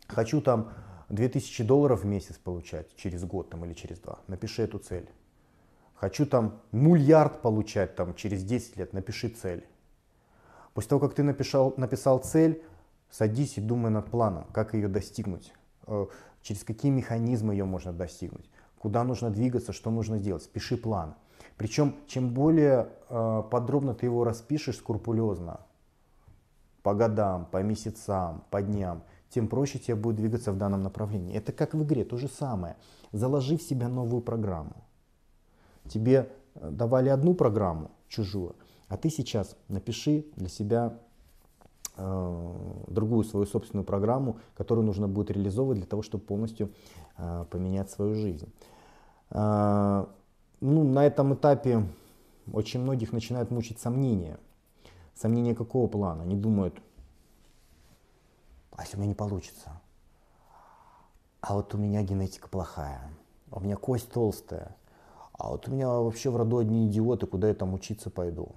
Хочу 0.07 0.41
там 0.41 0.71
2000 1.09 1.63
долларов 1.63 2.03
в 2.03 2.05
месяц 2.05 2.37
получать 2.37 2.95
через 2.95 3.23
год 3.25 3.49
там, 3.49 3.65
или 3.65 3.73
через 3.73 3.99
два. 3.99 4.19
Напиши 4.27 4.63
эту 4.63 4.79
цель. 4.79 5.09
Хочу 5.95 6.25
там 6.25 6.59
мульярд 6.71 7.41
получать 7.41 7.95
там, 7.95 8.13
через 8.15 8.43
10 8.43 8.77
лет, 8.77 8.93
напиши 8.93 9.29
цель. 9.29 9.65
После 10.73 10.89
того, 10.89 10.99
как 10.99 11.15
ты 11.15 11.23
написал, 11.23 11.73
написал 11.77 12.19
цель, 12.19 12.61
садись 13.09 13.57
и 13.57 13.61
думай 13.61 13.91
над 13.91 14.11
планом, 14.11 14.45
как 14.51 14.73
ее 14.73 14.89
достигнуть, 14.89 15.53
э, 15.87 16.05
через 16.41 16.63
какие 16.65 16.91
механизмы 16.91 17.53
ее 17.53 17.63
можно 17.63 17.93
достигнуть, 17.93 18.49
куда 18.77 19.03
нужно 19.05 19.29
двигаться, 19.29 19.71
что 19.71 19.89
нужно 19.89 20.17
сделать. 20.17 20.49
Пиши 20.49 20.75
план. 20.75 21.15
Причем, 21.55 21.95
чем 22.07 22.33
более 22.33 22.89
э, 23.09 23.43
подробно 23.49 23.93
ты 23.93 24.05
его 24.05 24.25
распишешь 24.25 24.77
скрупулезно, 24.77 25.61
по 26.83 26.93
годам, 26.93 27.47
по 27.49 27.63
месяцам, 27.63 28.43
по 28.51 28.61
дням, 28.61 29.03
тем 29.29 29.47
проще 29.47 29.79
тебе 29.79 29.95
будет 29.95 30.17
двигаться 30.17 30.51
в 30.51 30.57
данном 30.57 30.83
направлении. 30.83 31.35
Это 31.35 31.51
как 31.51 31.73
в 31.73 31.83
игре, 31.83 32.03
то 32.03 32.17
же 32.17 32.27
самое. 32.27 32.75
Заложи 33.11 33.57
в 33.57 33.61
себя 33.61 33.87
новую 33.87 34.21
программу. 34.21 34.83
Тебе 35.87 36.31
э, 36.55 36.69
давали 36.71 37.09
одну 37.09 37.33
программу, 37.33 37.91
чужую, 38.07 38.55
а 38.87 38.97
ты 38.97 39.09
сейчас 39.09 39.55
напиши 39.67 40.25
для 40.35 40.49
себя 40.49 40.97
э, 41.97 42.53
другую 42.87 43.23
свою 43.23 43.45
собственную 43.45 43.85
программу, 43.85 44.39
которую 44.55 44.85
нужно 44.85 45.07
будет 45.07 45.31
реализовывать 45.31 45.77
для 45.77 45.87
того, 45.87 46.01
чтобы 46.01 46.23
полностью 46.23 46.71
э, 47.17 47.45
поменять 47.49 47.89
свою 47.89 48.15
жизнь. 48.15 48.51
Э, 49.31 50.05
ну, 50.61 50.83
на 50.83 51.05
этом 51.05 51.33
этапе 51.33 51.83
очень 52.51 52.79
многих 52.79 53.11
начинают 53.11 53.51
мучить 53.51 53.79
сомнения. 53.79 54.39
Сомнения 55.13 55.55
какого 55.55 55.87
плана? 55.87 56.23
Они 56.23 56.35
думают, 56.35 56.75
а 58.71 58.83
если 58.83 58.97
у 58.97 58.99
меня 58.99 59.09
не 59.09 59.15
получится? 59.15 59.79
а 61.47 61.53
вот 61.53 61.75
у 61.75 61.77
меня 61.77 62.01
генетика 62.01 62.47
плохая, 62.47 63.07
а 63.51 63.57
у 63.57 63.59
меня 63.59 63.75
кость 63.75 64.11
толстая, 64.11 64.75
а 65.37 65.49
вот 65.49 65.67
у 65.67 65.71
меня 65.71 65.89
вообще 65.89 66.29
в 66.29 66.37
роду 66.37 66.57
одни 66.57 66.87
идиоты, 66.87 67.27
куда 67.27 67.49
я 67.49 67.53
там 67.53 67.73
учиться 67.73 68.09
пойду. 68.09 68.53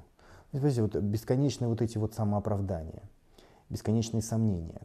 Понимаете, 0.51 0.83
вот 0.83 0.95
бесконечные 0.97 1.69
вот 1.69 1.83
эти 1.83 1.99
вот 1.99 2.15
самооправдания, 2.15 3.03
бесконечные 3.69 4.23
сомнения. 4.23 4.83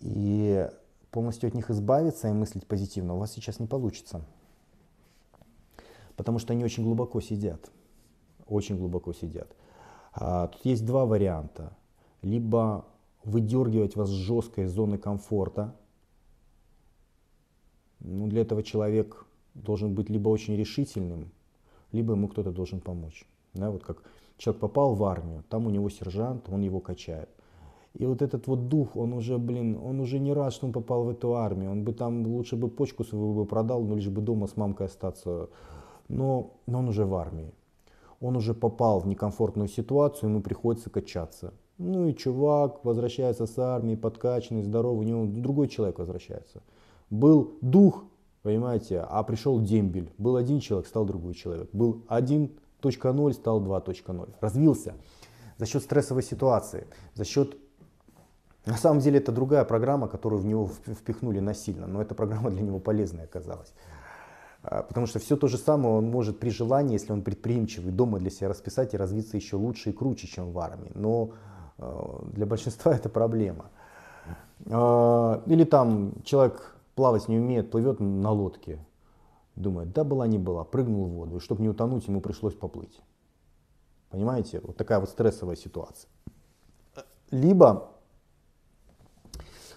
И 0.00 0.68
полностью 1.10 1.48
от 1.48 1.54
них 1.54 1.70
избавиться 1.70 2.28
и 2.28 2.32
мыслить 2.32 2.66
позитивно 2.66 3.14
у 3.14 3.18
вас 3.18 3.32
сейчас 3.32 3.58
не 3.58 3.66
получится. 3.66 4.24
Потому 6.16 6.38
что 6.38 6.52
они 6.52 6.64
очень 6.64 6.84
глубоко 6.84 7.20
сидят. 7.20 7.70
Очень 8.46 8.76
глубоко 8.78 9.12
сидят. 9.12 9.48
А, 10.12 10.48
тут 10.48 10.64
есть 10.64 10.84
два 10.84 11.04
варианта. 11.04 11.72
Либо 12.22 12.84
выдергивать 13.24 13.96
вас 13.96 14.08
с 14.08 14.12
жесткой 14.12 14.66
зоны 14.66 14.98
комфорта. 14.98 15.74
Ну, 18.00 18.28
для 18.28 18.42
этого 18.42 18.62
человек 18.62 19.25
должен 19.62 19.94
быть 19.94 20.10
либо 20.10 20.28
очень 20.28 20.56
решительным, 20.56 21.30
либо 21.92 22.12
ему 22.14 22.28
кто-то 22.28 22.52
должен 22.52 22.80
помочь. 22.80 23.26
Да, 23.54 23.70
вот 23.70 23.82
как 23.82 24.02
человек 24.36 24.60
попал 24.60 24.94
в 24.94 25.04
армию, 25.04 25.44
там 25.48 25.66
у 25.66 25.70
него 25.70 25.90
сержант, 25.90 26.48
он 26.48 26.62
его 26.62 26.80
качает. 26.80 27.28
И 27.94 28.04
вот 28.04 28.20
этот 28.20 28.46
вот 28.46 28.68
дух, 28.68 28.96
он 28.96 29.14
уже, 29.14 29.38
блин, 29.38 29.78
он 29.82 30.00
уже 30.00 30.18
не 30.18 30.34
рад, 30.34 30.52
что 30.52 30.66
он 30.66 30.72
попал 30.72 31.04
в 31.04 31.08
эту 31.08 31.34
армию. 31.34 31.70
Он 31.70 31.82
бы 31.82 31.94
там 31.94 32.26
лучше 32.26 32.56
бы 32.56 32.68
почку 32.68 33.04
свою 33.04 33.32
бы 33.32 33.46
продал, 33.46 33.82
но 33.82 33.94
лишь 33.96 34.08
бы 34.08 34.20
дома 34.20 34.46
с 34.46 34.56
мамкой 34.56 34.86
остаться. 34.86 35.48
Но, 36.08 36.52
но 36.66 36.80
он 36.80 36.88
уже 36.88 37.06
в 37.06 37.14
армии. 37.14 37.54
Он 38.20 38.36
уже 38.36 38.52
попал 38.52 39.00
в 39.00 39.06
некомфортную 39.06 39.68
ситуацию, 39.68 40.28
ему 40.28 40.42
приходится 40.42 40.90
качаться. 40.90 41.54
Ну 41.78 42.06
и 42.08 42.14
чувак 42.14 42.84
возвращается 42.84 43.46
с 43.46 43.58
армии, 43.58 43.96
подкачанный, 43.96 44.62
здоровый, 44.62 45.06
у 45.06 45.08
него 45.08 45.26
другой 45.26 45.68
человек 45.68 45.98
возвращается. 45.98 46.62
Был 47.08 47.56
дух, 47.62 48.04
понимаете, 48.46 49.00
а 49.00 49.24
пришел 49.24 49.60
дембель. 49.60 50.12
Был 50.18 50.36
один 50.36 50.60
человек, 50.60 50.86
стал 50.86 51.04
другой 51.04 51.34
человек. 51.34 51.68
Был 51.72 52.04
1.0, 52.08 53.32
стал 53.32 53.60
2.0. 53.60 54.28
Развился 54.40 54.94
за 55.58 55.66
счет 55.66 55.82
стрессовой 55.82 56.22
ситуации, 56.22 56.86
за 57.14 57.24
счет... 57.24 57.56
На 58.64 58.76
самом 58.76 59.00
деле 59.00 59.18
это 59.18 59.32
другая 59.32 59.64
программа, 59.64 60.06
которую 60.06 60.40
в 60.40 60.46
него 60.46 60.68
впихнули 60.68 61.40
насильно, 61.40 61.88
но 61.88 62.00
эта 62.00 62.14
программа 62.14 62.50
для 62.50 62.62
него 62.62 62.78
полезная 62.78 63.24
оказалась. 63.24 63.72
А, 64.62 64.82
потому 64.82 65.06
что 65.06 65.18
все 65.18 65.36
то 65.36 65.48
же 65.48 65.58
самое 65.58 65.96
он 65.96 66.08
может 66.08 66.38
при 66.38 66.50
желании, 66.50 66.92
если 66.92 67.12
он 67.12 67.22
предприимчивый, 67.22 67.90
дома 67.90 68.20
для 68.20 68.30
себя 68.30 68.48
расписать 68.48 68.94
и 68.94 68.96
развиться 68.96 69.36
еще 69.36 69.56
лучше 69.56 69.90
и 69.90 69.92
круче, 69.92 70.28
чем 70.28 70.52
в 70.52 70.58
армии. 70.60 70.92
Но 70.94 71.32
а, 71.78 72.24
для 72.32 72.46
большинства 72.46 72.94
это 72.94 73.08
проблема. 73.08 73.70
А, 74.70 75.42
или 75.46 75.64
там 75.64 76.12
человек 76.24 76.75
плавать 76.96 77.28
не 77.28 77.38
умеет, 77.38 77.70
плывет 77.70 78.00
на 78.00 78.32
лодке, 78.32 78.84
думает, 79.54 79.92
да 79.92 80.02
была 80.02 80.26
не 80.26 80.38
была, 80.38 80.64
прыгнул 80.64 81.04
в 81.04 81.10
воду, 81.10 81.36
и 81.36 81.40
чтобы 81.40 81.62
не 81.62 81.68
утонуть, 81.68 82.08
ему 82.08 82.20
пришлось 82.20 82.54
поплыть. 82.54 83.00
Понимаете, 84.08 84.60
вот 84.60 84.76
такая 84.76 84.98
вот 84.98 85.10
стрессовая 85.10 85.56
ситуация. 85.56 86.10
Либо, 87.30 87.92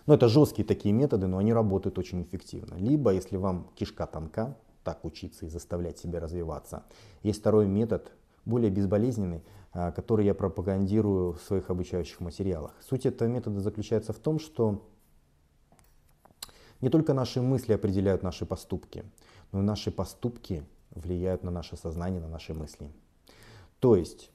ну 0.06 0.14
это 0.14 0.30
жесткие 0.30 0.66
такие 0.66 0.94
методы, 0.94 1.28
но 1.28 1.38
они 1.38 1.52
работают 1.52 1.98
очень 1.98 2.24
эффективно. 2.24 2.76
Либо, 2.76 3.12
если 3.12 3.36
вам 3.36 3.70
кишка 3.76 4.08
тонка, 4.08 4.58
так 4.84 5.04
учиться 5.04 5.46
и 5.46 5.50
заставлять 5.50 5.98
себя 6.00 6.22
развиваться. 6.22 6.84
Есть 7.22 7.42
второй 7.42 7.68
метод, 7.68 8.14
более 8.46 8.72
безболезненный, 8.72 9.44
а, 9.74 9.92
который 9.92 10.26
я 10.26 10.34
пропагандирую 10.34 11.34
в 11.34 11.42
своих 11.42 11.70
обучающих 11.70 12.22
материалах. 12.22 12.72
Суть 12.82 13.06
этого 13.06 13.28
метода 13.28 13.60
заключается 13.60 14.14
в 14.14 14.20
том, 14.20 14.40
что 14.40 14.88
не 16.82 16.90
только 16.90 17.14
наши 17.14 17.42
мысли 17.42 17.74
определяют 17.74 18.24
наши 18.24 18.46
поступки, 18.46 19.04
но 19.52 19.60
и 19.60 19.64
наши 19.64 19.92
поступки 19.92 20.64
влияют 20.92 21.44
на 21.44 21.52
наше 21.52 21.78
сознание, 21.78 22.22
на 22.22 22.28
наши 22.28 22.54
мысли. 22.54 22.90
То 23.80 23.96
есть, 23.96 24.32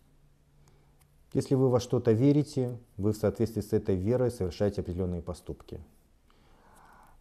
если 1.32 1.54
вы 1.54 1.68
во 1.68 1.80
что-то 1.80 2.12
верите, 2.12 2.78
вы 2.96 3.12
в 3.12 3.16
соответствии 3.16 3.60
с 3.60 3.72
этой 3.72 3.96
верой 3.96 4.30
совершаете 4.30 4.82
определенные 4.82 5.22
поступки. 5.22 5.80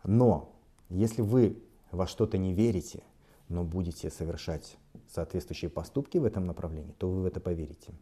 Но 0.04 0.54
если 0.90 1.22
вы 1.22 1.64
во 1.92 2.06
что-то 2.08 2.38
не 2.38 2.54
верите, 2.54 3.04
но 3.50 3.64
будете 3.64 4.10
совершать 4.10 4.78
соответствующие 5.10 5.70
поступки 5.70 6.18
в 6.18 6.26
этом 6.26 6.46
направлении, 6.46 6.94
то 6.98 7.10
вы 7.10 7.22
в 7.22 7.26
это 7.26 7.40
поверите. 7.40 7.94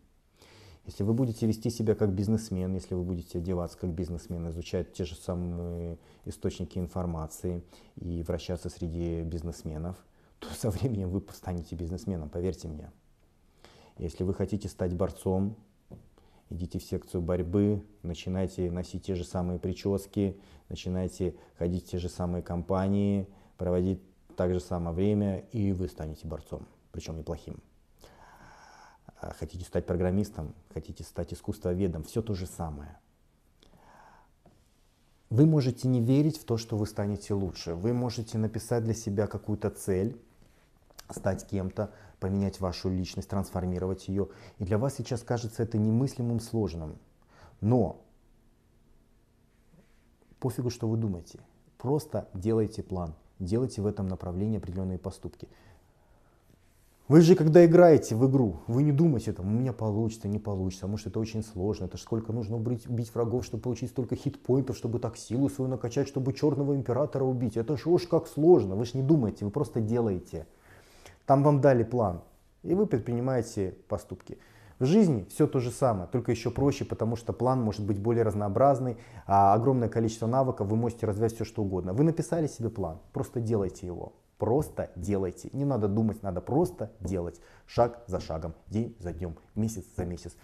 Если 0.85 1.03
вы 1.03 1.13
будете 1.13 1.45
вести 1.45 1.69
себя 1.69 1.93
как 1.93 2.11
бизнесмен, 2.13 2.73
если 2.73 2.95
вы 2.95 3.03
будете 3.03 3.37
одеваться 3.37 3.77
как 3.77 3.91
бизнесмен, 3.91 4.49
изучать 4.49 4.93
те 4.93 5.05
же 5.05 5.15
самые 5.15 5.99
источники 6.25 6.79
информации 6.79 7.63
и 7.95 8.23
вращаться 8.23 8.69
среди 8.69 9.21
бизнесменов, 9.21 9.95
то 10.39 10.47
со 10.49 10.71
временем 10.71 11.09
вы 11.09 11.23
станете 11.33 11.75
бизнесменом, 11.75 12.29
поверьте 12.29 12.67
мне. 12.67 12.91
Если 13.97 14.23
вы 14.23 14.33
хотите 14.33 14.67
стать 14.69 14.95
борцом, 14.95 15.55
идите 16.49 16.79
в 16.79 16.83
секцию 16.83 17.21
борьбы, 17.21 17.85
начинайте 18.01 18.71
носить 18.71 19.05
те 19.05 19.13
же 19.13 19.23
самые 19.23 19.59
прически, 19.59 20.39
начинайте 20.67 21.35
ходить 21.57 21.85
в 21.85 21.89
те 21.91 21.99
же 21.99 22.09
самые 22.09 22.41
компании, 22.41 23.27
проводить 23.57 24.01
так 24.35 24.51
же 24.51 24.59
самое 24.59 24.95
время, 24.95 25.45
и 25.51 25.71
вы 25.71 25.87
станете 25.87 26.27
борцом, 26.27 26.67
причем 26.91 27.17
неплохим. 27.17 27.61
А, 29.21 29.33
хотите 29.33 29.63
стать 29.63 29.85
программистом, 29.85 30.55
хотите 30.73 31.03
стать 31.03 31.31
искусствоведом, 31.31 32.03
все 32.03 32.23
то 32.23 32.33
же 32.33 32.47
самое. 32.47 32.97
Вы 35.29 35.45
можете 35.45 35.87
не 35.87 36.01
верить 36.01 36.39
в 36.39 36.43
то, 36.43 36.57
что 36.57 36.75
вы 36.75 36.87
станете 36.87 37.35
лучше. 37.35 37.75
Вы 37.75 37.93
можете 37.93 38.39
написать 38.39 38.83
для 38.83 38.95
себя 38.95 39.27
какую-то 39.27 39.69
цель, 39.69 40.19
стать 41.09 41.47
кем-то, 41.47 41.93
поменять 42.19 42.59
вашу 42.59 42.89
личность, 42.89 43.29
трансформировать 43.29 44.07
ее. 44.07 44.29
И 44.57 44.65
для 44.65 44.79
вас 44.79 44.95
сейчас 44.95 45.21
кажется 45.21 45.63
это 45.63 45.77
немыслимым 45.77 46.39
сложным. 46.39 46.97
Но 47.61 48.03
пофигу, 50.39 50.71
что 50.71 50.89
вы 50.89 50.97
думаете. 50.97 51.39
Просто 51.77 52.27
делайте 52.33 52.81
план, 52.81 53.13
делайте 53.39 53.83
в 53.83 53.85
этом 53.85 54.07
направлении 54.07 54.57
определенные 54.57 54.97
поступки. 54.97 55.47
Вы 57.11 57.19
же, 57.19 57.35
когда 57.35 57.65
играете 57.65 58.15
в 58.15 58.25
игру, 58.29 58.61
вы 58.67 58.83
не 58.83 58.93
думаете, 58.93 59.33
там, 59.33 59.45
у 59.45 59.59
меня 59.59 59.73
получится, 59.73 60.29
не 60.29 60.39
получится, 60.39 60.85
а 60.85 60.87
может 60.87 61.07
это 61.07 61.19
очень 61.19 61.43
сложно, 61.43 61.83
это 61.83 61.97
сколько 61.97 62.31
нужно 62.31 62.55
убить, 62.55 62.87
убить 62.87 63.13
врагов, 63.13 63.43
чтобы 63.43 63.63
получить 63.63 63.89
столько 63.89 64.15
хитпоинтов, 64.15 64.77
чтобы 64.77 64.97
так 64.97 65.17
силу 65.17 65.49
свою 65.49 65.69
накачать, 65.69 66.07
чтобы 66.07 66.31
черного 66.31 66.73
императора 66.73 67.25
убить. 67.25 67.57
Это 67.57 67.75
же 67.75 67.89
уж 67.89 68.07
как 68.07 68.27
сложно, 68.27 68.77
вы 68.77 68.85
же 68.85 68.91
не 68.93 69.03
думаете, 69.03 69.43
вы 69.43 69.51
просто 69.51 69.81
делаете. 69.81 70.47
Там 71.25 71.43
вам 71.43 71.59
дали 71.59 71.83
план, 71.83 72.21
и 72.63 72.73
вы 72.75 72.85
предпринимаете 72.85 73.75
поступки. 73.89 74.37
В 74.79 74.85
жизни 74.85 75.27
все 75.29 75.47
то 75.47 75.59
же 75.59 75.69
самое, 75.69 76.07
только 76.07 76.31
еще 76.31 76.49
проще, 76.49 76.85
потому 76.85 77.17
что 77.17 77.33
план 77.33 77.61
может 77.61 77.85
быть 77.85 77.99
более 77.99 78.23
разнообразный, 78.23 78.95
а 79.27 79.53
огромное 79.53 79.89
количество 79.89 80.27
навыков, 80.27 80.69
вы 80.69 80.77
можете 80.77 81.07
развивать 81.07 81.35
все 81.35 81.43
что 81.43 81.61
угодно. 81.61 81.91
Вы 81.91 82.05
написали 82.05 82.47
себе 82.47 82.69
план, 82.69 82.99
просто 83.11 83.41
делайте 83.41 83.85
его. 83.85 84.13
Просто 84.41 84.89
делайте. 84.95 85.51
Не 85.53 85.65
надо 85.65 85.87
думать, 85.87 86.23
надо 86.23 86.41
просто 86.41 86.91
делать. 86.99 87.39
Шаг 87.67 88.03
за 88.07 88.19
шагом, 88.19 88.55
день 88.67 88.95
за 88.97 89.13
днем, 89.13 89.35
месяц 89.53 89.83
за 89.95 90.03
месяц. 90.03 90.35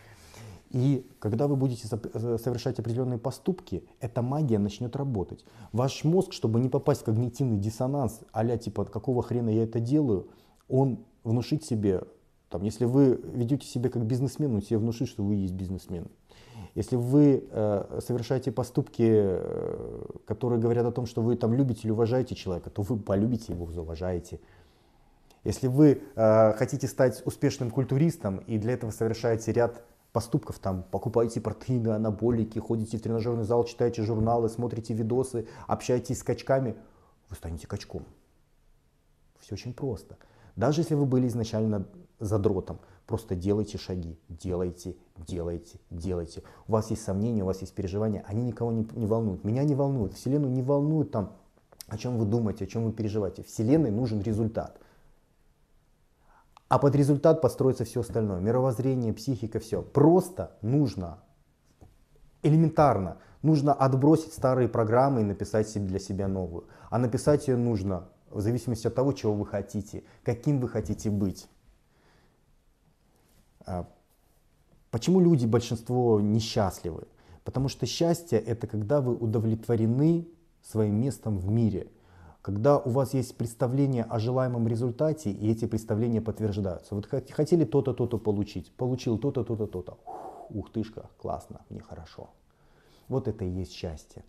И 0.70 1.10
когда 1.18 1.48
вы 1.48 1.56
будете 1.56 1.88
э, 1.92 2.38
совершать 2.38 2.78
определенные 2.78 3.18
поступки, 3.18 3.84
эта 4.00 4.22
магия 4.22 4.60
начнет 4.60 4.96
работать. 4.96 5.44
Ваш 5.72 6.04
мозг, 6.04 6.34
чтобы 6.34 6.60
не 6.60 6.70
попасть 6.70 7.02
в 7.02 7.06
когнитивный 7.06 7.58
диссонанс, 7.58 8.20
а 8.34 8.46
типа 8.56 8.86
какого 8.86 9.24
хрена 9.24 9.50
я 9.50 9.64
это 9.64 9.80
делаю, 9.80 10.28
он 10.70 11.00
внушит 11.24 11.64
себе, 11.64 12.04
там, 12.50 12.62
если 12.62 12.86
вы 12.86 13.20
ведете 13.34 13.66
себя 13.66 13.90
как 13.90 14.06
бизнесмен, 14.06 14.54
он 14.54 14.62
себе 14.62 14.78
внушит, 14.78 15.10
что 15.10 15.24
вы 15.24 15.38
есть 15.38 15.56
бизнесмен. 15.56 16.08
Если 16.78 16.96
вы 16.96 17.44
э, 17.50 18.00
совершаете 18.06 18.52
поступки, 18.52 19.02
э, 19.02 20.02
которые 20.28 20.60
говорят 20.60 20.86
о 20.86 20.92
том, 20.92 21.08
что 21.08 21.24
вы 21.24 21.36
там 21.36 21.56
любите 21.56 21.82
или 21.86 21.92
уважаете 21.92 22.36
человека, 22.36 22.70
то 22.70 22.84
вы 22.84 23.00
полюбите 23.00 23.52
его, 23.52 23.72
зауважаете. 23.72 24.40
Если 25.44 25.66
вы 25.66 26.04
э, 26.16 26.54
хотите 26.54 26.88
стать 26.88 27.24
успешным 27.26 27.72
культуристом 27.72 28.38
и 28.46 28.60
для 28.60 28.74
этого 28.74 28.92
совершаете 28.92 29.54
ряд 29.54 29.84
поступков, 30.14 30.60
там, 30.60 30.84
покупаете 30.92 31.42
протеины, 31.42 31.90
анаболики, 31.90 32.60
ходите 32.60 33.00
в 33.00 33.02
тренажерный 33.02 33.44
зал, 33.44 33.64
читаете 33.64 34.04
журналы, 34.04 34.48
смотрите 34.48 34.94
видосы, 34.94 35.48
общаетесь 35.66 36.20
с 36.20 36.24
качками, 36.24 36.76
вы 37.32 37.36
станете 37.38 37.66
качком. 37.66 38.04
Все 39.40 39.56
очень 39.56 39.74
просто. 39.74 40.18
Даже 40.56 40.82
если 40.82 40.94
вы 40.94 41.08
были 41.08 41.28
изначально 41.28 41.88
задротом, 42.20 42.78
Просто 43.08 43.36
делайте 43.36 43.78
шаги, 43.78 44.20
делайте, 44.28 44.96
делайте, 45.16 45.80
делайте. 45.90 46.44
У 46.68 46.74
вас 46.74 46.92
есть 46.92 47.04
сомнения, 47.04 47.44
у 47.44 47.46
вас 47.46 47.62
есть 47.62 47.74
переживания, 47.74 48.24
они 48.28 48.44
никого 48.44 48.72
не, 48.72 48.86
не 48.96 49.06
волнуют. 49.08 49.46
Меня 49.46 49.64
не 49.64 49.76
волнуют, 49.76 50.14
Вселенную 50.14 50.52
не 50.52 50.62
волнует 50.62 51.12
там, 51.12 51.32
о 51.88 51.98
чем 51.98 52.18
вы 52.18 52.26
думаете, 52.26 52.66
о 52.66 52.68
чем 52.68 52.84
вы 52.84 52.92
переживаете. 52.92 53.44
Вселенной 53.44 53.92
нужен 53.92 54.22
результат. 54.22 54.80
А 56.68 56.80
под 56.80 56.96
результат 56.96 57.42
построится 57.42 57.86
все 57.86 58.02
остальное. 58.02 58.42
Мировоззрение, 58.42 59.14
психика, 59.14 59.60
все. 59.60 59.82
Просто 59.82 60.52
нужно 60.62 61.20
Элементарно. 62.44 63.18
Нужно 63.42 63.74
отбросить 63.74 64.34
старые 64.34 64.68
программы 64.68 65.22
и 65.22 65.24
написать 65.24 65.70
себе 65.70 65.86
для 65.86 66.00
себя 66.00 66.28
новую. 66.28 66.66
А 66.90 66.98
написать 66.98 67.48
ее 67.48 67.56
нужно 67.56 68.10
в 68.30 68.42
зависимости 68.42 68.88
от 68.88 68.96
того, 68.96 69.14
чего 69.14 69.34
вы 69.34 69.46
хотите, 69.46 70.04
каким 70.24 70.60
вы 70.60 70.68
хотите 70.68 71.10
быть. 71.10 71.48
А, 73.68 73.86
почему 74.90 75.20
люди, 75.20 75.46
большинство, 75.46 76.22
несчастливы? 76.22 77.04
Потому 77.44 77.68
что 77.68 77.86
счастье– 77.86 78.40
это 78.48 78.66
когда 78.66 79.02
вы 79.02 79.14
удовлетворены 79.14 80.28
своим 80.64 81.00
местом 81.02 81.38
в 81.38 81.50
мире, 81.50 81.88
когда 82.42 82.78
у 82.78 82.90
вас 82.90 83.14
есть 83.14 83.36
представление 83.38 84.04
о 84.04 84.20
желаемом 84.20 84.68
результате, 84.68 85.32
и 85.32 85.52
эти 85.52 85.66
представления 85.66 86.22
подтверждаются. 86.22 86.96
Вот 86.96 87.06
хотели 87.06 87.66
то-то, 87.66 87.94
то-то 87.94 88.18
получить, 88.18 88.72
получил 88.72 89.18
то-то, 89.18 89.44
то-то, 89.44 89.68
то-то. 89.68 89.98
Ух 90.50 90.72
тышка, 90.72 91.10
классно, 91.22 91.62
мне 91.70 91.82
хорошо. 91.82 92.30
Вот 93.10 93.28
это 93.28 93.44
и 93.44 93.50
есть 93.50 93.74
счастье. 93.74 94.24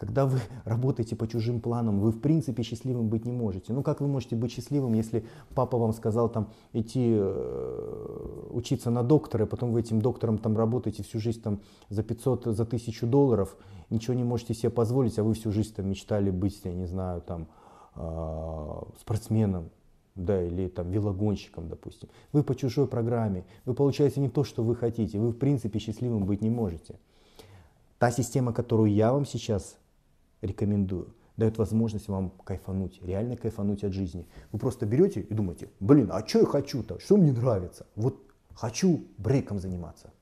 Когда 0.00 0.24
вы 0.24 0.40
работаете 0.64 1.14
по 1.14 1.28
чужим 1.28 1.60
планам, 1.60 2.00
вы 2.00 2.10
в 2.12 2.20
принципе 2.20 2.62
счастливым 2.62 3.08
быть 3.08 3.26
не 3.26 3.32
можете. 3.32 3.74
Ну 3.74 3.82
как 3.82 4.00
вы 4.00 4.08
можете 4.08 4.34
быть 4.34 4.50
счастливым, 4.50 4.94
если 4.94 5.26
папа 5.54 5.76
вам 5.76 5.92
сказал 5.92 6.30
там 6.30 6.48
идти 6.72 7.16
э, 7.18 8.39
учиться 8.50 8.90
на 8.90 9.02
доктора, 9.02 9.46
потом 9.46 9.72
вы 9.72 9.80
этим 9.80 10.00
доктором 10.00 10.38
там 10.38 10.56
работаете 10.56 11.02
всю 11.02 11.18
жизнь 11.18 11.42
там 11.42 11.60
за 11.88 12.02
500, 12.02 12.44
за 12.46 12.62
1000 12.62 13.06
долларов, 13.06 13.56
ничего 13.90 14.14
не 14.14 14.24
можете 14.24 14.54
себе 14.54 14.70
позволить, 14.70 15.18
а 15.18 15.24
вы 15.24 15.34
всю 15.34 15.52
жизнь 15.52 15.74
там 15.74 15.88
мечтали 15.88 16.30
быть, 16.30 16.60
я 16.64 16.72
не 16.72 16.86
знаю, 16.86 17.22
там 17.22 17.48
э, 17.96 18.82
спортсменом, 19.00 19.70
да, 20.14 20.42
или 20.42 20.68
там 20.68 20.90
велогонщиком, 20.90 21.68
допустим. 21.68 22.08
Вы 22.32 22.42
по 22.42 22.54
чужой 22.54 22.86
программе, 22.86 23.44
вы 23.64 23.74
получаете 23.74 24.20
не 24.20 24.28
то, 24.28 24.44
что 24.44 24.62
вы 24.62 24.76
хотите, 24.76 25.18
вы 25.18 25.30
в 25.30 25.36
принципе 25.36 25.78
счастливым 25.78 26.24
быть 26.24 26.42
не 26.42 26.50
можете. 26.50 26.98
Та 27.98 28.10
система, 28.10 28.52
которую 28.52 28.92
я 28.92 29.12
вам 29.12 29.26
сейчас 29.26 29.76
рекомендую, 30.40 31.14
дает 31.36 31.58
возможность 31.58 32.08
вам 32.08 32.30
кайфануть, 32.44 33.00
реально 33.02 33.36
кайфануть 33.36 33.84
от 33.84 33.92
жизни. 33.92 34.26
Вы 34.52 34.58
просто 34.58 34.86
берете 34.86 35.20
и 35.20 35.34
думаете, 35.34 35.70
блин, 35.80 36.10
а 36.12 36.26
что 36.26 36.40
я 36.40 36.46
хочу-то, 36.46 36.98
что 37.00 37.16
мне 37.16 37.32
нравится? 37.32 37.86
Вот 37.96 38.29
хочу 38.60 39.06
брейком 39.16 39.58
заниматься. 39.58 40.12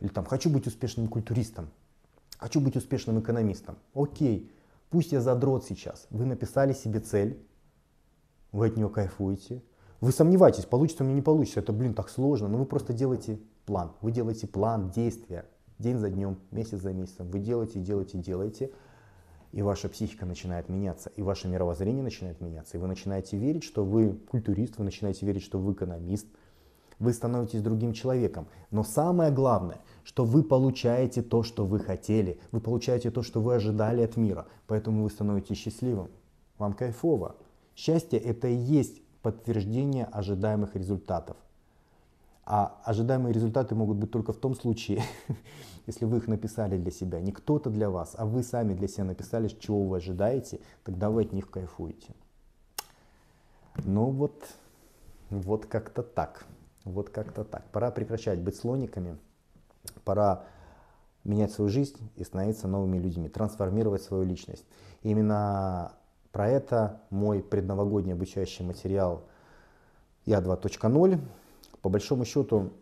Или 0.00 0.08
там, 0.08 0.24
хочу 0.24 0.48
быть 0.48 0.66
успешным 0.66 1.08
культуристом, 1.08 1.68
хочу 2.38 2.58
быть 2.58 2.74
успешным 2.74 3.20
экономистом. 3.20 3.76
Окей, 3.94 4.50
пусть 4.88 5.12
я 5.12 5.20
задрот 5.20 5.64
сейчас. 5.64 6.06
Вы 6.08 6.24
написали 6.24 6.72
себе 6.72 7.00
цель, 7.00 7.38
вы 8.50 8.68
от 8.68 8.76
нее 8.76 8.88
кайфуете. 8.88 9.62
Вы 10.00 10.12
сомневаетесь, 10.12 10.64
получится 10.64 11.04
у 11.04 11.06
меня, 11.06 11.16
не 11.16 11.22
получится. 11.22 11.60
Это, 11.60 11.74
блин, 11.74 11.92
так 11.92 12.08
сложно. 12.08 12.48
Но 12.48 12.56
вы 12.56 12.64
просто 12.64 12.94
делаете 12.94 13.38
план. 13.66 13.92
Вы 14.00 14.10
делаете 14.10 14.46
план 14.46 14.90
действия 14.90 15.44
день 15.78 15.98
за 15.98 16.08
днем, 16.08 16.38
месяц 16.50 16.78
за 16.78 16.94
месяцем. 16.94 17.28
Вы 17.30 17.40
делаете, 17.40 17.78
делаете, 17.78 18.16
делаете, 18.16 18.70
и 19.52 19.60
ваша 19.60 19.90
психика 19.90 20.24
начинает 20.24 20.70
меняться, 20.70 21.10
и 21.14 21.20
ваше 21.20 21.48
мировоззрение 21.48 22.02
начинает 22.02 22.40
меняться, 22.40 22.78
и 22.78 22.80
вы 22.80 22.86
начинаете 22.86 23.36
верить, 23.36 23.64
что 23.64 23.84
вы 23.84 24.14
культурист, 24.30 24.78
вы 24.78 24.84
начинаете 24.84 25.26
верить, 25.26 25.42
что 25.42 25.58
вы 25.58 25.74
экономист, 25.74 26.26
вы 27.04 27.12
становитесь 27.12 27.62
другим 27.62 27.92
человеком. 27.92 28.48
Но 28.70 28.82
самое 28.82 29.30
главное, 29.30 29.78
что 30.02 30.24
вы 30.24 30.42
получаете 30.42 31.22
то, 31.22 31.42
что 31.42 31.64
вы 31.64 31.78
хотели, 31.78 32.40
вы 32.50 32.60
получаете 32.60 33.10
то, 33.10 33.22
что 33.22 33.40
вы 33.40 33.54
ожидали 33.54 34.02
от 34.02 34.16
мира, 34.16 34.46
поэтому 34.66 35.04
вы 35.04 35.10
становитесь 35.10 35.58
счастливым. 35.58 36.08
Вам 36.58 36.72
кайфово. 36.72 37.36
Счастье 37.76 38.18
это 38.18 38.48
и 38.48 38.54
есть 38.54 39.02
подтверждение 39.22 40.04
ожидаемых 40.06 40.74
результатов. 40.76 41.36
А 42.46 42.78
ожидаемые 42.84 43.32
результаты 43.32 43.74
могут 43.74 43.96
быть 43.96 44.10
только 44.10 44.32
в 44.32 44.36
том 44.36 44.54
случае, 44.54 45.02
если 45.86 46.04
вы 46.04 46.18
их 46.18 46.28
написали 46.28 46.76
для 46.76 46.90
себя. 46.90 47.20
Не 47.20 47.32
кто-то 47.32 47.70
для 47.70 47.88
вас, 47.88 48.14
а 48.18 48.26
вы 48.26 48.42
сами 48.42 48.74
для 48.74 48.88
себя 48.88 49.04
написали, 49.04 49.48
чего 49.48 49.82
вы 49.84 49.96
ожидаете, 49.96 50.60
тогда 50.84 51.10
вы 51.10 51.22
от 51.22 51.32
них 51.32 51.50
кайфуете. 51.50 52.14
Ну 53.82 54.10
вот, 54.10 54.46
вот 55.30 55.66
как-то 55.66 56.02
так. 56.02 56.46
Вот 56.84 57.10
как-то 57.10 57.44
так. 57.44 57.64
Пора 57.70 57.90
прекращать 57.90 58.40
быть 58.40 58.56
слониками. 58.56 59.18
Пора 60.04 60.44
менять 61.24 61.52
свою 61.52 61.70
жизнь 61.70 61.96
и 62.16 62.24
становиться 62.24 62.68
новыми 62.68 62.98
людьми, 62.98 63.28
трансформировать 63.28 64.02
свою 64.02 64.24
личность. 64.24 64.64
Именно 65.02 65.92
про 66.32 66.48
это 66.48 67.00
мой 67.10 67.42
предновогодний 67.42 68.12
обучающий 68.12 68.64
материал 68.64 69.22
Я 70.26 70.40
2.0 70.40 71.20
по 71.84 71.90
большому 71.90 72.24
счету, 72.24 72.72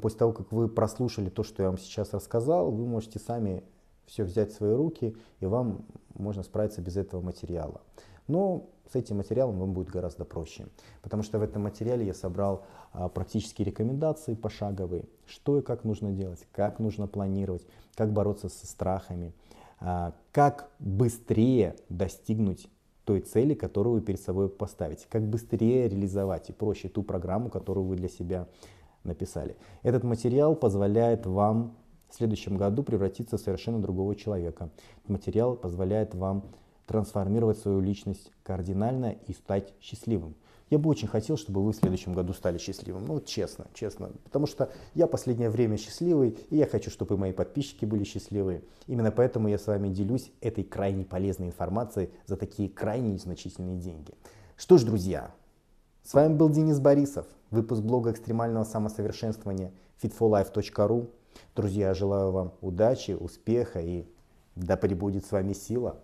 после 0.00 0.20
того, 0.20 0.32
как 0.32 0.52
вы 0.52 0.68
прослушали 0.68 1.28
то, 1.28 1.42
что 1.42 1.64
я 1.64 1.70
вам 1.70 1.76
сейчас 1.76 2.12
рассказал, 2.12 2.70
вы 2.70 2.86
можете 2.86 3.18
сами 3.18 3.64
все 4.06 4.22
взять 4.22 4.52
в 4.52 4.54
свои 4.54 4.74
руки, 4.74 5.16
и 5.40 5.46
вам 5.46 5.84
можно 6.14 6.44
справиться 6.44 6.80
без 6.80 6.96
этого 6.96 7.20
материала. 7.20 7.80
Но 8.26 8.70
с 8.90 8.96
этим 8.96 9.18
материалом 9.18 9.58
вам 9.58 9.72
будет 9.72 9.88
гораздо 9.88 10.24
проще, 10.24 10.66
потому 11.02 11.22
что 11.22 11.38
в 11.38 11.42
этом 11.42 11.62
материале 11.62 12.06
я 12.06 12.14
собрал 12.14 12.64
а, 12.92 13.08
практические 13.08 13.66
рекомендации 13.66 14.34
пошаговые, 14.34 15.06
что 15.26 15.58
и 15.58 15.62
как 15.62 15.84
нужно 15.84 16.12
делать, 16.12 16.46
как 16.52 16.78
нужно 16.78 17.06
планировать, 17.06 17.66
как 17.94 18.12
бороться 18.12 18.48
со 18.48 18.66
страхами, 18.66 19.32
а, 19.80 20.14
как 20.30 20.70
быстрее 20.78 21.76
достигнуть 21.88 22.68
той 23.04 23.20
цели, 23.20 23.54
которую 23.54 23.94
вы 23.94 24.00
перед 24.00 24.20
собой 24.20 24.48
поставите. 24.48 25.06
Как 25.08 25.26
быстрее 25.26 25.88
реализовать 25.88 26.50
и 26.50 26.52
проще 26.52 26.88
ту 26.88 27.02
программу, 27.02 27.50
которую 27.50 27.86
вы 27.86 27.96
для 27.96 28.08
себя 28.08 28.46
написали. 29.04 29.56
Этот 29.82 30.04
материал 30.04 30.54
позволяет 30.54 31.26
вам 31.26 31.76
в 32.08 32.14
следующем 32.14 32.56
году 32.56 32.82
превратиться 32.82 33.38
в 33.38 33.40
совершенно 33.40 33.80
другого 33.80 34.14
человека. 34.14 34.70
Материал 35.08 35.56
позволяет 35.56 36.14
вам 36.14 36.44
трансформировать 36.86 37.58
свою 37.58 37.80
личность 37.80 38.30
кардинально 38.42 39.16
и 39.26 39.32
стать 39.32 39.72
счастливым. 39.80 40.34
Я 40.72 40.78
бы 40.78 40.88
очень 40.88 41.06
хотел, 41.06 41.36
чтобы 41.36 41.62
вы 41.62 41.72
в 41.72 41.76
следующем 41.76 42.14
году 42.14 42.32
стали 42.32 42.56
счастливым. 42.56 43.04
Ну, 43.04 43.14
вот 43.14 43.26
честно, 43.26 43.66
честно. 43.74 44.10
Потому 44.24 44.46
что 44.46 44.70
я 44.94 45.06
последнее 45.06 45.50
время 45.50 45.76
счастливый, 45.76 46.38
и 46.48 46.56
я 46.56 46.66
хочу, 46.66 46.90
чтобы 46.90 47.18
мои 47.18 47.32
подписчики 47.32 47.84
были 47.84 48.04
счастливы. 48.04 48.64
Именно 48.86 49.10
поэтому 49.10 49.48
я 49.48 49.58
с 49.58 49.66
вами 49.66 49.90
делюсь 49.90 50.32
этой 50.40 50.64
крайне 50.64 51.04
полезной 51.04 51.48
информацией 51.48 52.08
за 52.26 52.38
такие 52.38 52.70
крайне 52.70 53.12
незначительные 53.12 53.76
деньги. 53.76 54.14
Что 54.56 54.78
ж, 54.78 54.84
друзья, 54.84 55.34
с 56.04 56.14
вами 56.14 56.34
был 56.34 56.48
Денис 56.48 56.80
Борисов, 56.80 57.26
выпуск 57.50 57.82
блога 57.82 58.10
экстремального 58.10 58.64
самосовершенствования 58.64 59.72
fitforlife.ru. 60.02 61.10
Друзья, 61.54 61.92
желаю 61.92 62.32
вам 62.32 62.54
удачи, 62.62 63.12
успеха 63.12 63.80
и 63.80 64.06
да 64.56 64.78
пребудет 64.78 65.26
с 65.26 65.32
вами 65.32 65.52
сила. 65.52 66.00